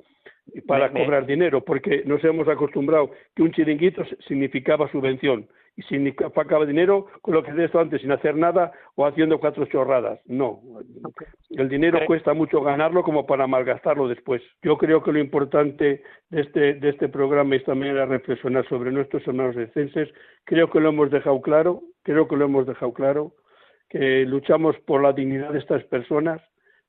para 0.67 0.91
cobrar 0.91 1.27
dinero, 1.27 1.65
porque 1.65 2.03
nos 2.05 2.23
hemos 2.25 2.49
acostumbrado 2.49 3.11
que 3.35 3.43
un 3.43 3.53
chiringuito 3.53 4.05
significaba 4.27 4.91
subvención 4.91 5.49
y 5.77 5.83
significaba 5.83 6.65
dinero 6.67 7.07
con 7.21 7.35
lo 7.35 7.43
que 7.43 7.51
he 7.51 7.65
esto 7.65 7.81
antes, 7.81 8.01
sin 8.01 8.13
hacer 8.13 8.37
nada 8.37 8.73
o 8.95 9.07
haciendo 9.07 9.41
cuatro 9.41 9.67
chorradas. 9.67 10.21
No, 10.27 10.61
el 11.51 11.69
dinero 11.69 11.99
cuesta 12.07 12.33
mucho 12.33 12.61
ganarlo 12.61 13.03
como 13.03 13.27
para 13.27 13.47
malgastarlo 13.47 14.07
después. 14.07 14.43
Yo 14.63 14.79
creo 14.79 15.03
que 15.03 15.13
lo 15.13 15.19
importante 15.19 16.03
de 16.31 16.41
este, 16.41 16.75
de 16.75 16.89
este 16.91 17.09
programa 17.09 17.57
es 17.57 17.65
también 17.65 17.97
reflexionar 18.09 18.69
sobre 18.69 18.93
nuestros 18.93 19.27
hermanos 19.27 19.57
descenses. 19.57 20.09
Creo 20.45 20.71
que 20.71 20.81
lo 20.81 20.91
hemos 20.91 21.11
dejado 21.11 21.41
claro, 21.43 21.83
creo 22.03 22.29
que 22.29 22.37
lo 22.37 22.45
hemos 22.45 22.67
dejado 22.67 22.93
claro, 22.93 23.33
que 23.89 24.25
luchamos 24.25 24.77
por 24.87 25.03
la 25.03 25.13
dignidad 25.13 25.53
de 25.53 25.59
estas 25.59 25.83
personas, 25.85 26.41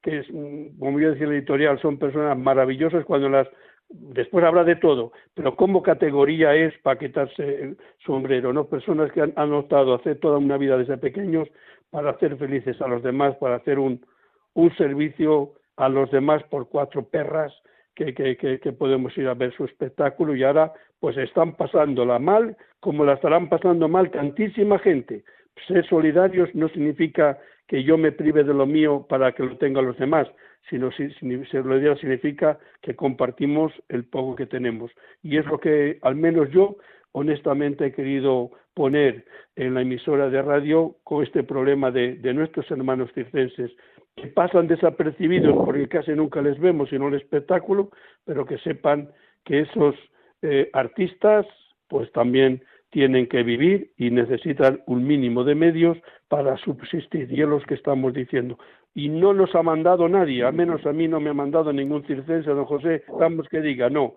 que 0.05 0.19
es, 0.19 0.27
como 0.27 0.99
yo 0.99 1.09
decía 1.09 1.23
en 1.23 1.31
la 1.31 1.37
editorial, 1.37 1.81
son 1.81 1.97
personas 1.97 2.37
maravillosas 2.37 3.03
cuando 3.05 3.27
las 3.27 3.47
después 3.89 4.45
habrá 4.45 4.63
de 4.63 4.75
todo, 4.75 5.11
pero 5.33 5.55
como 5.55 5.81
categoría 5.81 6.53
es 6.53 6.77
para 6.83 6.99
quitarse 6.99 7.43
el 7.43 7.77
sombrero, 8.05 8.53
¿no? 8.53 8.65
Personas 8.65 9.11
que 9.11 9.21
han, 9.21 9.33
han 9.35 9.51
optado 9.51 9.95
hacer 9.95 10.19
toda 10.19 10.37
una 10.37 10.57
vida 10.57 10.77
desde 10.77 10.97
pequeños 10.97 11.47
para 11.89 12.11
hacer 12.11 12.37
felices 12.37 12.79
a 12.81 12.87
los 12.87 13.01
demás, 13.01 13.35
para 13.37 13.55
hacer 13.55 13.79
un, 13.79 14.05
un 14.53 14.75
servicio 14.75 15.53
a 15.75 15.89
los 15.89 16.11
demás 16.11 16.43
por 16.51 16.69
cuatro 16.69 17.03
perras 17.03 17.51
que, 17.95 18.13
que, 18.13 18.37
que, 18.37 18.71
podemos 18.73 19.17
ir 19.17 19.27
a 19.27 19.33
ver 19.33 19.53
su 19.55 19.65
espectáculo 19.65 20.35
y 20.35 20.43
ahora 20.43 20.71
pues 20.99 21.17
están 21.17 21.55
pasándola 21.55 22.19
mal 22.19 22.55
como 22.79 23.05
la 23.05 23.13
estarán 23.13 23.49
pasando 23.49 23.87
mal 23.87 24.11
tantísima 24.11 24.77
gente. 24.77 25.23
Ser 25.67 25.87
solidarios 25.87 26.53
no 26.53 26.69
significa 26.69 27.39
que 27.67 27.83
yo 27.83 27.97
me 27.97 28.11
prive 28.11 28.43
de 28.43 28.53
lo 28.53 28.65
mío 28.65 29.05
para 29.07 29.31
que 29.31 29.43
lo 29.43 29.57
tengan 29.57 29.85
los 29.85 29.97
demás, 29.97 30.27
sino 30.69 30.91
si, 30.91 31.09
solidaridad 31.51 31.97
significa 31.97 32.59
que 32.81 32.95
compartimos 32.95 33.71
el 33.89 34.05
poco 34.05 34.35
que 34.35 34.45
tenemos. 34.45 34.91
Y 35.23 35.37
es 35.37 35.45
lo 35.45 35.59
que 35.59 35.99
al 36.01 36.15
menos 36.15 36.49
yo 36.51 36.77
honestamente 37.11 37.87
he 37.87 37.91
querido 37.93 38.51
poner 38.73 39.25
en 39.55 39.73
la 39.73 39.81
emisora 39.81 40.29
de 40.29 40.41
radio 40.41 40.95
con 41.03 41.23
este 41.23 41.43
problema 41.43 41.91
de, 41.91 42.15
de 42.15 42.33
nuestros 42.33 42.69
hermanos 42.71 43.09
circenses 43.13 43.71
que 44.15 44.27
pasan 44.27 44.67
desapercibidos 44.67 45.55
porque 45.65 45.87
casi 45.87 46.11
nunca 46.11 46.41
les 46.41 46.59
vemos 46.59 46.89
sino 46.89 47.07
el 47.07 47.15
espectáculo, 47.15 47.89
pero 48.25 48.45
que 48.45 48.57
sepan 48.59 49.09
que 49.43 49.61
esos 49.61 49.95
eh, 50.41 50.69
artistas 50.73 51.45
pues 51.87 52.11
también 52.11 52.63
tienen 52.95 53.27
que 53.27 53.43
vivir 53.43 53.91
y 53.97 54.09
necesitan 54.09 54.81
un 54.85 55.05
mínimo 55.05 55.43
de 55.43 55.53
medios 55.53 55.97
para 56.29 56.55
subsistir. 56.55 57.29
Y 57.29 57.41
es 57.41 57.47
lo 57.49 57.59
que 57.59 57.73
estamos 57.73 58.13
diciendo. 58.13 58.57
y 58.93 59.09
no 59.09 59.33
nos 59.33 59.53
ha 59.53 59.61
mandado 59.61 60.07
nadie, 60.07 60.45
al 60.45 60.53
menos 60.53 60.85
a 60.85 60.93
mí 60.93 61.05
no 61.05 61.19
me 61.19 61.29
ha 61.29 61.33
mandado 61.33 61.73
ningún 61.73 62.05
circense, 62.05 62.49
don 62.49 62.63
José, 62.63 63.03
vamos 63.19 63.49
que 63.49 63.59
diga, 63.59 63.89
no, 63.89 64.15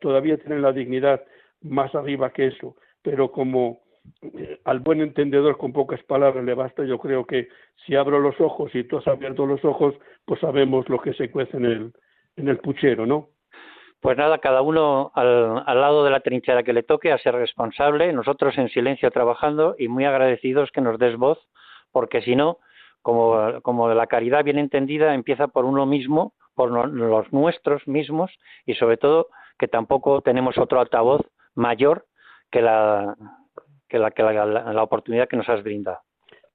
todavía 0.00 0.36
tienen 0.38 0.62
la 0.62 0.72
dignidad 0.72 1.22
más 1.62 1.94
arriba 1.94 2.32
que 2.32 2.48
eso, 2.48 2.74
pero 3.02 3.30
como 3.30 3.82
eh, 4.22 4.58
al 4.64 4.80
buen 4.80 5.00
entendedor 5.00 5.56
con 5.56 5.72
pocas 5.72 6.02
palabras 6.02 6.44
le 6.44 6.54
basta, 6.54 6.84
yo 6.84 6.98
creo 6.98 7.24
que 7.24 7.46
si 7.86 7.94
abro 7.94 8.18
los 8.18 8.40
ojos 8.40 8.74
y 8.74 8.82
tú 8.82 8.96
has 8.96 9.06
abierto 9.06 9.46
los 9.46 9.64
ojos, 9.64 9.94
pues 10.24 10.40
sabemos 10.40 10.88
lo 10.88 10.98
que 10.98 11.14
se 11.14 11.30
cuece 11.30 11.56
en 11.56 11.66
el, 11.66 11.92
en 12.34 12.48
el 12.48 12.58
puchero, 12.58 13.06
¿no? 13.06 13.28
Pues 14.00 14.16
nada, 14.16 14.38
cada 14.38 14.62
uno 14.62 15.12
al, 15.14 15.64
lado 15.66 16.04
de 16.04 16.10
la 16.10 16.20
trinchera 16.20 16.62
que 16.62 16.72
le 16.72 16.82
toque 16.82 17.12
a 17.12 17.18
ser 17.18 17.34
responsable, 17.34 18.12
nosotros 18.14 18.56
en 18.56 18.70
silencio 18.70 19.10
trabajando 19.10 19.74
y 19.78 19.88
muy 19.88 20.06
agradecidos 20.06 20.70
que 20.72 20.80
nos 20.80 20.98
des 20.98 21.16
voz, 21.16 21.38
porque 21.92 22.22
si 22.22 22.34
no, 22.34 22.58
como, 23.02 23.92
la 23.92 24.06
caridad 24.06 24.42
bien 24.42 24.58
entendida 24.58 25.14
empieza 25.14 25.48
por 25.48 25.66
uno 25.66 25.84
mismo, 25.84 26.32
por 26.54 26.70
los 26.70 27.32
nuestros 27.32 27.86
mismos 27.86 28.30
y 28.64 28.74
sobre 28.74 28.96
todo 28.96 29.28
que 29.58 29.68
tampoco 29.68 30.22
tenemos 30.22 30.56
otro 30.56 30.80
altavoz 30.80 31.20
mayor 31.54 32.06
que 32.50 32.62
la, 32.62 33.14
que 33.88 33.98
la, 33.98 34.10
la, 34.46 34.82
oportunidad 34.82 35.28
que 35.28 35.36
nos 35.36 35.48
has 35.48 35.62
brindado. 35.62 35.98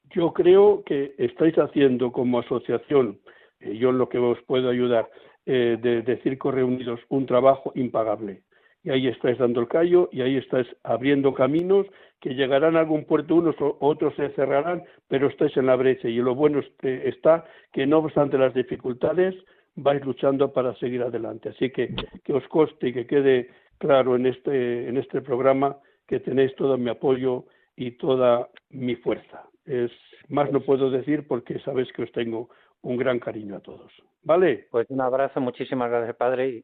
Yo 0.09 0.33
creo 0.33 0.83
que 0.83 1.13
estáis 1.19 1.55
haciendo 1.59 2.11
como 2.11 2.39
asociación, 2.39 3.19
yo 3.59 3.89
en 3.89 3.99
lo 3.99 4.09
que 4.09 4.17
os 4.17 4.41
puedo 4.43 4.69
ayudar, 4.69 5.07
eh, 5.45 5.77
de, 5.81 6.01
de 6.01 6.17
Circos 6.17 6.53
Reunidos 6.53 6.99
un 7.09 7.25
trabajo 7.25 7.71
impagable. 7.75 8.41
Y 8.83 8.91
ahí 8.91 9.07
estáis 9.07 9.37
dando 9.37 9.61
el 9.61 9.67
callo 9.67 10.09
y 10.11 10.21
ahí 10.21 10.37
estáis 10.37 10.67
abriendo 10.83 11.33
caminos 11.33 11.87
que 12.21 12.35
llegarán 12.35 12.75
a 12.75 12.79
algún 12.79 13.05
puerto 13.05 13.35
unos, 13.35 13.55
otros 13.59 14.15
se 14.15 14.29
cerrarán, 14.29 14.83
pero 15.07 15.27
estáis 15.27 15.55
en 15.57 15.65
la 15.65 15.75
brecha. 15.75 16.07
Y 16.07 16.17
lo 16.17 16.35
bueno 16.35 16.61
está 16.81 17.45
que 17.73 17.85
no 17.85 17.99
obstante 17.99 18.37
las 18.37 18.53
dificultades, 18.53 19.35
vais 19.75 20.03
luchando 20.05 20.51
para 20.53 20.75
seguir 20.75 21.01
adelante. 21.01 21.49
Así 21.49 21.69
que 21.71 21.93
que 22.23 22.33
os 22.33 22.47
coste 22.47 22.89
y 22.89 22.93
que 22.93 23.07
quede 23.07 23.49
claro 23.77 24.15
en 24.15 24.25
este, 24.25 24.87
en 24.87 24.97
este 24.97 25.21
programa 25.21 25.77
que 26.07 26.19
tenéis 26.19 26.55
todo 26.55 26.77
mi 26.77 26.89
apoyo 26.89 27.45
y 27.75 27.91
toda 27.91 28.49
mi 28.69 28.95
fuerza. 28.95 29.43
Es 29.65 29.91
más 30.29 30.51
no 30.51 30.61
puedo 30.61 30.89
decir 30.89 31.27
porque 31.27 31.59
sabéis 31.59 31.91
que 31.93 32.03
os 32.03 32.11
tengo 32.11 32.49
un 32.85 32.97
gran 32.97 33.19
cariño 33.19 33.55
a 33.55 33.59
todos. 33.59 33.91
¿Vale? 34.21 34.67
Pues 34.69 34.87
un 34.89 35.01
abrazo, 35.01 35.41
muchísimas 35.41 35.89
gracias, 35.89 36.15
padre. 36.15 36.63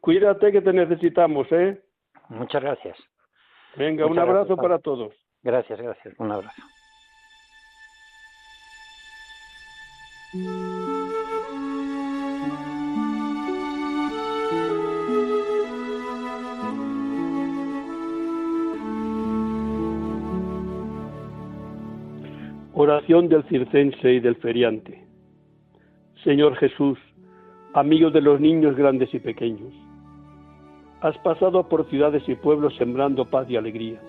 Cuídate 0.00 0.50
que 0.50 0.62
te 0.62 0.72
necesitamos, 0.72 1.46
¿eh? 1.52 1.78
Muchas 2.30 2.62
gracias. 2.62 2.98
Venga, 3.76 4.06
un 4.06 4.18
abrazo 4.18 4.56
para 4.56 4.78
todos. 4.78 5.14
Gracias, 5.42 5.78
gracias. 5.78 6.14
Un 6.18 6.32
abrazo. 6.32 6.62
Oración 22.72 23.28
del 23.28 23.44
circense 23.44 24.12
y 24.12 24.20
del 24.20 24.36
feriante. 24.36 25.05
Señor 26.26 26.56
Jesús, 26.56 26.98
amigo 27.72 28.10
de 28.10 28.20
los 28.20 28.40
niños 28.40 28.74
grandes 28.74 29.14
y 29.14 29.20
pequeños, 29.20 29.72
has 31.00 31.16
pasado 31.18 31.68
por 31.68 31.88
ciudades 31.88 32.28
y 32.28 32.34
pueblos 32.34 32.74
sembrando 32.74 33.30
paz 33.30 33.48
y 33.48 33.54
alegría. 33.54 34.02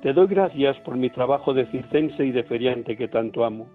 Te 0.00 0.14
doy 0.14 0.26
gracias 0.26 0.78
por 0.80 0.96
mi 0.96 1.10
trabajo 1.10 1.52
de 1.52 1.66
circense 1.66 2.24
y 2.24 2.30
de 2.30 2.44
feriante 2.44 2.96
que 2.96 3.08
tanto 3.08 3.44
amo. 3.44 3.68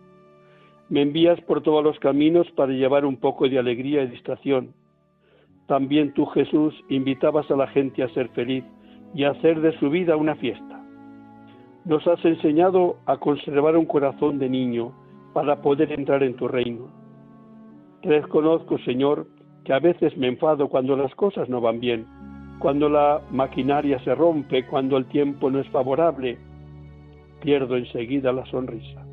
Me 0.89 1.03
envías 1.03 1.39
por 1.41 1.61
todos 1.61 1.83
los 1.83 1.99
caminos 1.99 2.49
para 2.55 2.73
llevar 2.73 3.05
un 3.05 3.17
poco 3.17 3.47
de 3.47 3.59
alegría 3.59 4.01
y 4.01 4.07
distracción. 4.07 4.73
También 5.67 6.11
tú, 6.15 6.25
Jesús, 6.25 6.73
invitabas 6.89 7.51
a 7.51 7.55
la 7.55 7.67
gente 7.67 8.01
a 8.01 8.09
ser 8.15 8.29
feliz 8.29 8.63
y 9.13 9.25
a 9.25 9.29
hacer 9.29 9.61
de 9.61 9.77
su 9.77 9.91
vida 9.91 10.15
una 10.15 10.33
fiesta 10.37 10.81
nos 11.85 12.07
has 12.07 12.25
enseñado 12.25 12.97
a 13.05 13.17
conservar 13.17 13.77
un 13.77 13.85
corazón 13.85 14.39
de 14.39 14.49
niño 14.49 14.91
para 15.33 15.61
poder 15.61 15.91
entrar 15.91 16.23
en 16.23 16.35
tu 16.35 16.47
reino. 16.47 17.04
Reconozco, 18.05 18.77
Señor, 18.85 19.25
que 19.63 19.73
a 19.73 19.79
veces 19.79 20.15
me 20.15 20.27
enfado 20.27 20.67
cuando 20.69 20.95
las 20.95 21.13
cosas 21.15 21.49
no 21.49 21.59
van 21.59 21.79
bien, 21.79 22.05
cuando 22.59 22.87
la 22.87 23.19
maquinaria 23.31 23.97
se 24.03 24.13
rompe, 24.13 24.67
cuando 24.67 24.97
el 24.97 25.07
tiempo 25.07 25.49
no 25.49 25.59
es 25.59 25.67
favorable. 25.69 26.37
Pierdo 27.41 27.75
enseguida 27.75 28.31
la 28.31 28.45
sonrisa. 28.45 29.03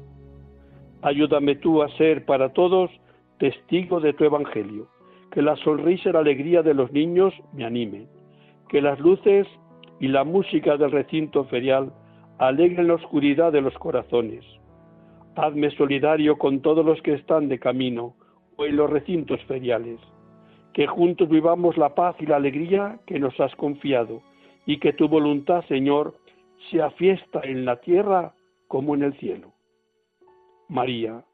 Ayúdame 1.01 1.57
tú 1.57 1.83
a 1.83 1.89
ser 1.97 2.27
para 2.27 2.51
todos 2.51 2.91
testigo 3.39 3.99
de 3.99 4.13
tu 4.13 4.25
Evangelio, 4.25 4.89
que 5.31 5.41
la 5.41 5.57
sonrisa 5.57 6.11
y 6.11 6.13
la 6.13 6.19
alegría 6.19 6.63
de 6.63 6.75
los 6.75 6.93
niños 6.93 7.33
me 7.55 7.65
animen, 7.65 8.09
que 8.69 8.83
las 8.83 9.01
luces 9.01 9.47
y 10.01 10.09
la 10.09 10.25
música 10.25 10.77
del 10.77 10.91
recinto 10.91 11.45
ferial 11.45 11.95
alegre 12.37 12.85
la 12.85 12.95
oscuridad 12.95 13.53
de 13.53 13.63
los 13.63 13.73
corazones. 13.79 14.45
Hazme 15.35 15.71
solidario 15.71 16.37
con 16.37 16.61
todos 16.61 16.85
los 16.85 17.01
que 17.01 17.15
están 17.15 17.49
de 17.49 17.59
camino 17.59 18.17
en 18.59 18.77
los 18.77 18.91
recintos 18.91 19.41
feriales. 19.45 19.99
Que 20.73 20.87
juntos 20.87 21.29
vivamos 21.29 21.77
la 21.77 21.95
paz 21.95 22.17
y 22.21 22.27
la 22.27 22.37
alegría 22.37 22.99
que 23.07 23.19
nos 23.19 23.39
has 23.41 23.55
confiado 23.57 24.23
y 24.67 24.79
que 24.79 24.93
tu 24.93 25.09
voluntad, 25.09 25.65
Señor, 25.67 26.15
sea 26.71 26.91
fiesta 26.93 27.41
en 27.43 27.65
la 27.65 27.81
tierra 27.81 28.35
como 28.69 28.95
en 28.95 29.03
el 29.03 29.19
cielo. 29.19 29.53
María, 30.69 31.25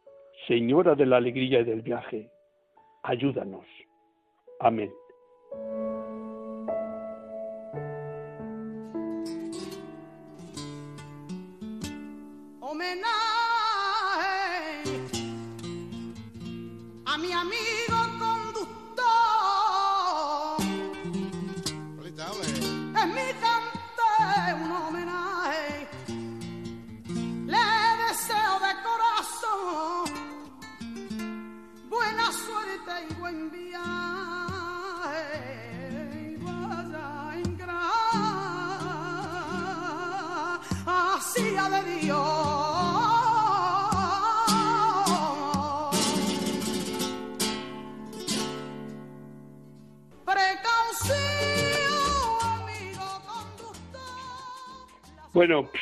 Señora 0.47 0.95
de 0.95 1.05
la 1.05 1.17
alegría 1.17 1.61
y 1.61 1.65
del 1.65 1.83
viaje, 1.83 2.31
ayúdanos. 3.03 3.67
Amén. 4.61 4.91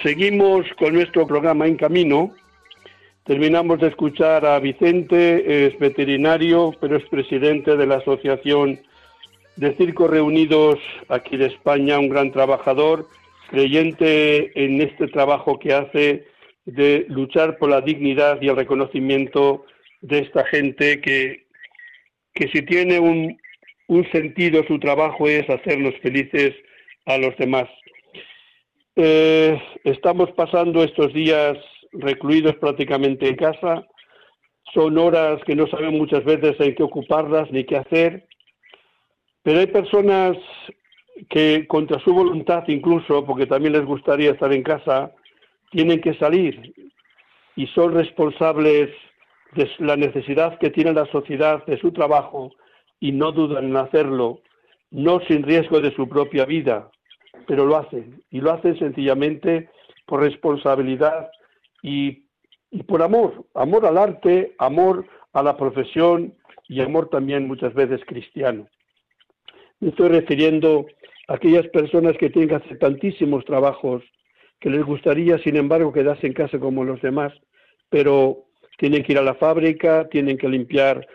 Seguimos 0.06 0.64
con 0.78 0.94
nuestro 0.94 1.26
programa 1.26 1.66
En 1.66 1.74
Camino. 1.74 2.32
Terminamos 3.24 3.80
de 3.80 3.88
escuchar 3.88 4.46
a 4.46 4.60
Vicente, 4.60 5.66
es 5.66 5.76
veterinario, 5.80 6.72
pero 6.80 6.96
es 6.96 7.04
presidente 7.08 7.76
de 7.76 7.86
la 7.86 7.96
Asociación 7.96 8.78
de 9.56 9.74
Circos 9.74 10.08
Reunidos 10.08 10.78
aquí 11.08 11.36
de 11.36 11.46
España, 11.46 11.98
un 11.98 12.08
gran 12.08 12.30
trabajador, 12.30 13.08
creyente 13.50 14.52
en 14.54 14.80
este 14.80 15.08
trabajo 15.08 15.58
que 15.58 15.74
hace 15.74 16.24
de 16.66 17.06
luchar 17.08 17.58
por 17.58 17.70
la 17.70 17.80
dignidad 17.80 18.40
y 18.40 18.46
el 18.46 18.54
reconocimiento 18.54 19.64
de 20.02 20.20
esta 20.20 20.44
gente 20.44 21.00
que, 21.00 21.46
que 22.32 22.46
si 22.52 22.62
tiene 22.62 23.00
un, 23.00 23.36
un 23.88 24.08
sentido 24.12 24.62
su 24.68 24.78
trabajo 24.78 25.26
es 25.26 25.50
hacernos 25.50 25.96
felices 26.00 26.54
a 27.06 27.18
los 27.18 27.36
demás. 27.38 27.68
Eh, 28.98 29.60
estamos 29.84 30.30
pasando 30.32 30.82
estos 30.82 31.12
días 31.12 31.58
recluidos 31.92 32.56
prácticamente 32.56 33.28
en 33.28 33.36
casa. 33.36 33.86
Son 34.72 34.96
horas 34.96 35.38
que 35.44 35.54
no 35.54 35.66
saben 35.66 35.98
muchas 35.98 36.24
veces 36.24 36.56
en 36.58 36.74
qué 36.74 36.82
ocuparlas 36.82 37.50
ni 37.52 37.64
qué 37.64 37.76
hacer. 37.76 38.26
Pero 39.42 39.60
hay 39.60 39.66
personas 39.66 40.38
que 41.28 41.66
contra 41.66 42.00
su 42.00 42.14
voluntad 42.14 42.64
incluso, 42.68 43.24
porque 43.26 43.46
también 43.46 43.74
les 43.74 43.84
gustaría 43.84 44.30
estar 44.30 44.52
en 44.52 44.62
casa, 44.62 45.12
tienen 45.70 46.00
que 46.00 46.14
salir 46.14 46.74
y 47.54 47.66
son 47.68 47.92
responsables 47.92 48.90
de 49.52 49.70
la 49.78 49.96
necesidad 49.96 50.58
que 50.58 50.70
tiene 50.70 50.92
la 50.94 51.06
sociedad 51.06 51.64
de 51.66 51.78
su 51.78 51.92
trabajo 51.92 52.50
y 52.98 53.12
no 53.12 53.32
dudan 53.32 53.66
en 53.66 53.76
hacerlo, 53.76 54.40
no 54.90 55.20
sin 55.28 55.42
riesgo 55.42 55.80
de 55.80 55.94
su 55.94 56.08
propia 56.08 56.44
vida, 56.46 56.90
pero 57.46 57.66
lo 57.66 57.76
hacen 57.76 58.22
y 58.30 58.40
lo 58.40 58.52
hacen 58.52 58.78
sencillamente 58.78 59.70
por 60.06 60.20
responsabilidad 60.20 61.30
y 61.82 62.26
y 62.70 62.82
por 62.82 63.02
amor, 63.02 63.46
amor 63.54 63.86
al 63.86 63.98
arte, 63.98 64.54
amor 64.58 65.06
a 65.32 65.42
la 65.42 65.56
profesión 65.56 66.34
y 66.68 66.80
amor 66.80 67.08
también 67.08 67.46
muchas 67.46 67.72
veces 67.74 68.00
cristiano. 68.06 68.68
Me 69.80 69.90
estoy 69.90 70.08
refiriendo 70.08 70.86
a 71.28 71.34
aquellas 71.34 71.66
personas 71.68 72.16
que 72.18 72.30
tienen 72.30 72.48
que 72.48 72.56
hacer 72.56 72.78
tantísimos 72.78 73.44
trabajos 73.44 74.02
que 74.60 74.70
les 74.70 74.84
gustaría, 74.84 75.38
sin 75.38 75.56
embargo, 75.56 75.92
quedarse 75.92 76.26
en 76.26 76.32
casa 76.32 76.58
como 76.58 76.84
los 76.84 77.00
demás, 77.02 77.32
pero 77.88 78.44
tienen 78.78 79.02
que 79.02 79.12
ir 79.12 79.18
a 79.18 79.22
la 79.22 79.34
fábrica, 79.34 80.08
tienen 80.08 80.38
que 80.38 80.48
limpiar 80.48 81.06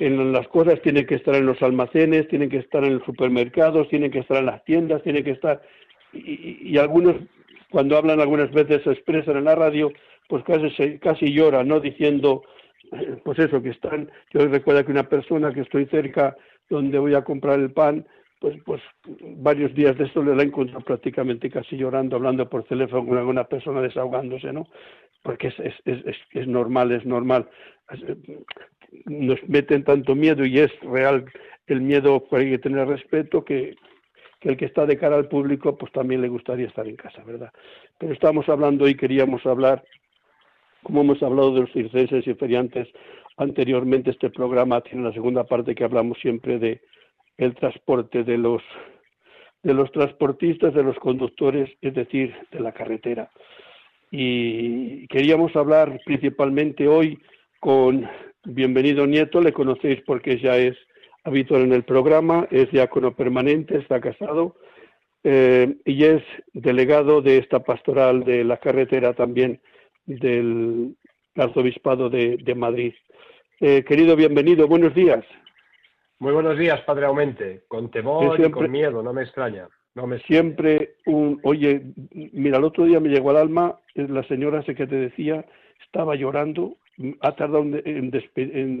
en 0.00 0.32
las 0.32 0.48
cosas, 0.48 0.80
tienen 0.80 1.06
que 1.06 1.16
estar 1.16 1.34
en 1.34 1.44
los 1.44 1.60
almacenes, 1.62 2.26
tienen 2.28 2.48
que 2.48 2.56
estar 2.56 2.82
en 2.84 2.94
los 2.94 3.04
supermercados, 3.04 3.88
tienen 3.88 4.10
que 4.10 4.20
estar 4.20 4.38
en 4.38 4.46
las 4.46 4.64
tiendas, 4.64 5.02
tienen 5.02 5.22
que 5.22 5.32
estar... 5.32 5.60
Y, 6.12 6.76
algunos, 6.78 7.16
cuando 7.70 7.96
hablan 7.96 8.18
algunas 8.18 8.50
veces, 8.50 8.82
se 8.82 8.92
expresan 8.92 9.36
en 9.36 9.44
la 9.44 9.54
radio, 9.54 9.92
pues 10.28 10.42
casi, 10.44 10.98
casi 10.98 11.32
lloran, 11.32 11.68
¿no? 11.68 11.80
Diciendo, 11.80 12.42
eh, 12.92 13.18
pues 13.22 13.38
eso, 13.38 13.62
que 13.62 13.68
están... 13.68 14.10
Yo 14.32 14.46
recuerdo 14.48 14.84
que 14.86 14.92
una 14.92 15.08
persona 15.08 15.52
que 15.52 15.60
estoy 15.60 15.84
cerca, 15.86 16.34
donde 16.70 16.98
voy 16.98 17.14
a 17.14 17.22
comprar 17.22 17.60
el 17.60 17.70
pan, 17.70 18.06
pues, 18.40 18.56
pues 18.64 18.80
varios 19.36 19.74
días 19.74 19.98
de 19.98 20.04
esto 20.04 20.22
le 20.22 20.34
la 20.34 20.44
encontrado 20.44 20.82
prácticamente 20.82 21.50
casi 21.50 21.76
llorando, 21.76 22.16
hablando 22.16 22.48
por 22.48 22.64
teléfono 22.64 23.06
con 23.06 23.18
alguna 23.18 23.44
persona 23.44 23.82
desahogándose, 23.82 24.50
¿no? 24.50 24.66
Porque 25.22 25.48
es, 25.48 25.60
es, 25.60 25.74
es, 25.84 26.16
es 26.32 26.48
normal, 26.48 26.90
es 26.92 27.04
normal. 27.04 27.50
Nos 29.06 29.38
meten 29.48 29.84
tanto 29.84 30.14
miedo 30.14 30.44
y 30.44 30.58
es 30.58 30.70
real 30.80 31.24
el 31.66 31.80
miedo, 31.80 32.26
hay 32.32 32.50
que 32.50 32.58
tener 32.58 32.88
respeto, 32.88 33.44
que, 33.44 33.76
que 34.40 34.48
el 34.48 34.56
que 34.56 34.64
está 34.64 34.86
de 34.86 34.98
cara 34.98 35.16
al 35.16 35.28
público, 35.28 35.76
pues 35.76 35.92
también 35.92 36.20
le 36.20 36.28
gustaría 36.28 36.66
estar 36.66 36.86
en 36.86 36.96
casa, 36.96 37.22
¿verdad? 37.24 37.52
Pero 37.98 38.12
estamos 38.12 38.48
hablando 38.48 38.88
y 38.88 38.96
queríamos 38.96 39.46
hablar, 39.46 39.84
como 40.82 41.02
hemos 41.02 41.22
hablado 41.22 41.54
de 41.54 41.60
los 41.60 41.72
circenses 41.72 42.26
y 42.26 42.34
feriantes 42.34 42.88
anteriormente, 43.36 44.10
este 44.10 44.30
programa 44.30 44.80
tiene 44.80 45.04
la 45.04 45.12
segunda 45.12 45.44
parte 45.44 45.74
que 45.74 45.84
hablamos 45.84 46.18
siempre 46.18 46.58
de 46.58 46.80
el 47.38 47.54
transporte 47.54 48.22
de 48.24 48.36
los 48.36 48.62
de 49.62 49.74
los 49.74 49.92
transportistas, 49.92 50.72
de 50.72 50.82
los 50.82 50.98
conductores, 50.98 51.70
es 51.82 51.92
decir, 51.94 52.34
de 52.50 52.60
la 52.60 52.72
carretera. 52.72 53.30
Y 54.10 55.06
queríamos 55.08 55.54
hablar 55.54 56.00
principalmente 56.04 56.88
hoy 56.88 57.18
con 57.60 58.08
Bienvenido 58.44 59.06
Nieto, 59.06 59.42
le 59.42 59.52
conocéis 59.52 60.00
porque 60.06 60.38
ya 60.38 60.56
es 60.56 60.74
habitual 61.24 61.62
en 61.62 61.72
el 61.74 61.84
programa, 61.84 62.48
es 62.50 62.70
diácono 62.70 63.14
permanente, 63.14 63.76
está 63.76 64.00
casado 64.00 64.56
eh, 65.22 65.76
y 65.84 66.04
es 66.04 66.22
delegado 66.54 67.20
de 67.20 67.36
esta 67.36 67.60
pastoral 67.60 68.24
de 68.24 68.42
la 68.44 68.56
carretera 68.56 69.12
también 69.12 69.60
del 70.06 70.96
arzobispado 71.34 72.08
de, 72.08 72.54
Madrid. 72.56 72.94
Eh, 73.60 73.84
querido, 73.84 74.16
bienvenido, 74.16 74.66
buenos 74.66 74.94
días. 74.94 75.22
Muy 76.18 76.32
buenos 76.32 76.58
días, 76.58 76.80
Padre 76.82 77.06
Aumente. 77.06 77.64
Con 77.68 77.90
temor 77.90 78.40
y 78.40 78.50
con 78.50 78.70
miedo, 78.70 79.02
no 79.02 79.12
me 79.12 79.22
extraña. 79.22 79.68
No 79.94 80.06
me 80.06 80.18
Siempre 80.20 80.94
un... 81.04 81.38
Oye, 81.42 81.82
mira, 82.12 82.56
el 82.56 82.64
otro 82.64 82.84
día 82.84 83.00
me 83.00 83.10
llegó 83.10 83.30
al 83.30 83.36
alma, 83.36 83.78
la 83.94 84.22
señora 84.28 84.62
sé 84.62 84.74
que 84.74 84.86
te 84.86 84.96
decía, 84.96 85.44
estaba 85.84 86.14
llorando, 86.14 86.76
ha 87.20 87.32
tardado 87.32 87.62
en, 87.62 88.10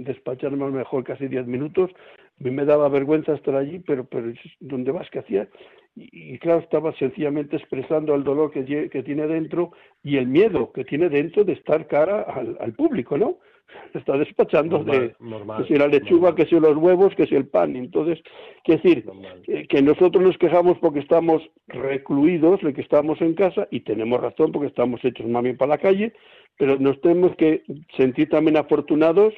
despacharme 0.04 0.64
a 0.64 0.68
lo 0.68 0.72
mejor 0.72 1.04
casi 1.04 1.28
diez 1.28 1.46
minutos, 1.46 1.90
me 2.38 2.64
daba 2.64 2.88
vergüenza 2.88 3.34
estar 3.34 3.54
allí, 3.54 3.80
pero, 3.80 4.04
pero 4.04 4.32
¿dónde 4.60 4.92
vas? 4.92 5.08
¿Qué 5.10 5.18
hacía? 5.20 5.48
Y, 5.96 6.38
claro, 6.38 6.60
estaba 6.60 6.92
sencillamente 6.94 7.56
expresando 7.56 8.14
el 8.14 8.24
dolor 8.24 8.50
que, 8.52 8.62
tiene 8.62 9.26
dentro 9.26 9.72
y 10.02 10.16
el 10.16 10.28
miedo 10.28 10.72
que 10.72 10.84
tiene 10.84 11.08
dentro 11.08 11.44
de 11.44 11.54
estar 11.54 11.86
cara 11.88 12.22
al 12.60 12.72
público, 12.74 13.18
¿no? 13.18 13.38
está 13.94 14.16
despachando 14.16 14.84
de 14.84 15.14
que 15.58 15.64
si 15.66 15.74
la 15.74 15.86
lechuga, 15.86 16.34
que 16.34 16.46
si 16.46 16.58
los 16.58 16.76
huevos, 16.76 17.14
que 17.14 17.26
si 17.26 17.34
el 17.34 17.46
pan. 17.46 17.76
Entonces, 17.76 18.22
quiere 18.64 18.82
decir 18.82 19.66
que 19.68 19.82
nosotros 19.82 20.22
nos 20.22 20.38
quejamos 20.38 20.78
porque 20.78 21.00
estamos 21.00 21.42
recluidos, 21.68 22.60
que 22.60 22.80
estamos 22.80 23.20
en 23.20 23.34
casa, 23.34 23.68
y 23.70 23.80
tenemos 23.80 24.20
razón 24.20 24.52
porque 24.52 24.68
estamos 24.68 25.04
hechos 25.04 25.26
mami 25.26 25.54
para 25.54 25.70
la 25.70 25.78
calle, 25.78 26.12
pero 26.60 26.76
nos 26.78 27.00
tenemos 27.00 27.34
que 27.36 27.62
sentir 27.96 28.28
también 28.28 28.58
afortunados 28.58 29.32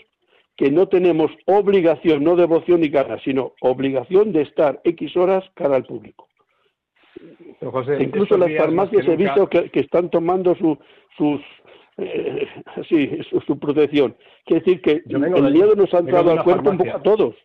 que 0.57 0.73
no 0.73 0.89
tenemos 0.89 1.31
obligación, 1.47 2.25
no 2.25 2.35
devoción 2.35 2.81
ni 2.81 2.91
cara, 2.91 3.21
sino 3.23 3.53
obligación 3.61 4.33
de 4.33 4.43
estar 4.43 4.81
X 4.83 5.17
horas 5.17 5.45
cara 5.55 5.77
al 5.77 5.85
público. 5.85 6.27
Incluso 8.01 8.37
las 8.37 8.51
farmacias 8.57 9.07
he 9.07 9.15
visto 9.15 9.49
que, 9.49 9.71
están 9.73 10.11
tomando 10.11 10.57
sus 10.57 11.41
eh, 11.99 12.49
sí, 12.89 13.21
su 13.47 13.57
protección. 13.61 14.17
Quiere 14.45 14.65
decir 14.65 14.83
que 14.83 15.03
el 15.09 15.53
miedo 15.53 15.77
nos 15.77 15.95
ha 15.95 15.99
entrado 15.99 16.33
al 16.33 16.43
cuerpo 16.43 16.71
un 16.71 16.79
poco 16.79 16.97
a 16.97 17.03
todos. 17.03 17.37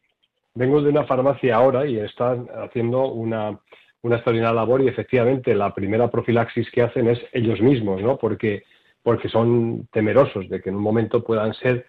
Vengo 0.55 0.81
de 0.81 0.89
una 0.89 1.03
farmacia 1.03 1.55
ahora 1.55 1.85
y 1.85 1.99
están 1.99 2.47
haciendo 2.55 3.11
una, 3.11 3.59
una 4.01 4.15
extraordinaria 4.15 4.55
labor 4.55 4.81
y 4.81 4.87
efectivamente 4.87 5.53
la 5.53 5.71
primera 5.75 6.09
profilaxis 6.09 6.71
que 6.71 6.81
hacen 6.81 7.09
es 7.09 7.19
ellos 7.31 7.61
mismos, 7.61 8.01
¿no? 8.01 8.17
Porque, 8.17 8.63
porque 9.07 9.29
son 9.29 9.87
temerosos 9.93 10.49
de 10.49 10.61
que 10.61 10.67
en 10.67 10.75
un 10.75 10.81
momento 10.81 11.23
puedan 11.23 11.53
ser, 11.53 11.85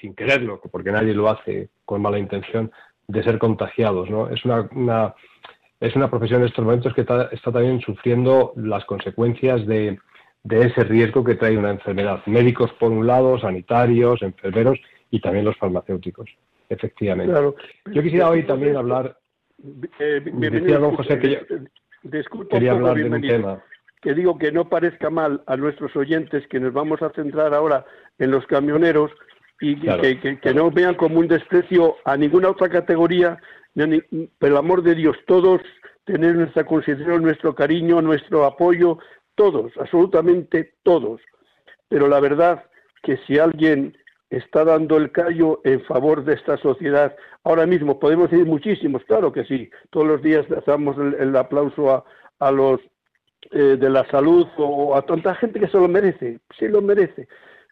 sin 0.00 0.14
quererlo, 0.14 0.60
porque 0.70 0.92
nadie 0.92 1.14
lo 1.14 1.28
hace 1.28 1.68
con 1.84 2.00
mala 2.00 2.16
intención, 2.16 2.70
de 3.08 3.24
ser 3.24 3.40
contagiados, 3.40 4.08
¿no? 4.08 4.30
Es 4.30 4.44
una, 4.44 4.68
una 4.76 5.12
es 5.80 5.96
una 5.96 6.08
profesión 6.08 6.42
en 6.42 6.46
estos 6.46 6.64
momentos 6.64 6.94
que 6.94 7.00
está, 7.00 7.28
está 7.32 7.50
también 7.50 7.80
sufriendo 7.80 8.52
las 8.54 8.84
consecuencias 8.84 9.66
de, 9.66 9.98
de 10.44 10.66
ese 10.66 10.84
riesgo 10.84 11.24
que 11.24 11.34
trae 11.34 11.58
una 11.58 11.72
enfermedad. 11.72 12.22
Médicos 12.26 12.70
por 12.78 12.92
un 12.92 13.04
lado, 13.04 13.36
sanitarios, 13.40 14.22
enfermeros 14.22 14.78
y 15.10 15.20
también 15.20 15.46
los 15.46 15.56
farmacéuticos, 15.56 16.30
efectivamente. 16.68 17.34
Yo 17.86 18.00
quisiera 18.00 18.30
hoy 18.30 18.44
también 18.44 18.76
hablar. 18.76 19.18
Eh, 19.98 20.22
decía 20.24 20.78
don 20.78 20.94
José 20.94 21.18
que 21.18 21.30
yo 21.30 22.46
quería 22.48 22.70
hablar 22.70 22.94
de 22.94 23.10
un 23.10 23.20
tema. 23.22 23.60
Que 24.00 24.14
digo 24.14 24.38
que 24.38 24.52
no 24.52 24.68
parezca 24.68 25.10
mal 25.10 25.42
a 25.46 25.56
nuestros 25.56 25.94
oyentes 25.96 26.46
que 26.48 26.60
nos 26.60 26.72
vamos 26.72 27.02
a 27.02 27.10
centrar 27.10 27.54
ahora 27.54 27.84
en 28.18 28.30
los 28.30 28.46
camioneros 28.46 29.10
y 29.60 29.76
que, 29.78 30.38
que, 30.40 30.54
no 30.54 30.70
vean 30.70 30.94
como 30.94 31.18
un 31.18 31.28
desprecio 31.28 31.96
a 32.06 32.16
ninguna 32.16 32.48
otra 32.48 32.70
categoría, 32.70 33.38
pero 33.74 34.54
el 34.54 34.56
amor 34.56 34.82
de 34.82 34.94
Dios, 34.94 35.16
todos 35.26 35.60
tener 36.04 36.34
nuestra 36.34 36.64
consideración, 36.64 37.22
nuestro 37.22 37.54
cariño, 37.54 38.00
nuestro 38.00 38.44
apoyo, 38.44 38.98
todos, 39.34 39.72
absolutamente 39.78 40.74
todos. 40.82 41.20
Pero 41.88 42.08
la 42.08 42.20
verdad 42.20 42.64
que 43.02 43.18
si 43.26 43.38
alguien 43.38 43.96
está 44.30 44.64
dando 44.64 44.96
el 44.96 45.10
callo 45.10 45.60
en 45.64 45.82
favor 45.84 46.24
de 46.24 46.34
esta 46.34 46.56
sociedad, 46.58 47.14
ahora 47.44 47.66
mismo 47.66 47.98
podemos 47.98 48.30
decir 48.30 48.46
muchísimos, 48.46 49.04
claro 49.04 49.32
que 49.32 49.44
sí, 49.44 49.70
todos 49.90 50.06
los 50.06 50.22
días 50.22 50.46
damos 50.66 50.96
el, 50.98 51.34
aplauso 51.36 52.04
a, 52.38 52.50
los 52.52 52.80
eh, 53.50 53.76
de 53.78 53.90
la 53.90 54.08
salud 54.10 54.46
o 54.58 54.94
a 54.94 55.02
tanta 55.02 55.34
gente 55.34 55.58
que 55.58 55.68
se 55.68 55.78
lo 55.78 55.88
merece, 55.88 56.40
sí 56.58 56.68
lo 56.68 56.82
merece, 56.82 57.26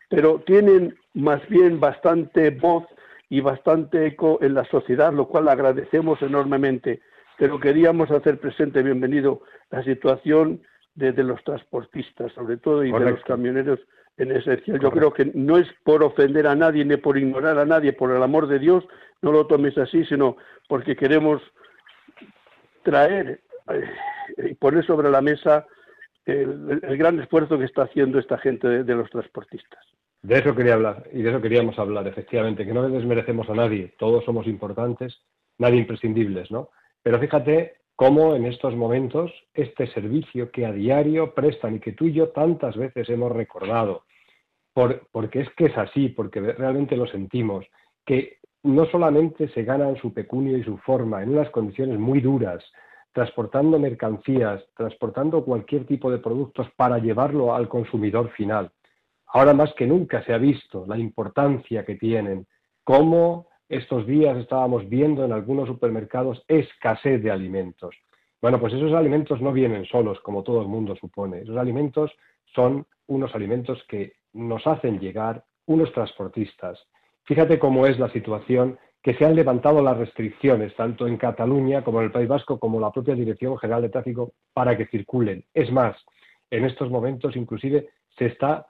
pero 0.09 0.41
tienen 0.47 0.97
más 1.15 1.47
bien 1.49 1.79
bastante 1.79 2.51
voz 2.51 2.85
y 3.29 3.41
bastante 3.41 4.07
eco 4.07 4.39
en 4.41 4.55
la 4.55 4.65
sociedad, 4.65 5.13
lo 5.13 5.29
cual 5.29 5.49
agradecemos 5.49 6.21
enormemente. 6.23 7.01
Pero 7.37 7.61
queríamos 7.61 8.11
hacer 8.11 8.41
presente, 8.41 8.83
bienvenido, 8.83 9.43
la 9.71 9.85
situación 9.85 10.63
de, 10.95 11.13
los 11.23 11.43
transportistas, 11.45 12.33
sobre 12.33 12.57
todo, 12.57 12.85
y 12.85 12.91
de 12.91 13.11
los 13.11 13.23
camioneros 13.23 13.79
en 14.17 14.33
esencial. 14.33 14.81
Yo 14.81 14.91
creo 14.91 15.13
que 15.13 15.31
no 15.35 15.59
es 15.59 15.69
por 15.85 16.03
ofender 16.03 16.47
a 16.47 16.57
nadie 16.57 16.85
ni 16.85 16.97
por 16.97 17.17
ignorar 17.17 17.59
a 17.59 17.65
nadie, 17.65 17.93
por 17.93 18.11
el 18.11 18.23
amor 18.23 18.49
de 18.49 18.59
Dios, 18.59 18.85
no 19.23 19.31
lo 19.31 19.47
tomes 19.47 19.79
así, 19.79 20.05
sino 20.07 20.37
porque 20.67 20.97
queremos 20.97 21.41
traer 22.83 23.41
eh, 23.71 24.55
poner 24.59 24.85
sobre 24.85 25.11
la 25.11 25.21
mesa 25.21 25.67
el, 26.29 26.81
gran 26.99 27.19
esfuerzo 27.21 27.59
que 27.59 27.65
está 27.65 27.83
haciendo 27.83 28.19
esta 28.19 28.39
gente 28.39 28.85
de, 28.85 28.95
los 28.95 29.11
transportistas. 29.11 29.85
De 30.23 30.39
eso 30.39 30.55
quería 30.55 30.75
hablar 30.75 31.05
y 31.13 31.23
de 31.23 31.31
eso 31.31 31.41
queríamos 31.41 31.79
hablar, 31.79 32.07
efectivamente, 32.07 32.67
que 32.67 32.75
no 32.75 32.89
desmerecemos 32.89 33.49
a 33.49 33.55
nadie, 33.55 33.95
todos 33.99 34.25
somos 34.25 34.47
importantes, 34.47 35.23
nadie 35.59 35.79
imprescindibles, 35.79 36.51
¿no? 36.51 36.71
Pero 37.03 37.19
fíjate 37.19 37.77
cómo 37.95 38.35
en 38.35 38.47
estos 38.47 38.75
momentos 38.77 39.33
este 39.55 39.87
servicio 39.89 40.51
que 40.51 40.67
a 40.67 40.73
diario 40.73 41.35
prestan 41.35 41.77
y 41.77 41.81
que 41.81 41.93
tú 41.93 42.07
y 42.07 42.13
yo 42.13 42.29
tantas 42.29 42.77
veces 42.77 43.09
hemos 43.09 43.33
recordado, 43.33 44.05
porque 44.73 45.41
es 45.41 45.51
que 45.57 45.67
es 45.67 45.79
así, 45.79 46.09
porque 46.09 46.41
realmente 46.41 46.97
lo 46.97 47.07
sentimos, 47.07 47.65
que 48.05 48.39
no 48.63 48.87
solamente 48.87 49.49
se 49.49 49.65
ganan 49.65 49.97
su 49.97 50.13
pecunio 50.13 50.57
y 50.57 50.65
su 50.65 50.77
forma 50.79 51.23
en 51.23 51.31
unas 51.31 51.51
condiciones 51.51 51.99
muy 51.99 52.21
duras, 52.21 52.65
transportando 53.13 53.79
mercancías, 53.79 54.65
transportando 54.77 55.45
cualquier 55.45 55.87
tipo 55.87 56.11
de 56.11 56.19
productos 56.19 56.69
para 56.77 56.99
llevarlo 56.99 57.55
al 57.55 57.69
consumidor 57.69 58.31
final. 58.31 58.71
Ahora 59.27 59.53
más 59.55 59.73
que 59.75 59.87
nunca 59.87 60.25
se 60.25 60.33
ha 60.33 60.39
visto 60.39 60.85
la 60.87 60.99
importancia 60.99 61.85
que 61.85 61.97
tienen, 61.97 62.47
cómo 62.85 63.49
estos 63.69 64.07
días 64.07 64.39
estábamos 64.39 64.89
viendo 64.89 65.25
en 65.25 65.33
algunos 65.33 65.69
supermercados 65.69 66.43
escasez 66.49 67.23
de 67.23 67.31
alimentos. 67.31 67.95
Bueno, 68.41 68.61
pues 68.61 68.73
esos 68.73 68.93
alimentos 68.93 69.41
no 69.41 69.53
vienen 69.53 69.85
solos, 69.85 70.21
como 70.21 70.43
todo 70.43 70.63
el 70.63 70.69
mundo 70.69 70.97
supone. 70.97 71.41
Esos 71.41 71.57
alimentos 71.57 72.13
son 72.55 72.87
unos 73.07 73.35
alimentos 73.35 73.83
que 73.89 74.13
nos 74.33 74.67
hacen 74.67 75.01
llegar 75.01 75.45
unos 75.67 75.93
transportistas. 75.93 76.79
Fíjate 77.25 77.59
cómo 77.59 77.87
es 77.87 77.99
la 77.99 78.11
situación 78.11 78.79
que 79.09 79.15
se 79.15 79.25
han 79.25 79.35
levantado 79.35 79.81
las 79.81 79.97
restricciones, 79.97 80.77
tanto 80.77 81.07
en 81.07 81.17
Cataluña 81.17 81.83
como 81.83 82.01
en 82.01 82.05
el 82.05 82.13
País 82.13 82.29
Vasco, 82.29 82.59
como 82.59 82.79
la 82.79 82.93
propia 82.93 83.15
Dirección 83.15 83.57
General 83.57 83.81
de 83.81 83.89
Tráfico, 83.89 84.35
para 84.53 84.77
que 84.77 84.85
circulen. 84.85 85.47
Es 85.55 85.73
más, 85.73 85.97
en 86.51 86.67
estos 86.67 86.91
momentos 86.91 87.35
inclusive 87.35 87.89
se 88.19 88.27
está 88.27 88.67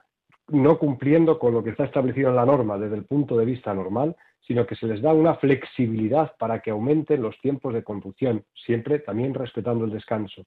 no 0.47 0.79
cumpliendo 0.79 1.37
con 1.37 1.53
lo 1.53 1.61
que 1.61 1.71
está 1.71 1.83
establecido 1.83 2.29
en 2.29 2.37
la 2.37 2.45
norma 2.45 2.77
desde 2.77 2.95
el 2.95 3.03
punto 3.03 3.35
de 3.35 3.43
vista 3.43 3.73
normal, 3.73 4.15
sino 4.39 4.65
que 4.65 4.77
se 4.77 4.87
les 4.87 5.01
da 5.01 5.11
una 5.11 5.35
flexibilidad 5.35 6.31
para 6.39 6.61
que 6.61 6.71
aumenten 6.71 7.21
los 7.21 7.37
tiempos 7.41 7.73
de 7.73 7.83
conducción, 7.83 8.45
siempre 8.65 8.99
también 8.99 9.33
respetando 9.33 9.83
el 9.83 9.91
descanso. 9.91 10.45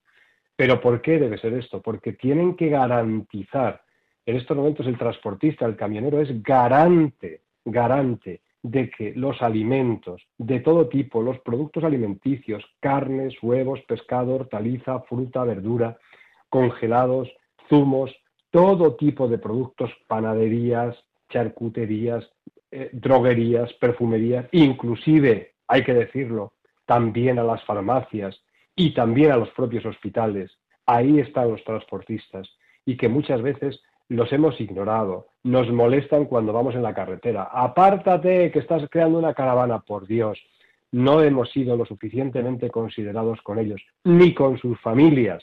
Pero 0.57 0.80
¿por 0.80 1.03
qué 1.03 1.18
debe 1.18 1.36
ser 1.36 1.53
esto? 1.53 1.82
Porque 1.82 2.14
tienen 2.14 2.57
que 2.57 2.70
garantizar, 2.70 3.82
en 4.24 4.36
estos 4.36 4.57
momentos 4.57 4.86
el 4.86 4.97
transportista, 4.97 5.66
el 5.66 5.76
camionero 5.76 6.18
es 6.18 6.43
garante, 6.43 7.43
garante 7.66 8.40
de 8.62 8.90
que 8.90 9.12
los 9.14 9.42
alimentos 9.42 10.22
de 10.38 10.60
todo 10.60 10.88
tipo, 10.88 11.22
los 11.22 11.38
productos 11.40 11.82
alimenticios, 11.84 12.64
carnes, 12.80 13.34
huevos, 13.42 13.80
pescado, 13.82 14.36
hortaliza, 14.36 15.00
fruta, 15.00 15.44
verdura, 15.44 15.98
congelados, 16.48 17.28
zumos, 17.68 18.14
todo 18.50 18.94
tipo 18.94 19.28
de 19.28 19.38
productos, 19.38 19.90
panaderías, 20.06 20.96
charcuterías, 21.28 22.30
eh, 22.70 22.90
droguerías, 22.92 23.72
perfumerías, 23.74 24.46
inclusive, 24.52 25.54
hay 25.66 25.82
que 25.82 25.94
decirlo, 25.94 26.52
también 26.86 27.38
a 27.38 27.44
las 27.44 27.64
farmacias 27.64 28.40
y 28.76 28.94
también 28.94 29.32
a 29.32 29.36
los 29.36 29.50
propios 29.50 29.84
hospitales. 29.86 30.50
Ahí 30.86 31.18
están 31.18 31.50
los 31.50 31.64
transportistas 31.64 32.48
y 32.84 32.96
que 32.96 33.08
muchas 33.08 33.42
veces 33.42 33.80
los 34.12 34.32
hemos 34.32 34.60
ignorado, 34.60 35.28
nos 35.42 35.70
molestan 35.72 36.26
cuando 36.26 36.52
vamos 36.52 36.74
en 36.74 36.82
la 36.82 36.94
carretera. 36.94 37.44
Apártate, 37.44 38.50
que 38.50 38.58
estás 38.58 38.82
creando 38.90 39.18
una 39.18 39.34
caravana, 39.34 39.80
por 39.80 40.06
Dios. 40.06 40.38
No 40.92 41.22
hemos 41.22 41.50
sido 41.50 41.76
lo 41.76 41.86
suficientemente 41.86 42.70
considerados 42.70 43.40
con 43.40 43.58
ellos, 43.58 43.80
ni 44.04 44.34
con 44.34 44.58
sus 44.58 44.78
familias. 44.80 45.42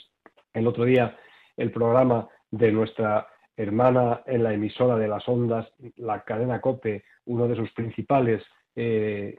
El 0.53 0.67
otro 0.67 0.86
día, 0.86 1.17
el 1.57 1.72
programa 1.72 2.28
de 2.51 2.72
nuestra 2.72 3.28
hermana 3.57 4.22
en 4.28 4.43
la 4.43 4.53
emisora 4.53 4.95
de 4.97 5.07
las 5.07 5.28
ondas, 5.28 5.67
la 5.97 6.24
cadena 6.24 6.61
COPE, 6.61 7.03
uno 7.26 7.47
de 7.47 7.55
sus 7.55 7.72
principales 7.72 8.43
eh, 8.76 9.38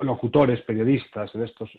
locutores, 0.00 0.60
periodistas 0.62 1.34
en 1.34 1.42
estos, 1.42 1.70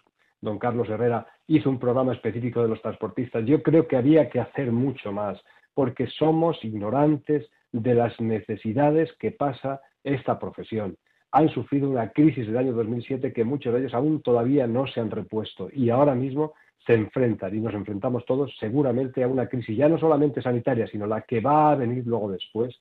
don 0.41 0.57
Carlos 0.57 0.89
Herrera, 0.89 1.27
hizo 1.47 1.69
un 1.69 1.79
programa 1.79 2.13
específico 2.13 2.61
de 2.61 2.69
los 2.69 2.81
transportistas. 2.81 3.45
Yo 3.45 3.61
creo 3.61 3.87
que 3.87 3.95
había 3.95 4.29
que 4.29 4.39
hacer 4.39 4.71
mucho 4.71 5.11
más, 5.11 5.39
porque 5.77 6.07
somos 6.07 6.57
ignorantes 6.65 7.51
de 7.71 7.93
las 7.93 8.19
necesidades 8.19 9.13
que 9.19 9.29
pasa 9.29 9.79
esta 10.03 10.39
profesión. 10.39 10.97
Han 11.31 11.49
sufrido 11.49 11.87
una 11.87 12.09
crisis 12.09 12.47
del 12.47 12.57
año 12.57 12.73
2007 12.73 13.31
que 13.31 13.43
muchos 13.43 13.71
de 13.71 13.81
ellos 13.81 13.93
aún 13.93 14.23
todavía 14.23 14.65
no 14.65 14.87
se 14.87 15.01
han 15.01 15.11
repuesto 15.11 15.69
y 15.71 15.91
ahora 15.91 16.15
mismo 16.15 16.55
se 16.83 16.95
enfrentan 16.95 17.55
y 17.55 17.59
nos 17.59 17.75
enfrentamos 17.75 18.25
todos 18.25 18.57
seguramente 18.59 19.23
a 19.23 19.27
una 19.27 19.45
crisis 19.45 19.77
ya 19.77 19.87
no 19.87 19.99
solamente 19.99 20.41
sanitaria, 20.41 20.87
sino 20.87 21.05
la 21.05 21.21
que 21.21 21.41
va 21.41 21.69
a 21.69 21.75
venir 21.75 22.07
luego 22.07 22.31
después 22.31 22.75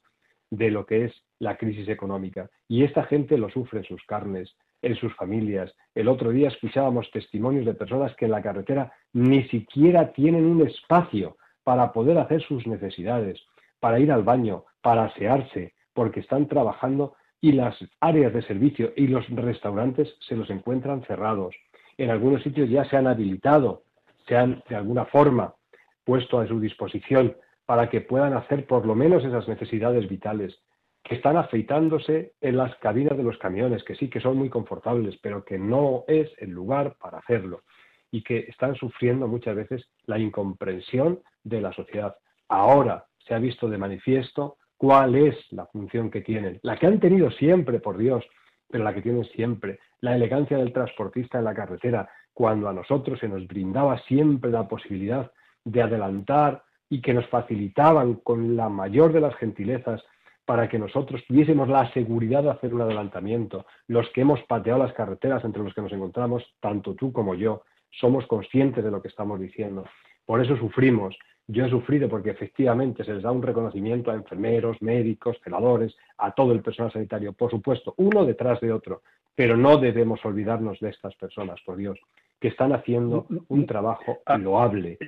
de 0.49 0.71
lo 0.71 0.87
que 0.87 1.05
es 1.05 1.13
la 1.39 1.59
crisis 1.59 1.91
económica. 1.91 2.49
Y 2.67 2.83
esta 2.83 3.05
gente 3.05 3.37
lo 3.37 3.51
sufre 3.51 3.81
en 3.81 3.85
sus 3.85 4.03
carnes, 4.07 4.57
en 4.81 4.97
sus 4.97 5.15
familias. 5.17 5.71
El 5.95 6.09
otro 6.09 6.31
día 6.31 6.49
escuchábamos 6.49 7.11
testimonios 7.11 7.67
de 7.67 7.75
personas 7.75 8.17
que 8.17 8.25
en 8.25 8.31
la 8.31 8.41
carretera 8.41 8.91
ni 9.13 9.47
siquiera 9.49 10.15
tienen 10.15 10.47
un 10.47 10.67
espacio 10.67 11.37
para 11.67 11.91
poder 11.91 12.17
hacer 12.17 12.41
sus 12.43 12.65
necesidades, 12.69 13.45
para 13.81 13.99
ir 13.99 14.13
al 14.13 14.23
baño, 14.23 14.67
para 14.83 15.07
asearse, 15.07 15.75
porque 15.95 16.21
están 16.21 16.47
trabajando 16.47 17.17
y 17.41 17.51
las 17.51 17.77
áreas 17.99 18.33
de 18.33 18.43
servicio 18.43 18.93
y 18.95 19.09
los 19.09 19.29
restaurantes 19.31 20.15
se 20.21 20.37
los 20.37 20.49
encuentran 20.49 21.03
cerrados. 21.07 21.57
En 21.99 22.11
algunos 22.11 22.45
sitios 22.45 22.71
ya 22.71 22.85
se 22.85 22.97
han 22.97 23.09
habilitado 23.09 23.83
se 24.29 24.37
han 24.37 24.63
de 24.69 24.77
alguna 24.77 25.07
forma 25.07 25.57
puesto 26.05 26.39
a 26.39 26.47
su 26.47 26.61
disposición 26.61 27.37
para 27.65 27.91
que 27.91 28.01
puedan 28.01 28.35
hacer 28.35 28.65
por 28.69 28.87
lo 28.87 28.95
menos 28.95 29.25
esas 29.25 29.49
necesidades 29.49 30.09
vitales, 30.09 30.57
que 31.03 31.17
están 31.17 31.37
afeitándose 31.37 32.35
en 32.41 32.59
las 32.59 32.77
cabinas 32.77 33.17
de 33.17 33.25
los 33.25 33.39
camiones, 33.39 33.83
que 33.83 33.97
sí 33.97 34.09
que 34.09 34.21
son 34.21 34.37
muy 34.37 34.51
confortables, 34.51 35.19
pero 35.21 35.45
que 35.45 35.59
no 35.59 36.05
es 36.07 36.31
el 36.39 36.51
lugar 36.51 36.95
para 37.01 37.19
hacerlo 37.19 37.63
y 38.11 38.23
que 38.23 38.39
están 38.49 38.75
sufriendo 38.75 39.29
muchas 39.29 39.57
veces 39.57 39.89
la 40.07 40.19
incomprensión 40.19 41.21
de 41.45 41.61
la 41.61 41.73
sociedad. 41.73 42.17
Ahora 42.49 43.07
se 43.27 43.35
ha 43.35 43.39
visto 43.39 43.69
de 43.69 43.79
manifiesto 43.79 44.57
cuál 44.77 45.15
es 45.15 45.37
la 45.53 45.67
función 45.67 46.11
que 46.11 46.21
tienen, 46.21 46.61
la 46.63 46.77
que 46.77 46.87
han 46.87 47.01
tenido 47.01 47.31
siempre, 47.31 47.81
por 47.81 47.99
Dios, 47.99 48.25
pero 48.69 48.85
la 48.85 48.95
que 48.95 49.03
tienen 49.03 49.25
siempre, 49.25 49.79
la 50.01 50.15
elegancia 50.15 50.59
del 50.59 50.73
transportista 50.73 51.39
en 51.39 51.45
la 51.45 51.55
carretera, 51.55 52.09
cuando 52.33 52.69
a 52.69 52.73
nosotros 52.73 53.19
se 53.19 53.29
nos 53.29 53.47
brindaba 53.47 53.99
siempre 54.01 54.51
la 54.51 54.69
posibilidad 54.69 55.31
de 55.65 55.83
adelantar 55.83 56.63
y 56.89 57.01
que 57.01 57.15
nos 57.15 57.27
facilitaban 57.29 58.17
con 58.17 58.57
la 58.57 58.69
mayor 58.69 59.13
de 59.13 59.21
las 59.21 59.35
gentilezas 59.37 60.03
para 60.45 60.69
que 60.69 60.79
nosotros 60.79 61.25
tuviésemos 61.27 61.69
la 61.69 61.93
seguridad 61.93 62.43
de 62.43 62.51
hacer 62.51 62.73
un 62.73 62.83
adelantamiento. 62.83 63.67
Los 63.89 64.09
que 64.11 64.21
hemos 64.21 64.41
pateado 64.45 64.79
las 64.79 64.93
carreteras 64.93 65.45
entre 65.45 65.63
los 65.63 65.75
que 65.75 65.83
nos 65.83 65.93
encontramos, 65.93 66.45
tanto 66.61 66.95
tú 66.95 67.13
como 67.13 67.35
yo, 67.35 67.63
somos 67.91 68.27
conscientes 68.27 68.85
de 68.85 68.91
lo 68.91 69.01
que 69.01 69.09
estamos 69.09 69.41
diciendo. 69.41 69.85
Por 70.25 70.43
eso 70.43 70.57
sufrimos. 70.57 71.17
Yo 71.49 71.65
he 71.65 71.71
sufrido 71.71 72.09
porque 72.09 72.31
efectivamente 72.31 73.05
se 73.05 73.15
les 73.15 73.23
da 73.23 73.31
un 73.31 73.43
reconocimiento 73.43 74.11
a 74.11 74.15
enfermeros, 74.15 74.83
médicos, 74.83 75.39
celadores, 75.45 75.97
a 76.19 76.33
todo 76.33 76.53
el 76.53 76.61
personal 76.61 76.93
sanitario, 76.93 77.33
por 77.33 77.51
supuesto, 77.51 77.95
uno 77.99 78.25
detrás 78.25 78.61
de 78.61 78.73
otro, 78.73 79.03
pero 79.35 79.57
no 79.57 79.79
debemos 79.79 80.25
olvidarnos 80.25 80.81
de 80.81 80.91
estas 80.91 81.15
personas, 81.15 81.61
por 81.65 81.77
Dios 81.77 81.99
que 82.41 82.49
están 82.49 82.73
haciendo 82.73 83.27
un 83.49 83.67
trabajo 83.67 84.19
ah, 84.27 84.37
loable. 84.37 84.99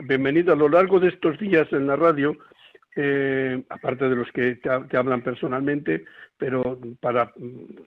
bienvenido 0.00 0.52
a 0.52 0.56
lo 0.56 0.68
largo 0.68 0.98
de 0.98 1.08
estos 1.08 1.38
días 1.38 1.72
en 1.72 1.86
la 1.86 1.96
radio, 1.96 2.36
eh, 2.96 3.62
aparte 3.68 4.08
de 4.08 4.16
los 4.16 4.30
que 4.32 4.56
te, 4.56 4.96
hablan 4.96 5.22
personalmente, 5.22 6.04
pero 6.36 6.78
para 7.00 7.32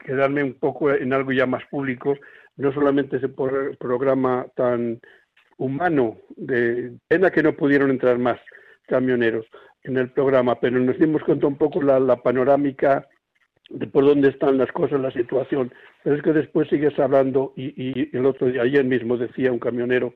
quedarme 0.06 0.44
un 0.44 0.54
poco 0.54 0.92
en 0.92 1.14
algo 1.14 1.32
ya 1.32 1.46
más 1.46 1.64
público, 1.66 2.16
no 2.58 2.74
solamente 2.74 3.18
ese 3.18 3.30
programa 3.30 4.46
tan 4.56 5.00
humano, 5.58 6.18
de 6.36 6.94
pena 7.08 7.32
que 7.32 7.44
no 7.44 7.56
pudieron 7.56 7.90
entrar 7.90 8.18
más 8.18 8.40
camioneros 8.88 9.46
en 9.84 9.98
el 9.98 10.10
programa, 10.12 10.60
pero 10.60 10.80
nos 10.80 10.98
dimos 11.00 11.24
cuenta 11.24 11.48
un 11.48 11.58
poco 11.58 11.82
la, 11.82 12.16
panorámica 12.18 13.08
de 13.70 13.88
por 13.88 14.06
dónde 14.06 14.30
están 14.30 14.58
las 14.58 14.72
cosas, 14.72 15.00
la 15.00 15.12
situación. 15.12 15.74
Pero 16.04 16.16
es 16.16 16.22
que 16.22 16.34
después 16.34 16.70
sigues 16.70 16.98
hablando 17.00 17.54
y, 17.56 18.16
el 18.16 18.26
otro 18.26 18.48
día, 18.48 18.62
ayer 18.62 18.84
mismo 18.84 19.18
decía 19.18 19.52
un 19.52 19.60
camionero 19.60 20.14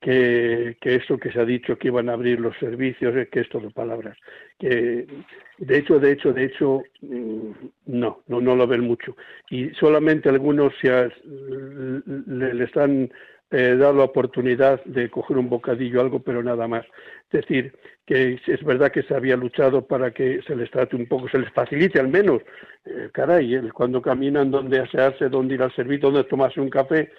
que, 0.00 0.76
que 0.80 0.94
eso 0.96 1.18
que 1.18 1.32
se 1.32 1.40
ha 1.40 1.44
dicho 1.44 1.76
que 1.76 1.88
iban 1.88 2.08
a 2.08 2.14
abrir 2.14 2.40
los 2.40 2.56
servicios, 2.58 3.14
que 3.30 3.40
esto 3.40 3.60
de 3.60 3.70
palabras, 3.70 4.16
que 4.58 5.06
de 5.58 5.78
hecho, 5.78 5.98
de 5.98 6.12
hecho, 6.12 6.32
de 6.32 6.44
hecho, 6.44 6.82
mm, 7.00 7.50
no, 7.86 8.22
no, 8.28 8.40
no 8.40 8.54
lo 8.54 8.66
ven 8.66 8.82
mucho. 8.82 9.16
Y 9.50 9.70
solamente 9.70 10.28
algunos 10.28 10.72
se 10.80 11.10
le, 12.26 12.54
le 12.54 12.64
están 12.64 13.10
eh, 13.50 13.76
dar 13.76 13.94
la 13.94 14.04
oportunidad 14.04 14.84
de 14.84 15.10
coger 15.10 15.36
un 15.38 15.48
bocadillo, 15.48 16.00
algo, 16.00 16.20
pero 16.20 16.42
nada 16.42 16.68
más. 16.68 16.84
Es 17.32 17.40
decir, 17.40 17.72
que 18.06 18.38
es 18.46 18.62
verdad 18.62 18.92
que 18.92 19.02
se 19.02 19.14
había 19.14 19.36
luchado 19.36 19.86
para 19.86 20.12
que 20.12 20.42
se 20.42 20.54
les 20.54 20.70
trate 20.70 20.94
un 20.96 21.06
poco, 21.06 21.28
se 21.28 21.38
les 21.38 21.50
facilite 21.52 21.98
al 21.98 22.08
menos, 22.08 22.42
eh, 22.84 23.08
caray, 23.12 23.68
cuando 23.70 24.00
caminan, 24.00 24.50
dónde 24.50 24.78
asearse, 24.80 25.28
dónde 25.28 25.54
ir 25.54 25.62
al 25.62 25.74
servicio, 25.74 26.10
dónde 26.10 26.28
tomarse 26.28 26.60
un 26.60 26.70
café, 26.70 27.10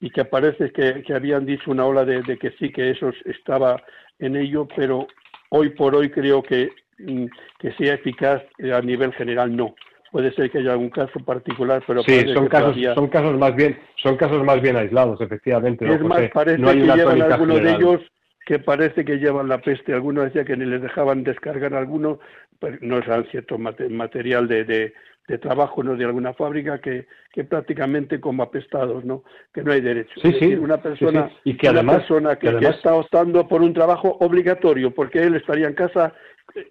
y 0.00 0.10
que 0.10 0.24
parece 0.24 0.70
que, 0.72 1.02
habían 1.14 1.44
dicho 1.44 1.70
una 1.70 1.86
ola 1.86 2.04
de, 2.04 2.22
que 2.38 2.50
sí, 2.58 2.70
que 2.70 2.90
eso 2.90 3.10
estaba 3.24 3.82
en 4.18 4.36
ello, 4.36 4.68
pero 4.76 5.06
hoy 5.50 5.70
por 5.70 5.94
hoy 5.94 6.10
creo 6.10 6.42
que, 6.42 6.70
mm, 6.98 7.26
que 7.58 7.72
sea 7.72 7.94
eficaz 7.94 8.42
eh, 8.58 8.72
a 8.72 8.80
nivel 8.80 9.12
general, 9.14 9.54
no 9.54 9.74
puede 10.10 10.32
ser 10.32 10.50
que 10.50 10.58
haya 10.58 10.72
algún 10.72 10.90
caso 10.90 11.20
particular, 11.20 11.82
pero 11.86 12.02
sí, 12.02 12.32
son 12.32 12.48
casos, 12.48 12.76
son 12.94 13.08
casos 13.08 13.38
más 13.38 13.54
bien, 13.54 13.78
son 13.96 14.16
casos 14.16 14.42
más 14.44 14.60
bien 14.60 14.76
aislados, 14.76 15.20
efectivamente. 15.20 15.92
Es 15.92 16.00
más, 16.00 16.30
parece 16.32 16.62
que 16.62 16.74
llevan 16.74 17.22
algunos 17.22 17.62
de 17.62 17.70
ellos 17.70 18.00
que 18.48 18.58
parece 18.58 19.04
que 19.04 19.18
llevan 19.18 19.46
la 19.46 19.58
peste. 19.58 19.92
Algunos 19.92 20.24
decía 20.24 20.42
que 20.42 20.56
ni 20.56 20.64
les 20.64 20.80
dejaban 20.80 21.22
descargar 21.22 21.74
alguno, 21.74 22.18
pero 22.58 22.78
no 22.80 22.96
es 22.96 23.04
cierto 23.30 23.58
material 23.58 24.48
de, 24.48 24.64
de, 24.64 25.38
trabajo 25.38 25.82
no 25.82 25.94
de 25.96 26.06
alguna 26.06 26.32
fábrica 26.32 26.80
que, 26.80 27.06
que 27.30 27.44
prácticamente 27.44 28.18
como 28.18 28.42
apestados, 28.42 29.04
¿no? 29.04 29.22
Que 29.52 29.62
no 29.62 29.72
hay 29.72 29.82
derecho. 29.82 30.18
Sí, 30.22 30.32
sí. 30.38 30.54
Una 30.54 30.80
persona, 30.80 31.30
Y 31.44 31.58
que 31.58 31.68
además, 31.68 31.96
persona 31.96 32.36
que, 32.36 32.56
que, 32.56 32.68
está 32.68 32.94
optando 32.94 33.46
por 33.46 33.60
un 33.60 33.74
trabajo 33.74 34.16
obligatorio, 34.20 34.94
porque 34.94 35.24
él 35.24 35.34
estaría 35.34 35.68
en 35.68 35.74
casa 35.74 36.14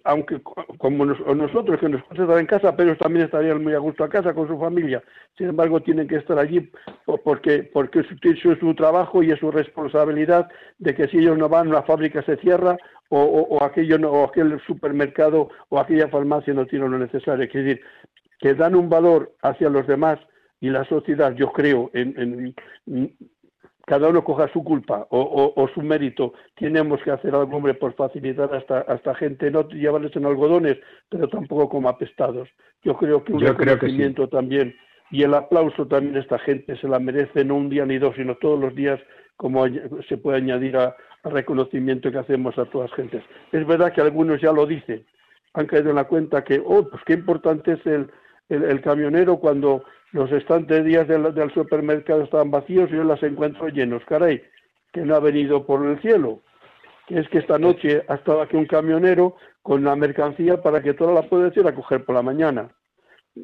aunque 0.04 0.40
como 0.78 1.04
nosotros 1.04 1.78
que 1.80 1.88
nos 1.88 2.02
estar 2.10 2.38
en 2.38 2.46
casa, 2.46 2.76
pero 2.76 2.96
también 2.96 3.26
estarían 3.26 3.62
muy 3.62 3.74
a 3.74 3.78
gusto 3.78 4.04
a 4.04 4.08
casa 4.08 4.34
con 4.34 4.48
su 4.48 4.58
familia. 4.58 5.02
Sin 5.36 5.48
embargo, 5.48 5.80
tienen 5.80 6.08
que 6.08 6.16
estar 6.16 6.38
allí 6.38 6.70
porque 7.24 7.70
porque 7.72 8.00
es 8.00 8.58
su 8.60 8.74
trabajo 8.74 9.22
y 9.22 9.30
es 9.30 9.38
su 9.38 9.50
responsabilidad 9.50 10.48
de 10.78 10.94
que 10.94 11.08
si 11.08 11.18
ellos 11.18 11.38
no 11.38 11.48
van, 11.48 11.70
la 11.70 11.82
fábrica 11.82 12.22
se 12.22 12.36
cierra 12.38 12.76
o, 13.10 13.62
aquello 13.62 13.98
no, 13.98 14.10
o 14.10 14.24
aquel 14.24 14.60
supermercado 14.66 15.48
o 15.70 15.78
aquella 15.78 16.08
farmacia 16.08 16.52
no 16.52 16.66
tiene 16.66 16.88
lo 16.88 16.98
necesario. 16.98 17.44
Es 17.44 17.52
decir, 17.52 17.80
que 18.38 18.54
dan 18.54 18.74
un 18.74 18.88
valor 18.88 19.32
hacia 19.42 19.70
los 19.70 19.86
demás 19.86 20.18
y 20.60 20.70
la 20.70 20.84
sociedad, 20.84 21.32
yo 21.34 21.52
creo, 21.52 21.90
en, 21.94 22.54
cada 23.88 24.08
uno 24.08 24.22
coja 24.22 24.52
su 24.52 24.62
culpa 24.62 25.06
o, 25.10 25.68
su 25.72 25.80
mérito, 25.80 26.34
tenemos 26.56 27.02
que 27.02 27.10
hacer 27.10 27.34
algo, 27.34 27.56
hombre, 27.56 27.72
por 27.72 27.94
facilitar 27.94 28.54
hasta 28.54 28.82
esta 28.82 29.14
gente, 29.14 29.50
no 29.50 29.66
llevarles 29.70 30.14
en 30.14 30.26
algodones, 30.26 30.76
pero 31.08 31.26
tampoco 31.26 31.70
como 31.70 31.88
apestados. 31.88 32.50
Yo 32.82 32.94
creo 32.98 33.24
que 33.24 33.32
un 33.32 33.40
reconocimiento 33.40 34.28
también 34.28 34.74
y 35.10 35.22
el 35.22 35.32
aplauso 35.32 35.86
también 35.86 36.18
esta 36.18 36.38
gente 36.38 36.76
se 36.76 36.86
la 36.86 36.98
merece, 36.98 37.46
no 37.46 37.56
un 37.56 37.70
día 37.70 37.86
ni 37.86 37.98
dos, 37.98 38.14
sino 38.14 38.34
todos 38.34 38.60
los 38.60 38.74
días, 38.74 39.00
como 39.36 39.64
se 40.06 40.18
puede 40.18 40.36
añadir 40.36 40.76
al 40.76 40.94
reconocimiento 41.24 42.12
que 42.12 42.18
hacemos 42.18 42.58
a 42.58 42.66
todas 42.66 42.90
las 42.90 42.96
gentes. 42.96 43.24
Es 43.52 43.66
verdad 43.66 43.94
que 43.94 44.02
algunos 44.02 44.38
ya 44.42 44.52
lo 44.52 44.66
dicen, 44.66 45.02
han 45.54 45.66
caído 45.66 45.88
en 45.90 45.96
la 45.96 46.04
cuenta 46.04 46.44
que, 46.44 46.60
oh, 46.62 46.86
pues 46.90 47.02
qué 47.06 47.14
importante 47.14 47.72
es 47.72 47.86
el, 47.86 48.10
el, 48.48 48.80
camionero 48.80 49.38
cuando 49.38 49.84
los 50.12 50.30
estantes 50.32 50.84
días 50.84 51.06
del, 51.06 51.34
del, 51.34 51.52
supermercado 51.52 52.22
estaban 52.22 52.50
vacíos 52.50 52.90
y 52.90 52.96
yo 52.96 53.04
las 53.04 53.22
encuentro 53.22 53.68
llenos. 53.68 54.04
Caray, 54.04 54.42
que 54.92 55.02
no 55.02 55.14
ha 55.14 55.20
venido 55.20 55.66
por 55.66 55.84
el 55.86 56.00
cielo. 56.00 56.40
Que 57.06 57.20
es 57.20 57.28
que 57.28 57.38
esta 57.38 57.58
noche 57.58 58.02
ha 58.08 58.14
estado 58.14 58.42
aquí 58.42 58.56
un 58.56 58.66
camionero 58.66 59.36
con 59.62 59.84
la 59.84 59.96
mercancía 59.96 60.62
para 60.62 60.82
que 60.82 60.94
toda 60.94 61.12
la 61.12 61.22
pueda 61.22 61.52
ir 61.54 61.66
a 61.66 61.74
coger 61.74 62.04
por 62.04 62.14
la 62.14 62.22
mañana. 62.22 62.70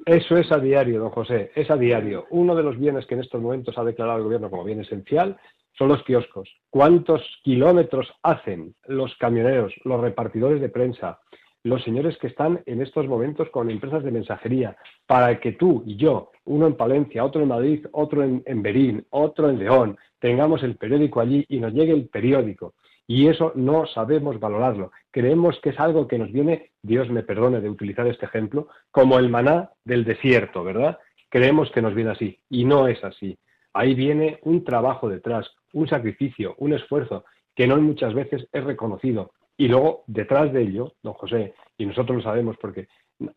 Eso 0.06 0.36
es 0.36 0.50
a 0.50 0.58
diario, 0.58 1.00
don 1.00 1.10
José, 1.10 1.52
es 1.54 1.70
a 1.70 1.76
diario. 1.76 2.26
Uno 2.30 2.54
de 2.54 2.62
los 2.62 2.78
bienes 2.78 3.06
que 3.06 3.14
en 3.14 3.20
estos 3.20 3.40
momentos 3.40 3.78
ha 3.78 3.84
declarado 3.84 4.18
el 4.18 4.24
gobierno 4.24 4.50
como 4.50 4.64
bien 4.64 4.80
esencial 4.80 5.36
son 5.76 5.88
los 5.88 6.02
kioscos. 6.04 6.48
¿Cuántos 6.70 7.22
kilómetros 7.42 8.08
hacen 8.22 8.74
los 8.86 9.14
camioneros, 9.16 9.72
los 9.84 10.00
repartidores 10.00 10.60
de 10.60 10.68
prensa, 10.68 11.20
los 11.64 11.82
señores 11.82 12.16
que 12.18 12.26
están 12.26 12.62
en 12.66 12.82
estos 12.82 13.08
momentos 13.08 13.48
con 13.48 13.70
empresas 13.70 14.04
de 14.04 14.10
mensajería, 14.10 14.76
para 15.06 15.40
que 15.40 15.52
tú 15.52 15.82
y 15.86 15.96
yo, 15.96 16.30
uno 16.44 16.66
en 16.66 16.76
Palencia, 16.76 17.24
otro 17.24 17.42
en 17.42 17.48
Madrid, 17.48 17.86
otro 17.92 18.22
en, 18.22 18.62
Berín, 18.62 19.06
otro 19.10 19.48
en 19.48 19.58
León, 19.58 19.96
tengamos 20.18 20.62
el 20.62 20.76
periódico 20.76 21.20
allí 21.20 21.44
y 21.48 21.58
nos 21.58 21.72
llegue 21.72 21.92
el 21.92 22.08
periódico? 22.08 22.74
Y 23.06 23.28
eso 23.28 23.52
no 23.54 23.86
sabemos 23.86 24.38
valorarlo. 24.38 24.92
Creemos 25.10 25.58
que 25.62 25.70
es 25.70 25.80
algo 25.80 26.06
que 26.06 26.18
nos 26.18 26.32
viene, 26.32 26.70
Dios 26.82 27.10
me 27.10 27.22
perdone 27.22 27.60
de 27.60 27.70
utilizar 27.70 28.06
este 28.06 28.26
ejemplo, 28.26 28.68
como 28.90 29.18
el 29.18 29.30
maná 29.30 29.70
del 29.84 30.04
desierto, 30.04 30.64
¿verdad? 30.64 30.98
Creemos 31.30 31.70
que 31.70 31.82
nos 31.82 31.94
viene 31.94 32.10
así 32.10 32.38
y 32.50 32.64
no 32.64 32.88
es 32.88 33.02
así. 33.02 33.38
Ahí 33.72 33.94
viene 33.94 34.38
un 34.42 34.64
trabajo 34.64 35.08
detrás, 35.08 35.50
un 35.72 35.88
sacrificio, 35.88 36.54
un 36.58 36.74
esfuerzo 36.74 37.24
que 37.54 37.66
no 37.66 37.76
muchas 37.78 38.12
veces 38.14 38.46
es 38.52 38.64
reconocido. 38.64 39.32
Y 39.56 39.68
luego, 39.68 40.04
detrás 40.06 40.52
de 40.52 40.62
ello, 40.62 40.92
don 41.02 41.14
José, 41.14 41.54
y 41.78 41.86
nosotros 41.86 42.16
lo 42.18 42.22
sabemos 42.22 42.56
porque 42.60 42.88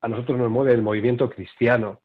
a 0.01 0.07
nosotros 0.07 0.37
nos 0.37 0.49
mueve 0.49 0.73
el 0.73 0.81
movimiento 0.81 1.29
cristiano, 1.29 2.01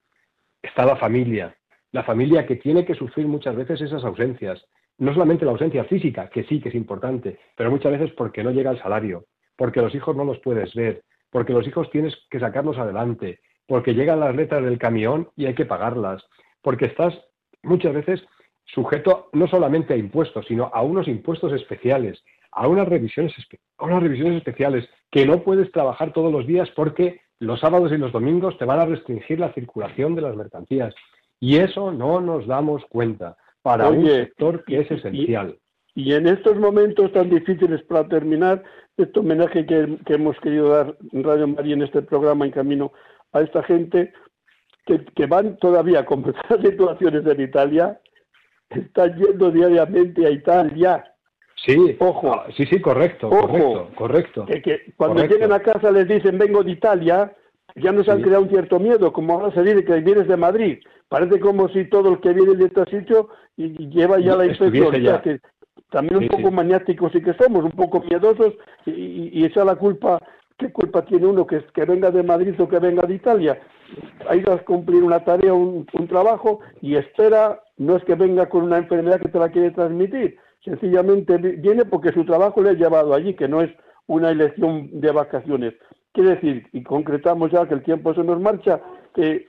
está 0.60 0.84
la 0.84 0.96
familia, 0.96 1.56
la 1.92 2.04
familia 2.04 2.46
que 2.46 2.56
tiene 2.56 2.84
que 2.84 2.94
sufrir 2.94 3.26
muchas 3.26 3.56
veces 3.56 3.80
esas 3.80 4.04
ausencias, 4.04 4.64
no 4.98 5.12
solamente 5.12 5.44
la 5.44 5.52
ausencia 5.52 5.84
física, 5.84 6.28
que 6.28 6.44
sí 6.44 6.60
que 6.60 6.68
es 6.68 6.74
importante, 6.74 7.38
pero 7.56 7.70
muchas 7.70 7.92
veces 7.92 8.12
porque 8.12 8.44
no 8.44 8.50
llega 8.50 8.70
el 8.70 8.80
salario, 8.80 9.26
porque 9.56 9.80
los 9.80 9.94
hijos 9.94 10.14
no 10.14 10.24
los 10.24 10.38
puedes 10.40 10.74
ver, 10.74 11.02
porque 11.30 11.52
los 11.52 11.66
hijos 11.66 11.90
tienes 11.90 12.14
que 12.30 12.40
sacarlos 12.40 12.78
adelante, 12.78 13.40
porque 13.66 13.94
llegan 13.94 14.20
las 14.20 14.36
letras 14.36 14.62
del 14.62 14.78
camión 14.78 15.30
y 15.36 15.46
hay 15.46 15.54
que 15.54 15.64
pagarlas, 15.64 16.22
porque 16.60 16.86
estás 16.86 17.18
muchas 17.62 17.94
veces 17.94 18.22
sujeto 18.64 19.28
no 19.32 19.48
solamente 19.48 19.94
a 19.94 19.96
impuestos, 19.96 20.46
sino 20.46 20.70
a 20.72 20.82
unos 20.82 21.08
impuestos 21.08 21.52
especiales, 21.52 22.22
a 22.52 22.68
unas 22.68 22.88
revisiones, 22.88 23.34
a 23.78 23.84
unas 23.84 24.02
revisiones 24.02 24.36
especiales, 24.36 24.88
que 25.10 25.26
no 25.26 25.42
puedes 25.42 25.70
trabajar 25.72 26.12
todos 26.12 26.32
los 26.32 26.46
días 26.46 26.70
porque 26.76 27.20
los 27.38 27.60
sábados 27.60 27.90
y 27.92 27.98
los 27.98 28.12
domingos 28.12 28.56
te 28.58 28.64
van 28.64 28.78
a 28.78 28.86
restringir 28.86 29.40
la 29.40 29.52
circulación 29.52 30.14
de 30.14 30.22
las 30.22 30.36
mercancías. 30.36 30.94
Y 31.40 31.56
eso 31.56 31.90
no 31.90 32.20
nos 32.20 32.46
damos 32.46 32.84
cuenta 32.86 33.36
para 33.62 33.88
un 33.88 34.06
sector 34.06 34.64
que 34.64 34.80
es 34.80 34.90
esencial. 34.90 35.58
Y, 35.94 36.14
en 36.14 36.26
estos 36.26 36.56
momentos 36.56 37.12
tan 37.12 37.28
difíciles 37.28 37.82
para 37.82 38.06
terminar, 38.08 38.62
este 38.96 39.20
homenaje 39.20 39.66
que, 39.66 39.98
hemos 40.06 40.38
querido 40.40 40.68
dar 40.68 40.96
en 41.12 41.24
Radio 41.24 41.48
María 41.48 41.74
en 41.74 41.82
este 41.82 42.02
programa 42.02 42.44
en 42.44 42.52
camino 42.52 42.92
a 43.32 43.40
esta 43.40 43.62
gente 43.64 44.12
que, 44.86 45.26
van 45.26 45.56
todavía 45.56 46.04
con 46.04 46.22
muchas 46.22 46.44
situaciones 46.62 47.26
en 47.26 47.40
Italia, 47.40 48.00
están 48.70 49.16
yendo 49.16 49.50
diariamente 49.50 50.26
a 50.26 50.30
Italia. 50.30 51.11
Sí, 51.64 51.96
ojo. 52.00 52.32
Ah, 52.34 52.46
sí, 52.56 52.66
sí, 52.66 52.80
correcto, 52.80 53.30
correcto, 53.30 53.88
correcto. 53.94 54.46
Que, 54.46 54.92
cuando 54.96 55.24
lleguen 55.24 55.52
a 55.52 55.60
casa 55.60 55.92
les 55.92 56.08
dicen 56.08 56.36
vengo 56.36 56.64
de 56.64 56.72
Italia, 56.72 57.32
ya 57.76 57.92
nos 57.92 58.08
han 58.08 58.20
creado 58.20 58.42
un 58.42 58.48
cierto 58.48 58.80
miedo, 58.80 59.12
como 59.12 59.34
ahora 59.34 59.54
se 59.54 59.62
dice 59.62 59.84
que 59.84 60.00
vienes 60.00 60.26
de 60.26 60.36
Madrid. 60.36 60.78
Parece 61.08 61.38
como 61.38 61.68
si 61.68 61.84
todo 61.84 62.10
el 62.10 62.20
que 62.20 62.32
viene 62.32 62.54
de 62.54 62.64
este 62.64 62.84
sitio 62.86 63.28
y, 63.56 63.88
lleva 63.90 64.18
ya 64.18 64.36
la 64.36 64.46
infección. 64.46 64.90
Que 65.22 65.40
también 65.90 66.22
un 66.22 66.28
poco 66.28 66.50
maniáticos 66.50 67.14
y 67.14 67.22
que 67.22 67.34
somos, 67.34 67.64
un 67.64 67.70
poco 67.70 68.00
miedosos 68.00 68.54
y, 68.86 69.40
y, 69.40 69.44
esa 69.44 69.64
la 69.64 69.76
culpa. 69.76 70.18
¿Qué 70.58 70.72
culpa 70.72 71.04
tiene 71.04 71.26
uno 71.26 71.46
que, 71.46 71.64
que 71.74 71.84
venga 71.84 72.10
de 72.10 72.22
Madrid 72.22 72.54
o 72.60 72.68
que 72.68 72.78
venga 72.78 73.02
de 73.06 73.14
Italia? 73.14 73.60
Ha 74.28 74.36
ido 74.36 74.52
a 74.52 74.58
cumplir 74.58 75.02
una 75.02 75.24
tarea, 75.24 75.52
un, 75.54 75.86
un 75.92 76.08
trabajo 76.08 76.60
y 76.80 76.96
espera, 76.96 77.60
no 77.78 77.96
es 77.96 78.04
que 78.04 78.14
venga 78.14 78.48
con 78.48 78.62
una 78.64 78.78
enfermedad 78.78 79.20
que 79.20 79.28
te 79.28 79.38
la 79.38 79.50
quiere 79.50 79.70
transmitir, 79.70 80.38
sencillamente 80.64 81.36
viene 81.38 81.84
porque 81.84 82.12
su 82.12 82.24
trabajo 82.24 82.62
le 82.62 82.70
ha 82.70 82.74
llevado 82.74 83.14
allí, 83.14 83.34
que 83.34 83.48
no 83.48 83.62
es 83.62 83.70
una 84.06 84.30
elección 84.30 84.88
de 85.00 85.10
vacaciones. 85.10 85.74
Quiere 86.12 86.30
decir, 86.30 86.66
y 86.72 86.82
concretamos 86.82 87.50
ya 87.50 87.66
que 87.66 87.74
el 87.74 87.82
tiempo 87.82 88.14
se 88.14 88.22
nos 88.22 88.40
marcha, 88.40 88.80
que, 89.14 89.48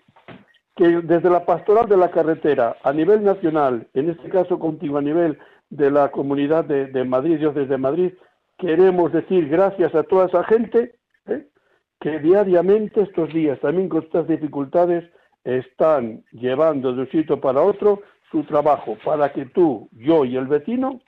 desde 0.75 1.29
la 1.29 1.45
pastoral 1.45 1.87
de 1.87 1.97
la 1.97 2.09
carretera 2.09 2.77
a 2.83 2.91
nivel 2.91 3.23
nacional, 3.23 3.87
en 3.93 4.09
este 4.09 4.29
caso 4.29 4.57
contigo 4.57 4.97
a 4.97 5.01
nivel 5.01 5.37
de 5.69 5.91
la 5.91 6.09
comunidad 6.09 6.65
de, 6.65 7.03
Madrid, 7.03 7.37
Dios 7.37 7.53
desde 7.53 7.77
Madrid, 7.77 8.13
queremos 8.57 9.11
decir 9.11 9.49
gracias 9.49 9.93
a 9.93 10.03
toda 10.03 10.27
esa 10.27 10.43
gente 10.45 10.95
¿eh? 11.27 11.47
que 11.99 12.19
diariamente 12.19 13.01
estos 13.01 13.31
días, 13.33 13.59
también 13.59 13.89
con 13.89 14.03
estas 14.03 14.27
dificultades, 14.27 15.03
están 15.43 16.23
llevando 16.31 16.93
de 16.93 17.01
un 17.01 17.11
sitio 17.11 17.39
para 17.39 17.61
otro 17.61 18.01
su 18.33 18.43
trabajo 18.45 18.97
para 19.05 19.31
que 19.31 19.45
tú, 19.45 19.87
yo 19.91 20.25
y 20.25 20.35
el 20.35 20.47
vecino 20.47 20.99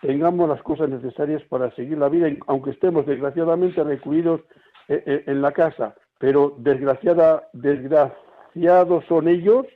tengamos 0.00 0.48
las 0.48 0.62
cosas 0.62 0.88
necesarias 0.88 1.42
para 1.50 1.70
seguir 1.72 1.98
la 1.98 2.08
vida, 2.08 2.28
aunque 2.46 2.70
estemos 2.70 3.04
desgraciadamente 3.04 3.84
recluidos 3.84 4.40
eh, 4.88 5.02
eh, 5.06 5.24
en 5.26 5.42
la 5.42 5.52
casa, 5.52 5.94
pero 6.18 6.54
desgraciada, 6.56 7.46
desgraciados 7.52 9.04
son 9.06 9.28
ellos 9.28 9.66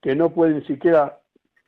que 0.00 0.14
no 0.14 0.30
pueden 0.30 0.64
siquiera 0.64 1.18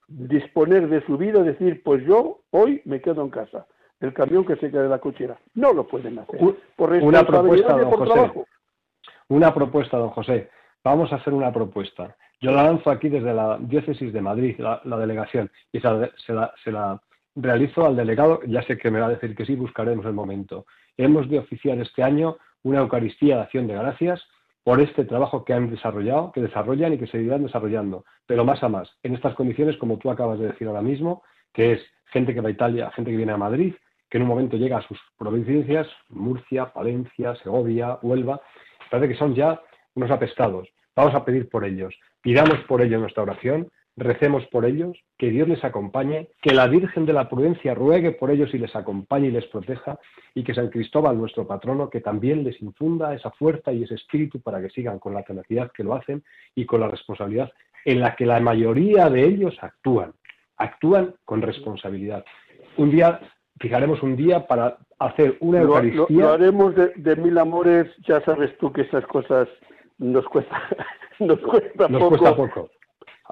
disponer 0.06 0.88
de 0.88 1.04
su 1.04 1.18
vida, 1.18 1.42
decir, 1.42 1.82
pues 1.82 2.04
yo 2.06 2.42
hoy 2.50 2.80
me 2.84 3.00
quedo 3.00 3.22
en 3.22 3.30
casa. 3.30 3.66
El 3.98 4.12
camión 4.12 4.44
que 4.44 4.54
se 4.56 4.70
queda 4.70 4.82
de 4.82 4.88
la 4.88 4.98
cochera. 4.98 5.36
No 5.54 5.72
lo 5.72 5.88
pueden 5.88 6.18
hacer. 6.18 6.38
Por 6.76 6.92
una 6.92 7.24
propuesta, 7.26 7.76
don 7.76 7.90
José. 7.90 8.32
Una 9.28 9.52
propuesta, 9.52 9.96
don 9.96 10.10
José. 10.10 10.48
Vamos 10.84 11.12
a 11.12 11.16
hacer 11.16 11.32
una 11.32 11.52
propuesta. 11.52 12.14
Yo 12.40 12.52
la 12.52 12.64
lanzo 12.64 12.90
aquí 12.90 13.08
desde 13.08 13.32
la 13.32 13.58
diócesis 13.58 14.12
de 14.12 14.20
Madrid, 14.20 14.56
la, 14.58 14.80
delegación, 14.98 15.50
y 15.72 15.80
se 15.80 16.72
la 16.72 17.02
realizo 17.36 17.86
al 17.86 17.96
delegado. 17.96 18.40
Ya 18.46 18.62
sé 18.62 18.76
que 18.78 18.90
me 18.90 19.00
va 19.00 19.06
a 19.06 19.10
decir 19.10 19.34
que 19.36 19.46
sí, 19.46 19.54
buscaremos 19.54 20.04
el 20.06 20.12
momento. 20.12 20.66
Hemos 20.96 21.28
de 21.28 21.38
oficiar 21.38 21.78
este 21.78 22.02
año 22.02 22.36
una 22.62 22.80
Eucaristía 22.80 23.36
de 23.36 23.42
acción 23.42 23.66
de 23.66 23.74
gracias 23.74 24.26
por 24.64 24.80
este 24.80 25.04
trabajo 25.04 25.44
que 25.44 25.52
han 25.52 25.70
desarrollado, 25.70 26.32
que 26.32 26.40
desarrollan 26.40 26.94
y 26.94 26.98
que 26.98 27.06
seguirán 27.06 27.44
desarrollando, 27.44 28.04
pero 28.26 28.44
más 28.44 28.60
a 28.64 28.68
más, 28.68 28.90
en 29.04 29.14
estas 29.14 29.34
condiciones, 29.34 29.76
como 29.76 29.96
tú 29.98 30.10
acabas 30.10 30.40
de 30.40 30.48
decir 30.48 30.66
ahora 30.66 30.82
mismo, 30.82 31.22
que 31.52 31.74
es 31.74 31.80
gente 32.06 32.34
que 32.34 32.40
va 32.40 32.48
a 32.48 32.52
Italia, 32.52 32.90
gente 32.90 33.12
que 33.12 33.16
viene 33.16 33.30
a 33.30 33.36
Madrid, 33.36 33.74
que 34.10 34.18
en 34.18 34.22
un 34.22 34.28
momento 34.28 34.56
llega 34.56 34.78
a 34.78 34.88
sus 34.88 34.98
provincias, 35.16 35.86
Murcia, 36.08 36.72
Palencia, 36.72 37.36
Segovia, 37.36 37.98
Huelva, 38.02 38.40
parece 38.90 39.12
que 39.12 39.18
son 39.18 39.36
ya 39.36 39.60
unos 39.94 40.10
apestados. 40.10 40.68
Vamos 40.96 41.14
a 41.14 41.24
pedir 41.24 41.48
por 41.48 41.64
ellos, 41.64 41.94
pidamos 42.26 42.58
por 42.66 42.82
ellos 42.82 43.00
nuestra 43.00 43.22
oración, 43.22 43.68
recemos 43.96 44.44
por 44.46 44.64
ellos, 44.64 44.98
que 45.16 45.30
Dios 45.30 45.46
les 45.46 45.62
acompañe, 45.62 46.26
que 46.42 46.52
la 46.52 46.66
Virgen 46.66 47.06
de 47.06 47.12
la 47.12 47.28
Prudencia 47.28 47.72
ruegue 47.72 48.10
por 48.10 48.32
ellos 48.32 48.52
y 48.52 48.58
les 48.58 48.74
acompañe 48.74 49.28
y 49.28 49.30
les 49.30 49.46
proteja, 49.46 50.00
y 50.34 50.42
que 50.42 50.52
San 50.52 50.70
Cristóbal, 50.70 51.16
nuestro 51.16 51.46
patrono, 51.46 51.88
que 51.88 52.00
también 52.00 52.42
les 52.42 52.60
infunda 52.60 53.14
esa 53.14 53.30
fuerza 53.30 53.72
y 53.72 53.84
ese 53.84 53.94
espíritu 53.94 54.40
para 54.40 54.60
que 54.60 54.70
sigan 54.70 54.98
con 54.98 55.14
la 55.14 55.22
tenacidad 55.22 55.70
que 55.70 55.84
lo 55.84 55.94
hacen 55.94 56.24
y 56.56 56.66
con 56.66 56.80
la 56.80 56.88
responsabilidad 56.88 57.52
en 57.84 58.00
la 58.00 58.16
que 58.16 58.26
la 58.26 58.40
mayoría 58.40 59.08
de 59.08 59.24
ellos 59.24 59.56
actúan, 59.60 60.12
actúan 60.56 61.14
con 61.24 61.42
responsabilidad. 61.42 62.24
Un 62.76 62.90
día, 62.90 63.20
fijaremos 63.60 64.02
un 64.02 64.16
día 64.16 64.48
para 64.48 64.78
hacer 64.98 65.36
una 65.38 65.60
Eucaristía. 65.60 66.24
Lo, 66.24 66.32
haremos 66.32 66.74
de, 66.74 66.92
de, 66.96 67.14
mil 67.14 67.38
amores, 67.38 67.86
ya 68.04 68.20
sabes 68.22 68.58
tú 68.58 68.72
que 68.72 68.80
esas 68.80 69.06
cosas 69.06 69.46
nos 69.98 70.24
cuesta, 70.26 70.62
nos 71.18 71.38
cuesta 71.40 71.88
nos 71.88 72.08
Cuesta 72.08 72.36
poco 72.36 72.70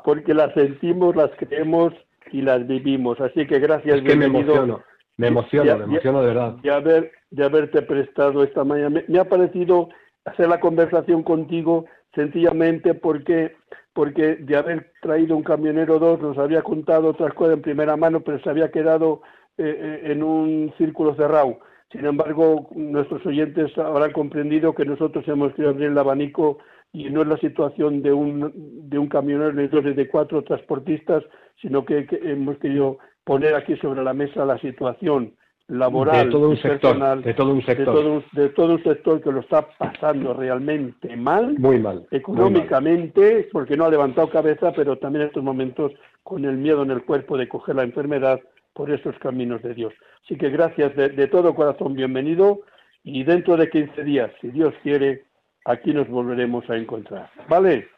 porque 0.05 0.35
las 0.35 0.53
sentimos, 0.55 1.15
las 1.15 1.31
creemos 1.39 1.93
y 2.33 2.43
las 2.43 2.67
vivimos. 2.67 3.21
Así 3.21 3.47
que 3.47 3.59
gracias, 3.59 4.03
bienvenido. 4.03 4.83
Me 5.17 5.29
emociono, 5.29 5.77
me 5.77 5.85
emociono 5.85 6.21
de 6.21 6.27
verdad. 6.27 6.53
De, 6.63 6.73
haber, 6.73 7.13
de 7.31 7.45
haberte 7.45 7.83
prestado 7.83 8.43
esta 8.43 8.65
mañana. 8.65 9.03
Me, 9.07 9.19
ha 9.19 9.29
parecido 9.29 9.89
hacer 10.25 10.49
la 10.49 10.59
conversación 10.59 11.23
contigo 11.23 11.85
sencillamente 12.15 12.95
porque 12.95 13.57
porque 13.93 14.35
de 14.37 14.57
haber 14.57 14.93
traído 15.01 15.37
un 15.37 15.45
camionero 15.45 16.01
dos 16.01 16.21
nos 16.21 16.37
había 16.37 16.63
contado 16.63 17.11
otras 17.11 17.33
cosas 17.35 17.55
en 17.55 17.63
primera 17.63 17.97
mano, 17.97 18.21
pero 18.21 18.41
se 18.41 18.51
había 18.51 18.73
quedado 18.73 19.23
eh, 19.57 20.01
eh, 20.05 20.13
en 20.13 20.25
un 20.25 20.75
círculo 20.77 21.15
cerrado. 21.15 21.61
Sin 21.91 22.05
embargo, 22.07 22.69
nuestros 22.75 23.25
oyentes 23.25 23.77
habrán 23.79 24.13
comprendido 24.13 24.75
que 24.75 24.85
nosotros 24.85 25.27
hemos 25.29 25.53
querido 25.53 25.71
abrir 25.71 25.89
el 25.89 25.99
abanico 25.99 26.59
y 26.93 27.11
no 27.11 27.23
es 27.23 27.29
la 27.29 27.37
situación 27.39 28.03
de 28.03 28.13
un, 28.13 28.53
de 28.89 28.99
un 28.99 29.09
camionero 29.09 29.53
ni 29.53 29.67
de 29.67 30.09
cuatro 30.09 30.43
transportistas, 30.43 31.25
sino 31.61 31.85
que, 31.85 32.07
hemos 32.23 32.57
querido 32.59 32.99
poner 33.25 33.55
aquí 33.55 33.77
sobre 33.77 34.03
la 34.03 34.15
mesa 34.15 34.45
la 34.45 34.59
situación 34.59 35.35
laboral 35.67 36.27
de 36.27 36.31
todo 36.31 36.51
un 36.51 36.57
sector, 36.57 37.23
de 37.23 37.35
todo 37.35 37.53
un 37.53 37.65
sector, 37.65 38.23
de 38.33 38.49
todo, 38.51 38.75
un 38.75 38.83
sector 38.83 39.21
que 39.23 39.33
lo 39.33 39.41
está 39.41 39.67
pasando 39.79 40.35
realmente 40.35 41.17
mal, 41.17 41.59
muy 41.59 41.79
mal, 41.79 42.07
económicamente, 42.11 43.49
porque 43.51 43.77
no 43.77 43.87
ha 43.87 43.91
levantado 43.91 44.29
cabeza, 44.29 44.73
pero 44.73 44.99
también 44.99 45.23
en 45.23 45.29
estos 45.29 45.43
momentos 45.43 45.93
con 46.23 46.45
el 46.45 46.59
miedo 46.59 46.83
en 46.83 46.91
el 46.91 47.05
cuerpo 47.05 47.39
de 47.39 47.49
coger 47.49 47.77
la 47.77 47.83
enfermedad 47.83 48.41
por 48.75 48.91
esos 48.91 49.17
caminos 49.19 49.63
de 49.63 49.75
Dios. 49.75 49.95
Así 50.25 50.37
que 50.37 50.51
gracias 50.51 50.95
de, 50.97 51.09
de 51.09 51.27
todo 51.29 51.55
corazón, 51.55 51.95
bienvenido 51.95 52.61
y 53.03 53.25
dentro 53.25 53.57
de 53.57 53.71
15 53.71 54.05
días, 54.05 54.31
si 54.41 54.49
Dios 54.49 54.75
quiere, 54.83 55.25
aquí 55.65 55.93
nos 55.93 56.09
volveremos 56.09 56.69
a 56.69 56.77
encontrar. 56.77 57.31
¿Vale? 57.49 57.89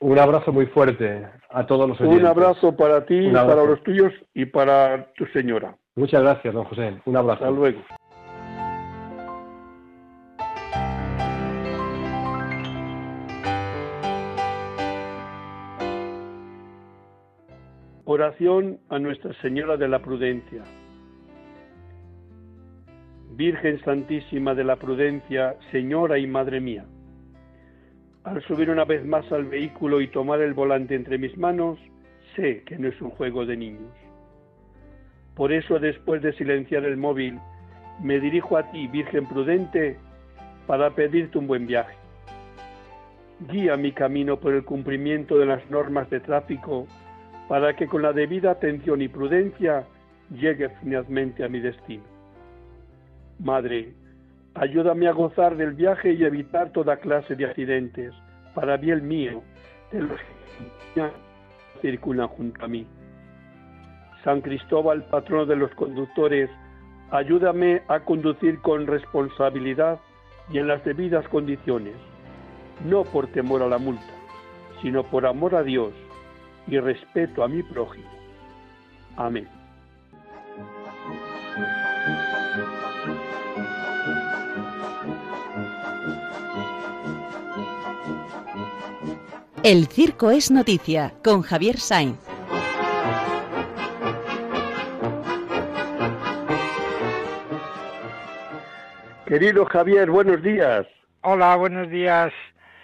Un 0.00 0.18
abrazo 0.18 0.52
muy 0.52 0.66
fuerte 0.66 1.26
a 1.50 1.66
todos 1.66 1.88
los 1.88 2.00
oyentes. 2.00 2.20
Un 2.20 2.26
abrazo 2.26 2.76
para 2.76 3.04
ti, 3.04 3.30
para 3.32 3.64
los 3.64 3.82
tuyos 3.82 4.12
y 4.32 4.46
para 4.46 5.12
tu 5.14 5.26
señora. 5.26 5.76
Muchas 5.96 6.22
gracias, 6.22 6.54
don 6.54 6.64
José. 6.64 7.00
Un 7.04 7.16
abrazo. 7.16 7.44
Hasta 7.44 7.50
luego. 7.50 7.80
Oración 18.18 18.80
a 18.88 18.98
Nuestra 18.98 19.32
Señora 19.34 19.76
de 19.76 19.86
la 19.86 20.00
Prudencia. 20.00 20.64
Virgen 23.36 23.80
Santísima 23.84 24.56
de 24.56 24.64
la 24.64 24.74
Prudencia, 24.74 25.54
Señora 25.70 26.18
y 26.18 26.26
Madre 26.26 26.60
mía 26.60 26.84
al 28.24 28.42
subir 28.42 28.70
una 28.70 28.84
vez 28.84 29.06
más 29.06 29.30
al 29.30 29.44
vehículo 29.44 30.00
y 30.00 30.08
tomar 30.08 30.40
el 30.40 30.52
volante 30.52 30.96
entre 30.96 31.16
mis 31.16 31.38
manos, 31.38 31.78
sé 32.34 32.64
que 32.66 32.76
no 32.76 32.88
es 32.88 33.00
un 33.00 33.10
juego 33.10 33.46
de 33.46 33.56
niños. 33.56 33.94
Por 35.36 35.52
eso, 35.52 35.78
después 35.78 36.20
de 36.20 36.32
silenciar 36.32 36.84
el 36.86 36.96
móvil, 36.96 37.38
me 38.02 38.18
dirijo 38.18 38.56
a 38.56 38.68
ti, 38.72 38.88
Virgen 38.88 39.26
prudente, 39.26 39.96
para 40.66 40.90
pedirte 40.90 41.38
un 41.38 41.46
buen 41.46 41.68
viaje. 41.68 41.94
Guía 43.48 43.76
mi 43.76 43.92
camino 43.92 44.40
por 44.40 44.54
el 44.54 44.64
cumplimiento 44.64 45.38
de 45.38 45.46
las 45.46 45.70
normas 45.70 46.10
de 46.10 46.18
tráfico 46.18 46.88
para 47.48 47.74
que 47.74 47.86
con 47.86 48.02
la 48.02 48.12
debida 48.12 48.52
atención 48.52 49.00
y 49.02 49.08
prudencia 49.08 49.84
llegue 50.30 50.68
finalmente 50.80 51.44
a 51.44 51.48
mi 51.48 51.60
destino. 51.60 52.04
Madre, 53.38 53.94
Ayúdame 54.60 55.06
a 55.06 55.12
gozar 55.12 55.56
del 55.56 55.74
viaje 55.74 56.14
y 56.14 56.24
evitar 56.24 56.72
toda 56.72 56.96
clase 56.96 57.36
de 57.36 57.44
accidentes, 57.44 58.12
para 58.54 58.76
bien 58.76 59.06
mío, 59.06 59.40
de 59.92 60.00
los 60.00 60.18
que 60.94 61.10
circulan 61.80 62.26
junto 62.26 62.64
a 62.64 62.68
mí. 62.68 62.84
San 64.24 64.40
Cristóbal, 64.40 65.04
patrono 65.04 65.46
de 65.46 65.54
los 65.54 65.72
conductores, 65.76 66.50
ayúdame 67.12 67.82
a 67.86 68.00
conducir 68.00 68.58
con 68.60 68.88
responsabilidad 68.88 70.00
y 70.50 70.58
en 70.58 70.66
las 70.66 70.84
debidas 70.84 71.28
condiciones, 71.28 71.94
no 72.84 73.04
por 73.04 73.28
temor 73.28 73.62
a 73.62 73.68
la 73.68 73.78
multa, 73.78 74.12
sino 74.82 75.04
por 75.04 75.24
amor 75.24 75.54
a 75.54 75.62
Dios 75.62 75.92
y 76.68 76.78
respeto 76.78 77.42
a 77.42 77.48
mi 77.48 77.62
prójimo. 77.62 78.08
Amén. 79.16 79.48
El 89.64 89.86
Circo 89.86 90.30
es 90.30 90.50
Noticia 90.50 91.12
con 91.22 91.42
Javier 91.42 91.78
Sainz. 91.78 92.18
Querido 99.26 99.66
Javier, 99.66 100.10
buenos 100.10 100.42
días. 100.42 100.86
Hola, 101.20 101.56
buenos 101.56 101.90
días. 101.90 102.32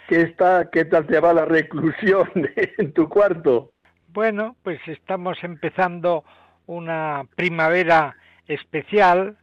¿Qué 0.09 0.23
está, 0.23 0.69
qué 0.71 0.85
tal 0.85 1.07
te 1.07 1.19
va 1.19 1.33
la 1.33 1.47
reclusión 1.47 2.29
en 2.79 2.93
tu 2.93 3.09
cuarto? 3.09 3.74
Bueno, 4.15 4.55
pues 4.63 4.79
estamos 4.87 5.43
empezando 5.43 6.23
una 6.67 7.25
primavera 7.35 8.15
especial, 8.47 9.37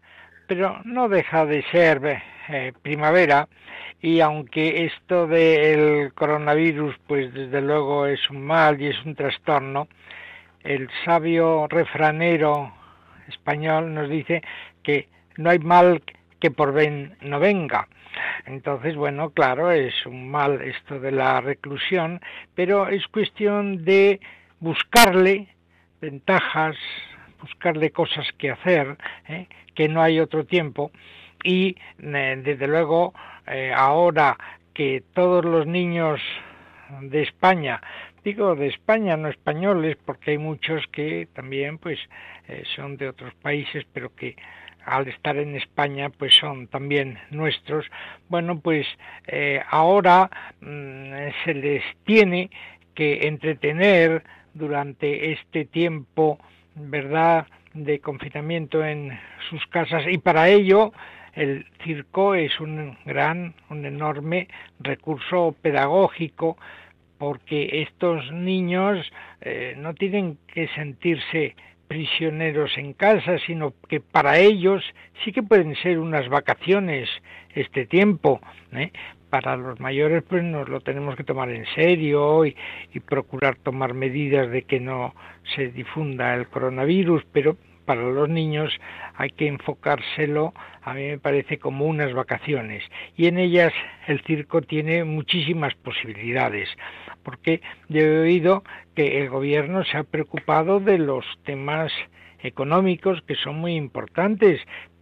pero 0.47 0.80
no 0.86 1.09
deja 1.09 1.45
de 1.45 1.61
ser 1.74 2.22
eh, 2.47 2.72
primavera 2.82 3.49
y 4.01 4.22
aunque 4.22 4.86
esto 4.86 5.28
del 5.28 6.13
coronavirus 6.13 6.95
pues 7.05 7.34
desde 7.34 7.61
luego 7.61 8.05
es 8.05 8.30
un 8.30 8.45
mal 8.45 8.82
y 8.82 8.88
es 8.88 9.05
un 9.05 9.13
trastorno, 9.13 9.89
el 10.63 10.88
sabio 11.03 11.67
refranero 11.67 12.74
español 13.28 13.93
nos 13.93 14.09
dice 14.09 14.41
que 14.84 15.09
no 15.36 15.49
hay 15.49 15.59
mal 15.59 16.01
que 16.39 16.49
por 16.49 16.72
ven 16.72 17.17
no 17.19 17.41
venga. 17.41 17.89
Entonces, 18.45 18.95
bueno, 18.95 19.32
claro, 19.32 19.69
es 19.69 20.05
un 20.05 20.32
mal 20.32 20.61
esto 20.61 20.97
de 20.97 21.11
la 21.11 21.41
reclusión, 21.41 22.22
pero 22.55 22.88
es 22.88 23.05
cuestión 23.07 23.84
de 23.84 24.22
buscarle 24.62 25.49
ventajas, 25.99 26.78
buscarle 27.41 27.91
cosas 27.91 28.28
que 28.38 28.51
hacer, 28.51 28.97
¿eh? 29.28 29.47
que 29.76 29.89
no 29.89 30.01
hay 30.01 30.20
otro 30.20 30.45
tiempo, 30.45 30.91
y 31.43 31.76
eh, 31.99 32.41
desde 32.43 32.68
luego 32.68 33.14
eh, 33.47 33.74
ahora 33.76 34.38
que 34.74 35.03
todos 35.14 35.43
los 35.43 35.66
niños 35.68 36.22
de 37.01 37.24
España, 37.24 37.82
digo 38.24 38.55
de 38.55 38.68
España, 38.68 39.18
no 39.18 39.28
españoles, 39.30 39.97
porque 40.05 40.32
hay 40.32 40.38
muchos 40.38 40.86
que 40.91 41.28
también 41.34 41.78
pues 41.78 41.99
eh, 42.47 42.64
son 42.76 42.97
de 42.97 43.09
otros 43.09 43.34
países, 43.36 43.86
pero 43.91 44.16
que 44.16 44.36
al 44.86 45.07
estar 45.07 45.38
en 45.38 45.55
España 45.55 46.09
pues 46.09 46.34
son 46.36 46.68
también 46.68 47.20
nuestros. 47.32 47.86
Bueno, 48.30 48.59
pues 48.59 48.88
ahora 49.70 50.30
mm, 50.59 51.14
se 51.45 51.53
les 51.53 51.84
tiene 52.03 52.49
que 52.95 53.28
entretener 53.28 54.24
durante 54.54 55.32
este 55.32 55.66
tiempo, 55.66 56.39
¿verdad?, 56.76 57.47
de 57.74 57.99
confinamiento 57.99 58.84
en 58.84 59.18
sus 59.49 59.66
casas 59.68 60.04
y 60.10 60.18
para 60.18 60.49
ello 60.49 60.91
el 61.34 61.66
circo 61.84 62.36
es 62.36 62.60
un 62.60 62.97
gran, 63.06 63.54
un 63.70 63.86
enorme 63.86 64.49
recurso 64.80 65.56
pedagógico 65.62 66.58
porque 67.18 67.84
estos 67.84 68.32
niños 68.32 69.10
eh, 69.41 69.76
no 69.78 69.93
tienen 69.93 70.38
que 70.47 70.68
sentirse 70.70 71.56
prisioneros 71.88 72.78
en 72.78 72.93
casa, 72.93 73.38
sino 73.45 73.74
que 73.88 73.99
para 73.99 74.39
ellos 74.39 74.84
sí 75.24 75.32
que 75.32 75.43
pueden 75.43 75.76
ser 75.76 75.99
unas 75.99 76.28
vacaciones 76.30 77.10
este 77.54 77.86
tiempo. 77.86 78.41
¿eh? 78.72 78.91
Para 79.32 79.56
los 79.56 79.80
mayores 79.80 80.24
pues 80.24 80.44
nos 80.44 80.68
lo 80.68 80.82
tenemos 80.82 81.16
que 81.16 81.24
tomar 81.24 81.50
en 81.50 81.66
serio 81.74 82.46
y, 82.46 82.56
procurar 83.08 83.56
tomar 83.56 83.94
medidas 83.94 84.52
de 84.52 84.64
que 84.64 84.80
no 84.80 85.16
se 85.56 85.70
difunda 85.70 86.36
el 86.36 86.48
coronavirus, 86.48 87.24
pero 87.32 87.56
para 87.86 88.04
los 88.04 88.28
niños 88.28 88.78
hay 89.16 89.30
que 89.30 89.48
enfocárselo, 89.48 90.54
a 90.82 90.94
mí 90.94 91.08
me 91.08 91.18
parece, 91.18 91.60
como 91.60 91.86
unas 91.86 92.14
vacaciones. 92.14 92.84
Y 93.16 93.28
en 93.28 93.40
ellas 93.40 93.74
el 94.06 94.22
circo 94.22 94.62
tiene 94.62 95.06
muchísimas 95.06 95.76
posibilidades, 95.76 96.70
porque 97.24 97.62
yo 97.88 98.02
he 98.02 98.20
oído 98.20 98.64
que 98.96 99.22
el 99.22 99.30
gobierno 99.30 99.86
se 99.86 99.98
ha 99.98 100.04
preocupado 100.04 100.82
de 100.82 100.98
los 100.98 101.26
temas 101.44 101.94
económicos 102.44 103.22
que 103.22 103.36
son 103.36 103.60
muy 103.60 103.76
importantes, 103.76 104.60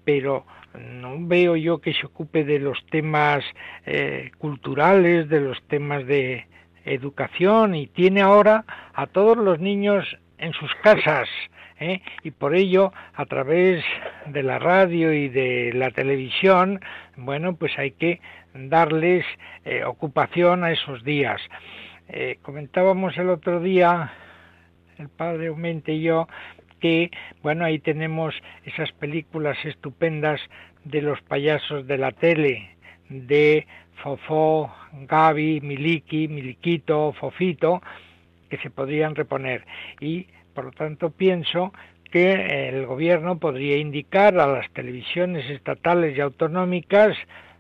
pero 0.10 0.44
no 0.74 1.18
veo 1.20 1.56
yo 1.56 1.82
que 1.82 1.94
se 1.94 2.08
ocupe 2.08 2.44
de 2.44 2.58
los 2.58 2.84
temas 2.88 3.44
eh, 3.86 4.32
culturales, 4.40 5.30
de 5.30 5.40
los 5.40 5.62
temas 5.68 6.04
de 6.08 6.48
educación 6.84 7.76
y 7.76 7.86
tiene 7.86 8.22
ahora 8.22 8.66
a 8.96 9.06
todos 9.06 9.38
los 9.38 9.60
niños 9.60 10.18
en 10.40 10.52
sus 10.54 10.74
casas 10.82 11.30
¿eh? 11.80 12.02
y 12.24 12.32
por 12.32 12.56
ello 12.56 12.92
a 13.14 13.28
través 13.28 13.86
de 14.26 14.42
la 14.42 14.58
radio 14.58 15.14
y 15.14 15.30
de 15.30 15.74
la 15.76 15.92
televisión 15.92 16.80
bueno 17.16 17.56
pues 17.56 17.78
hay 17.78 17.92
que 17.92 18.20
darles 18.56 19.24
eh, 19.64 19.84
ocupación 19.84 20.64
a 20.64 20.72
esos 20.72 21.04
días 21.04 21.40
eh, 22.08 22.40
comentábamos 22.42 23.16
el 23.20 23.30
otro 23.30 23.60
día 23.60 24.12
el 24.98 25.10
padre 25.10 25.50
Aumente 25.50 25.94
y 25.94 26.02
yo 26.02 26.28
que, 26.80 27.12
bueno, 27.42 27.66
ahí 27.66 27.80
tenemos 27.80 28.36
esas 28.66 28.92
películas 28.94 29.58
estupendas 29.66 30.42
de 30.84 31.02
los 31.02 31.22
payasos 31.22 31.88
de 31.88 31.98
la 31.98 32.12
tele, 32.12 32.76
de 33.10 33.68
Fofó, 34.02 34.74
Gaby, 35.08 35.62
Miliki, 35.62 36.28
Miliquito, 36.28 37.14
Fofito, 37.14 37.82
que 38.50 38.58
se 38.58 38.70
podrían 38.70 39.16
reponer. 39.16 39.66
Y, 40.00 40.28
por 40.54 40.66
lo 40.66 40.72
tanto, 40.72 41.12
pienso 41.12 41.74
que 42.12 42.70
el 42.70 42.86
gobierno 42.86 43.38
podría 43.40 43.78
indicar 43.78 44.40
a 44.40 44.48
las 44.48 44.70
televisiones 44.72 45.50
estatales 45.50 46.18
y 46.18 46.22
autonómicas 46.22 47.16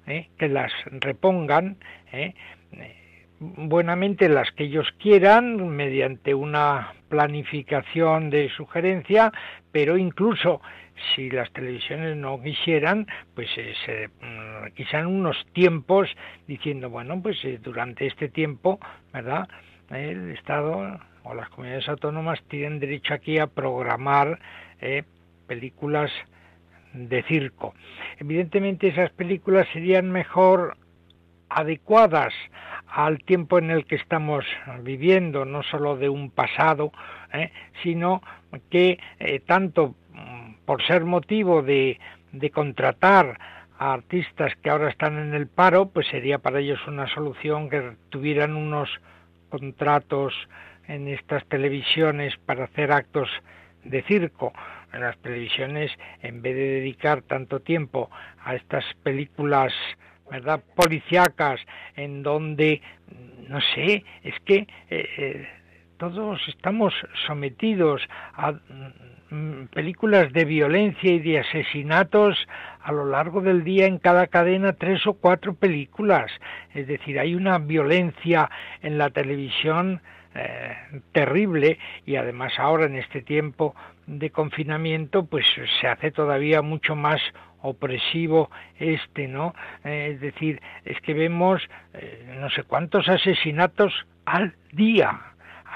eh, 0.07 0.27
que 0.39 0.47
las 0.47 0.71
repongan 0.85 1.77
eh, 2.11 2.33
buenamente 3.39 4.29
las 4.29 4.51
que 4.51 4.65
ellos 4.65 4.87
quieran 4.99 5.69
mediante 5.69 6.33
una 6.33 6.93
planificación 7.07 8.29
de 8.29 8.49
sugerencia, 8.49 9.31
pero 9.71 9.97
incluso 9.97 10.61
si 11.15 11.29
las 11.29 11.51
televisiones 11.53 12.17
no 12.17 12.41
quisieran, 12.41 13.07
pues 13.33 13.47
eh, 13.57 13.73
se 13.85 14.07
mm, 14.07 14.73
quizás 14.75 15.05
unos 15.05 15.37
tiempos 15.53 16.09
diciendo, 16.47 16.89
bueno, 16.89 17.21
pues 17.21 17.37
eh, 17.45 17.59
durante 17.61 18.07
este 18.07 18.29
tiempo, 18.29 18.79
¿verdad? 19.13 19.47
El 19.89 20.31
Estado 20.31 20.99
o 21.23 21.33
las 21.33 21.49
comunidades 21.49 21.87
autónomas 21.89 22.41
tienen 22.47 22.79
derecho 22.79 23.13
aquí 23.13 23.39
a 23.39 23.47
programar 23.47 24.39
eh, 24.81 25.03
películas 25.47 26.11
de 26.93 27.23
circo. 27.23 27.73
Evidentemente 28.17 28.87
esas 28.87 29.11
películas 29.11 29.67
serían 29.73 30.11
mejor 30.11 30.77
adecuadas 31.49 32.33
al 32.87 33.19
tiempo 33.23 33.59
en 33.59 33.71
el 33.71 33.85
que 33.85 33.95
estamos 33.95 34.45
viviendo, 34.81 35.45
no 35.45 35.63
solo 35.63 35.95
de 35.97 36.09
un 36.09 36.31
pasado, 36.31 36.91
¿eh? 37.33 37.51
sino 37.83 38.21
que 38.69 38.99
eh, 39.19 39.39
tanto 39.41 39.95
mm, 40.13 40.65
por 40.65 40.83
ser 40.85 41.05
motivo 41.05 41.61
de, 41.61 41.99
de 42.31 42.49
contratar 42.49 43.39
a 43.77 43.93
artistas 43.93 44.53
que 44.61 44.69
ahora 44.69 44.89
están 44.89 45.17
en 45.17 45.33
el 45.33 45.47
paro, 45.47 45.89
pues 45.89 46.07
sería 46.07 46.39
para 46.39 46.59
ellos 46.59 46.79
una 46.87 47.07
solución 47.07 47.69
que 47.69 47.93
tuvieran 48.09 48.55
unos 48.55 48.89
contratos 49.49 50.33
en 50.87 51.07
estas 51.07 51.45
televisiones 51.45 52.35
para 52.45 52.65
hacer 52.65 52.91
actos 52.91 53.29
de 53.83 54.01
circo. 54.03 54.53
En 54.91 55.01
las 55.01 55.17
televisiones, 55.19 55.91
en 56.21 56.41
vez 56.41 56.55
de 56.55 56.67
dedicar 56.67 57.21
tanto 57.21 57.59
tiempo 57.59 58.09
a 58.43 58.55
estas 58.55 58.83
películas 59.03 59.71
¿verdad? 60.29 60.61
Policiacas, 60.75 61.59
en 61.95 62.23
donde, 62.23 62.81
no 63.47 63.59
sé, 63.75 64.03
es 64.23 64.39
que 64.45 64.67
eh, 64.89 65.09
eh, 65.17 65.47
todos 65.97 66.39
estamos 66.47 66.93
sometidos 67.27 68.01
a 68.33 68.53
mm, 69.31 69.65
películas 69.73 70.31
de 70.33 70.45
violencia 70.45 71.11
y 71.11 71.19
de 71.19 71.39
asesinatos 71.39 72.47
a 72.81 72.91
lo 72.91 73.05
largo 73.05 73.41
del 73.41 73.63
día 73.63 73.85
en 73.85 73.97
cada 73.97 74.27
cadena 74.27 74.73
tres 74.73 75.05
o 75.05 75.13
cuatro 75.13 75.53
películas. 75.55 76.31
Es 76.73 76.87
decir, 76.87 77.19
hay 77.19 77.35
una 77.35 77.57
violencia 77.57 78.49
en 78.81 78.97
la 78.97 79.09
televisión 79.09 80.01
eh, 80.35 80.77
terrible 81.11 81.79
y 82.05 82.15
además 82.15 82.53
ahora 82.57 82.85
en 82.85 82.95
este 82.95 83.21
tiempo 83.21 83.75
de 84.05 84.29
confinamiento 84.29 85.25
pues 85.25 85.45
se 85.81 85.87
hace 85.87 86.11
todavía 86.11 86.61
mucho 86.61 86.95
más 86.95 87.19
opresivo 87.61 88.49
este, 88.77 89.27
¿no? 89.27 89.53
Eh, 89.83 90.11
es 90.13 90.21
decir, 90.21 90.61
es 90.85 90.99
que 91.01 91.13
vemos 91.13 91.61
eh, 91.93 92.35
no 92.39 92.49
sé 92.49 92.63
cuántos 92.63 93.07
asesinatos 93.07 93.93
al 94.25 94.55
día, 94.71 95.19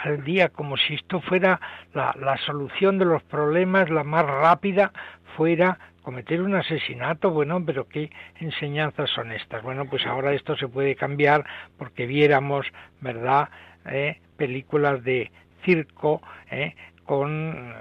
al 0.03 0.23
día, 0.23 0.49
como 0.49 0.77
si 0.77 0.95
esto 0.95 1.21
fuera 1.21 1.59
la, 1.93 2.15
la 2.19 2.37
solución 2.37 2.97
de 2.97 3.05
los 3.05 3.23
problemas, 3.23 3.89
la 3.89 4.03
más 4.03 4.25
rápida 4.25 4.91
fuera 5.35 5.79
cometer 6.03 6.41
un 6.41 6.53
asesinato, 6.55 7.31
bueno, 7.31 7.63
pero 7.65 7.87
qué 7.87 8.11
enseñanzas 8.39 9.09
son 9.09 9.31
estas. 9.31 9.63
Bueno, 9.63 9.85
pues 9.85 10.05
ahora 10.05 10.33
esto 10.33 10.55
se 10.57 10.67
puede 10.67 10.95
cambiar 10.95 11.45
porque 11.77 12.05
viéramos, 12.05 12.67
¿verdad?, 12.99 13.49
eh, 13.85 14.19
películas 14.37 15.03
de 15.03 15.31
circo 15.63 16.21
eh, 16.51 16.75
con 17.05 17.73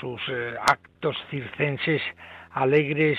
sus 0.00 0.20
actos 0.66 1.16
circenses 1.30 2.02
alegres 2.52 3.18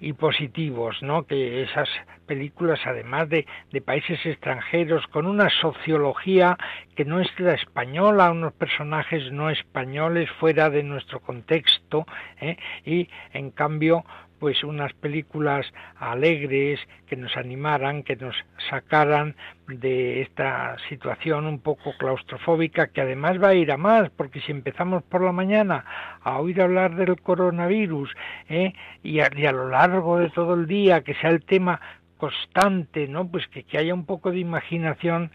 y 0.00 0.12
positivos, 0.12 1.02
¿no? 1.02 1.24
Que 1.24 1.62
esas 1.62 1.88
películas, 2.26 2.80
además 2.84 3.28
de, 3.28 3.46
de, 3.72 3.80
países 3.80 4.18
extranjeros, 4.26 5.06
con 5.06 5.26
una 5.26 5.48
sociología 5.48 6.58
que 6.94 7.04
no 7.04 7.20
es 7.20 7.28
la 7.38 7.54
española, 7.54 8.30
unos 8.30 8.52
personajes 8.52 9.32
no 9.32 9.50
españoles 9.50 10.30
fuera 10.38 10.68
de 10.68 10.82
nuestro 10.82 11.20
contexto, 11.20 12.06
¿eh? 12.40 12.56
y 12.84 13.08
en 13.32 13.50
cambio 13.50 14.04
pues 14.38 14.62
unas 14.64 14.92
películas 14.94 15.66
alegres 15.96 16.80
que 17.06 17.16
nos 17.16 17.36
animaran, 17.36 18.02
que 18.02 18.16
nos 18.16 18.34
sacaran 18.68 19.36
de 19.68 20.22
esta 20.22 20.76
situación 20.88 21.46
un 21.46 21.60
poco 21.60 21.96
claustrofóbica 21.98 22.88
que 22.88 23.00
además 23.00 23.42
va 23.42 23.48
a 23.48 23.54
ir 23.54 23.72
a 23.72 23.76
más, 23.76 24.10
porque 24.10 24.40
si 24.40 24.52
empezamos 24.52 25.02
por 25.02 25.22
la 25.22 25.32
mañana 25.32 25.84
a 26.22 26.38
oír 26.38 26.60
hablar 26.60 26.96
del 26.96 27.20
coronavirus 27.20 28.14
¿eh? 28.48 28.72
y, 29.02 29.20
a, 29.20 29.30
y, 29.34 29.46
a, 29.46 29.52
lo 29.52 29.68
largo 29.68 30.18
de 30.18 30.30
todo 30.30 30.54
el 30.54 30.66
día 30.66 31.02
que 31.02 31.14
sea 31.14 31.30
el 31.30 31.44
tema 31.44 31.80
constante, 32.16 33.08
¿no? 33.08 33.28
Pues 33.28 33.46
que, 33.48 33.64
que 33.64 33.78
haya 33.78 33.94
un 33.94 34.06
poco 34.06 34.30
de 34.30 34.38
imaginación 34.38 35.30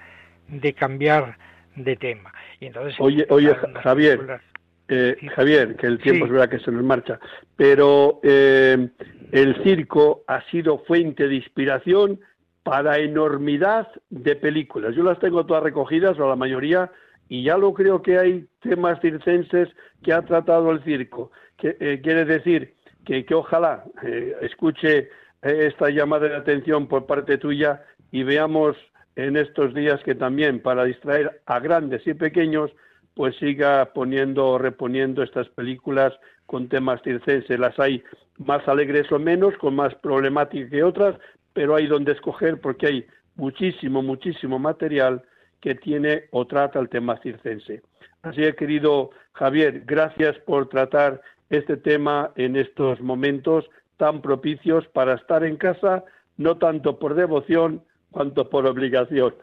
de 0.47 0.74
cambiar 0.74 1.38
de 1.76 1.95
tema. 1.95 2.34
Y 2.60 2.68
entonces 2.68 2.95
oye, 3.00 3.26
oye 3.30 3.56
Javier, 3.84 4.41
eh, 4.89 5.15
Javier, 5.35 5.75
que 5.75 5.87
el 5.87 5.99
tiempo 5.99 6.25
sí. 6.25 6.29
es 6.29 6.31
verdad 6.31 6.49
que 6.49 6.59
se 6.59 6.71
nos 6.71 6.83
marcha, 6.83 7.19
pero 7.55 8.19
eh, 8.23 8.89
el 9.31 9.63
circo 9.63 10.23
ha 10.27 10.41
sido 10.49 10.79
fuente 10.79 11.27
de 11.27 11.35
inspiración 11.35 12.19
para 12.63 12.97
enormidad 12.97 13.87
de 14.09 14.35
películas. 14.35 14.95
Yo 14.95 15.03
las 15.03 15.19
tengo 15.19 15.45
todas 15.45 15.63
recogidas, 15.63 16.19
o 16.19 16.27
la 16.27 16.35
mayoría, 16.35 16.91
y 17.27 17.43
ya 17.43 17.57
lo 17.57 17.73
creo 17.73 18.01
que 18.01 18.17
hay 18.17 18.47
temas 18.61 18.99
circenses 19.01 19.69
que 20.03 20.13
ha 20.13 20.23
tratado 20.23 20.71
el 20.71 20.83
circo. 20.83 21.31
Que, 21.57 21.77
eh, 21.79 21.99
quiere 22.01 22.25
decir 22.25 22.73
que, 23.05 23.25
que 23.25 23.35
ojalá 23.35 23.83
eh, 24.03 24.35
escuche 24.41 25.09
esta 25.41 25.89
llamada 25.89 26.27
de 26.27 26.35
atención 26.35 26.87
por 26.87 27.05
parte 27.05 27.37
tuya 27.37 27.83
y 28.11 28.23
veamos 28.23 28.75
en 29.15 29.37
estos 29.37 29.73
días 29.73 30.01
que 30.03 30.15
también 30.15 30.61
para 30.61 30.83
distraer 30.83 31.41
a 31.45 31.59
grandes 31.59 32.05
y 32.05 32.13
pequeños 32.13 32.71
pues 33.14 33.36
siga 33.38 33.93
poniendo 33.93 34.47
o 34.47 34.57
reponiendo 34.57 35.24
estas 35.24 35.49
películas 35.49 36.14
con 36.45 36.68
temas 36.68 37.01
circenses. 37.03 37.60
Las 37.60 37.80
hay 37.80 38.03
más 38.38 38.68
alegres 38.68 39.12
o 39.12 39.20
menos, 39.20 39.55
con 39.57 39.76
más 39.76 39.93
problemática 39.95 40.70
que 40.70 40.84
otras, 40.84 41.16
pero 41.53 41.76
hay 41.76 41.88
donde 41.88 42.14
escoger 42.14 42.60
porque 42.60 42.88
hay 42.88 43.05
muchísimo, 43.36 44.01
muchísimo 44.01 44.60
material 44.60 45.24
que 45.60 45.76
tiene 45.76 46.26
o 46.32 46.45
trata 46.47 46.80
el 46.80 46.89
tema 46.89 47.20
circense. 47.22 47.82
Así 48.22 48.41
que, 48.41 48.55
querido 48.55 49.12
Javier, 49.34 49.84
gracias 49.86 50.38
por 50.39 50.68
tratar 50.70 51.22
este 51.49 51.78
tema 51.78 52.32
en 52.36 52.55
estos 52.55 53.01
momentos 53.01 53.70
tan 53.97 54.22
propicios 54.22 54.88
para 54.88 55.16
estar 55.16 55.43
en 55.43 55.57
casa, 55.57 56.03
no 56.38 56.57
tanto 56.57 56.99
por 56.99 57.16
devoción 57.16 57.84
cuanto 58.12 58.49
por 58.49 58.66
obligación. 58.66 59.36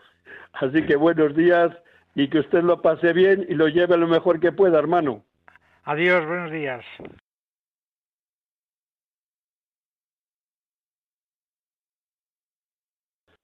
Así 0.53 0.83
que 0.87 0.97
buenos 0.97 1.37
días 1.37 1.71
y 2.17 2.29
que 2.31 2.39
usted 2.39 2.62
lo 2.62 2.81
pase 2.81 3.12
bien 3.12 3.45
y 3.47 3.55
lo 3.55 3.69
lleve 3.69 3.97
lo 3.99 4.09
mejor 4.09 4.41
que 4.41 4.51
pueda, 4.51 4.79
hermano. 4.79 5.23
Adiós, 5.85 6.27
buenos 6.27 6.51
días. 6.51 6.83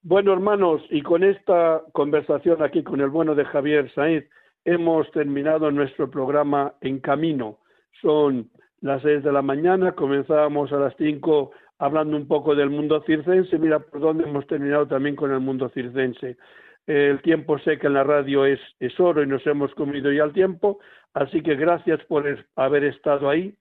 Bueno, 0.00 0.32
hermanos, 0.32 0.82
y 0.88 1.02
con 1.02 1.22
esta 1.22 1.82
conversación 1.92 2.62
aquí 2.62 2.82
con 2.82 3.02
el 3.02 3.10
bueno 3.10 3.34
de 3.34 3.44
Javier 3.44 3.92
Sainz, 3.94 4.24
hemos 4.64 5.08
terminado 5.12 5.70
nuestro 5.70 6.10
programa 6.10 6.74
En 6.80 6.98
Camino. 6.98 7.58
Son 8.00 8.50
las 8.80 9.02
seis 9.02 9.22
de 9.22 9.32
la 9.32 9.42
mañana, 9.42 9.92
comenzábamos 9.92 10.72
a 10.72 10.76
las 10.76 10.94
cinco 10.96 11.52
hablando 11.78 12.16
un 12.16 12.26
poco 12.26 12.54
del 12.54 12.70
mundo 12.70 13.02
circense. 13.06 13.58
Mira 13.58 13.80
por 13.80 14.00
dónde 14.00 14.24
hemos 14.24 14.46
terminado 14.46 14.88
también 14.88 15.14
con 15.14 15.30
el 15.30 15.40
mundo 15.40 15.68
circense 15.68 16.38
el 16.86 17.22
tiempo 17.22 17.58
sé 17.60 17.78
que 17.78 17.86
en 17.86 17.94
la 17.94 18.04
radio 18.04 18.44
es, 18.44 18.60
es 18.80 18.98
oro 18.98 19.22
y 19.22 19.26
nos 19.26 19.46
hemos 19.46 19.74
comido 19.74 20.10
ya 20.10 20.24
el 20.24 20.32
tiempo, 20.32 20.78
así 21.14 21.42
que 21.42 21.54
gracias 21.54 22.02
por 22.04 22.24
haber 22.56 22.84
estado 22.84 23.28
ahí. 23.28 23.54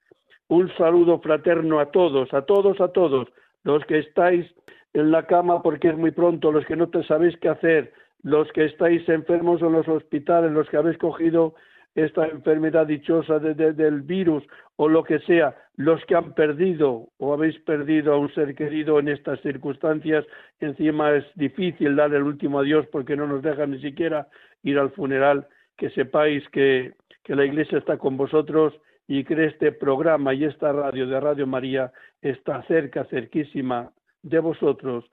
Un 0.47 0.69
saludo 0.75 1.19
fraterno 1.19 1.79
a 1.79 1.91
todos, 1.91 2.33
a 2.33 2.41
todos, 2.41 2.81
a 2.81 2.89
todos, 2.89 3.27
los 3.63 3.85
que 3.85 3.99
estáis 3.99 4.45
en 4.93 5.11
la 5.11 5.25
cama 5.25 5.61
porque 5.61 5.89
es 5.89 5.97
muy 5.97 6.11
pronto, 6.11 6.51
los 6.51 6.65
que 6.65 6.75
no 6.75 6.89
te 6.89 7.03
sabéis 7.03 7.37
qué 7.37 7.49
hacer, 7.49 7.93
los 8.23 8.51
que 8.51 8.65
estáis 8.65 9.07
enfermos 9.07 9.61
en 9.61 9.71
los 9.71 9.87
hospitales, 9.87 10.51
los 10.51 10.69
que 10.69 10.77
habéis 10.77 10.97
cogido 10.97 11.55
esta 11.95 12.27
enfermedad 12.27 12.87
dichosa 12.87 13.39
de, 13.39 13.53
de, 13.53 13.73
del 13.73 14.01
virus 14.01 14.43
o 14.77 14.87
lo 14.87 15.03
que 15.03 15.19
sea, 15.19 15.55
los 15.75 16.03
que 16.05 16.15
han 16.15 16.33
perdido 16.33 17.09
o 17.17 17.33
habéis 17.33 17.59
perdido 17.59 18.13
a 18.13 18.17
un 18.17 18.33
ser 18.33 18.55
querido 18.55 18.99
en 18.99 19.09
estas 19.09 19.41
circunstancias, 19.41 20.25
encima 20.59 21.11
es 21.11 21.25
difícil 21.35 21.95
dar 21.95 22.13
el 22.13 22.23
último 22.23 22.59
adiós 22.59 22.85
porque 22.91 23.15
no 23.15 23.27
nos 23.27 23.41
dejan 23.41 23.71
ni 23.71 23.81
siquiera 23.81 24.27
ir 24.63 24.79
al 24.79 24.91
funeral, 24.91 25.47
que 25.77 25.89
sepáis 25.89 26.47
que, 26.49 26.93
que 27.23 27.35
la 27.35 27.45
Iglesia 27.45 27.77
está 27.77 27.97
con 27.97 28.17
vosotros 28.17 28.73
y 29.07 29.23
que 29.23 29.45
este 29.45 29.71
programa 29.71 30.33
y 30.33 30.45
esta 30.45 30.71
radio 30.71 31.07
de 31.07 31.19
Radio 31.19 31.45
María 31.45 31.91
está 32.21 32.63
cerca, 32.63 33.03
cerquísima 33.05 33.91
de 34.23 34.39
vosotros, 34.39 35.05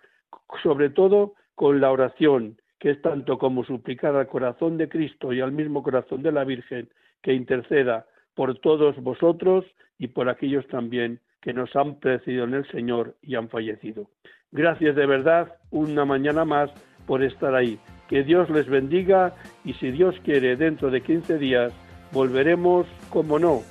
sobre 0.62 0.90
todo 0.90 1.34
con 1.54 1.80
la 1.80 1.90
oración, 1.90 2.56
que 2.78 2.90
es 2.90 3.02
tanto 3.02 3.38
como 3.38 3.64
suplicar 3.64 4.14
al 4.16 4.28
corazón 4.28 4.76
de 4.78 4.88
Cristo 4.88 5.32
y 5.32 5.40
al 5.40 5.52
mismo 5.52 5.82
corazón 5.82 6.22
de 6.22 6.32
la 6.32 6.44
Virgen 6.44 6.88
que 7.22 7.34
interceda 7.34 8.06
por 8.34 8.58
todos 8.58 8.96
vosotros 9.02 9.64
y 9.98 10.08
por 10.08 10.28
aquellos 10.28 10.66
también 10.68 11.20
que 11.40 11.52
nos 11.52 11.74
han 11.74 11.98
precedido 11.98 12.44
en 12.44 12.54
el 12.54 12.70
Señor 12.70 13.16
y 13.22 13.34
han 13.34 13.48
fallecido. 13.48 14.08
Gracias 14.52 14.94
de 14.96 15.06
verdad 15.06 15.56
una 15.70 16.04
mañana 16.04 16.44
más 16.44 16.70
por 17.06 17.22
estar 17.22 17.54
ahí. 17.54 17.78
Que 18.08 18.22
Dios 18.22 18.48
les 18.50 18.68
bendiga 18.68 19.34
y 19.64 19.74
si 19.74 19.90
Dios 19.90 20.14
quiere 20.24 20.56
dentro 20.56 20.90
de 20.90 21.02
15 21.02 21.38
días 21.38 21.72
volveremos, 22.12 22.86
como 23.10 23.38
no, 23.38 23.62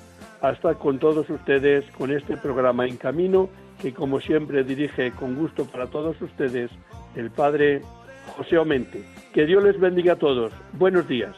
a 0.42 0.52
estar 0.52 0.78
con 0.78 1.00
todos 1.00 1.30
ustedes 1.30 1.86
con 1.92 2.12
este 2.12 2.38
programa 2.38 2.86
En 2.86 2.98
Camino 2.98 3.50
que 3.82 3.94
como 3.94 4.20
siempre 4.20 4.64
dirige 4.64 5.12
con 5.12 5.36
gusto 5.36 5.66
para 5.66 5.88
todos 5.88 6.20
ustedes 6.22 6.72
el 7.16 7.32
Padre 7.32 7.82
José 8.36 8.58
Omente. 8.58 9.04
Que 9.34 9.46
Dios 9.46 9.64
les 9.64 9.80
bendiga 9.80 10.14
a 10.14 10.16
todos. 10.18 10.52
Buenos 10.74 11.08
días. 11.08 11.36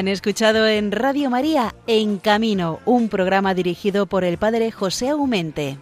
Han 0.00 0.08
escuchado 0.08 0.66
en 0.66 0.92
Radio 0.92 1.28
María 1.28 1.74
En 1.86 2.16
Camino, 2.16 2.80
un 2.86 3.10
programa 3.10 3.52
dirigido 3.52 4.06
por 4.06 4.24
el 4.24 4.38
Padre 4.38 4.70
José 4.70 5.10
Aumente. 5.10 5.76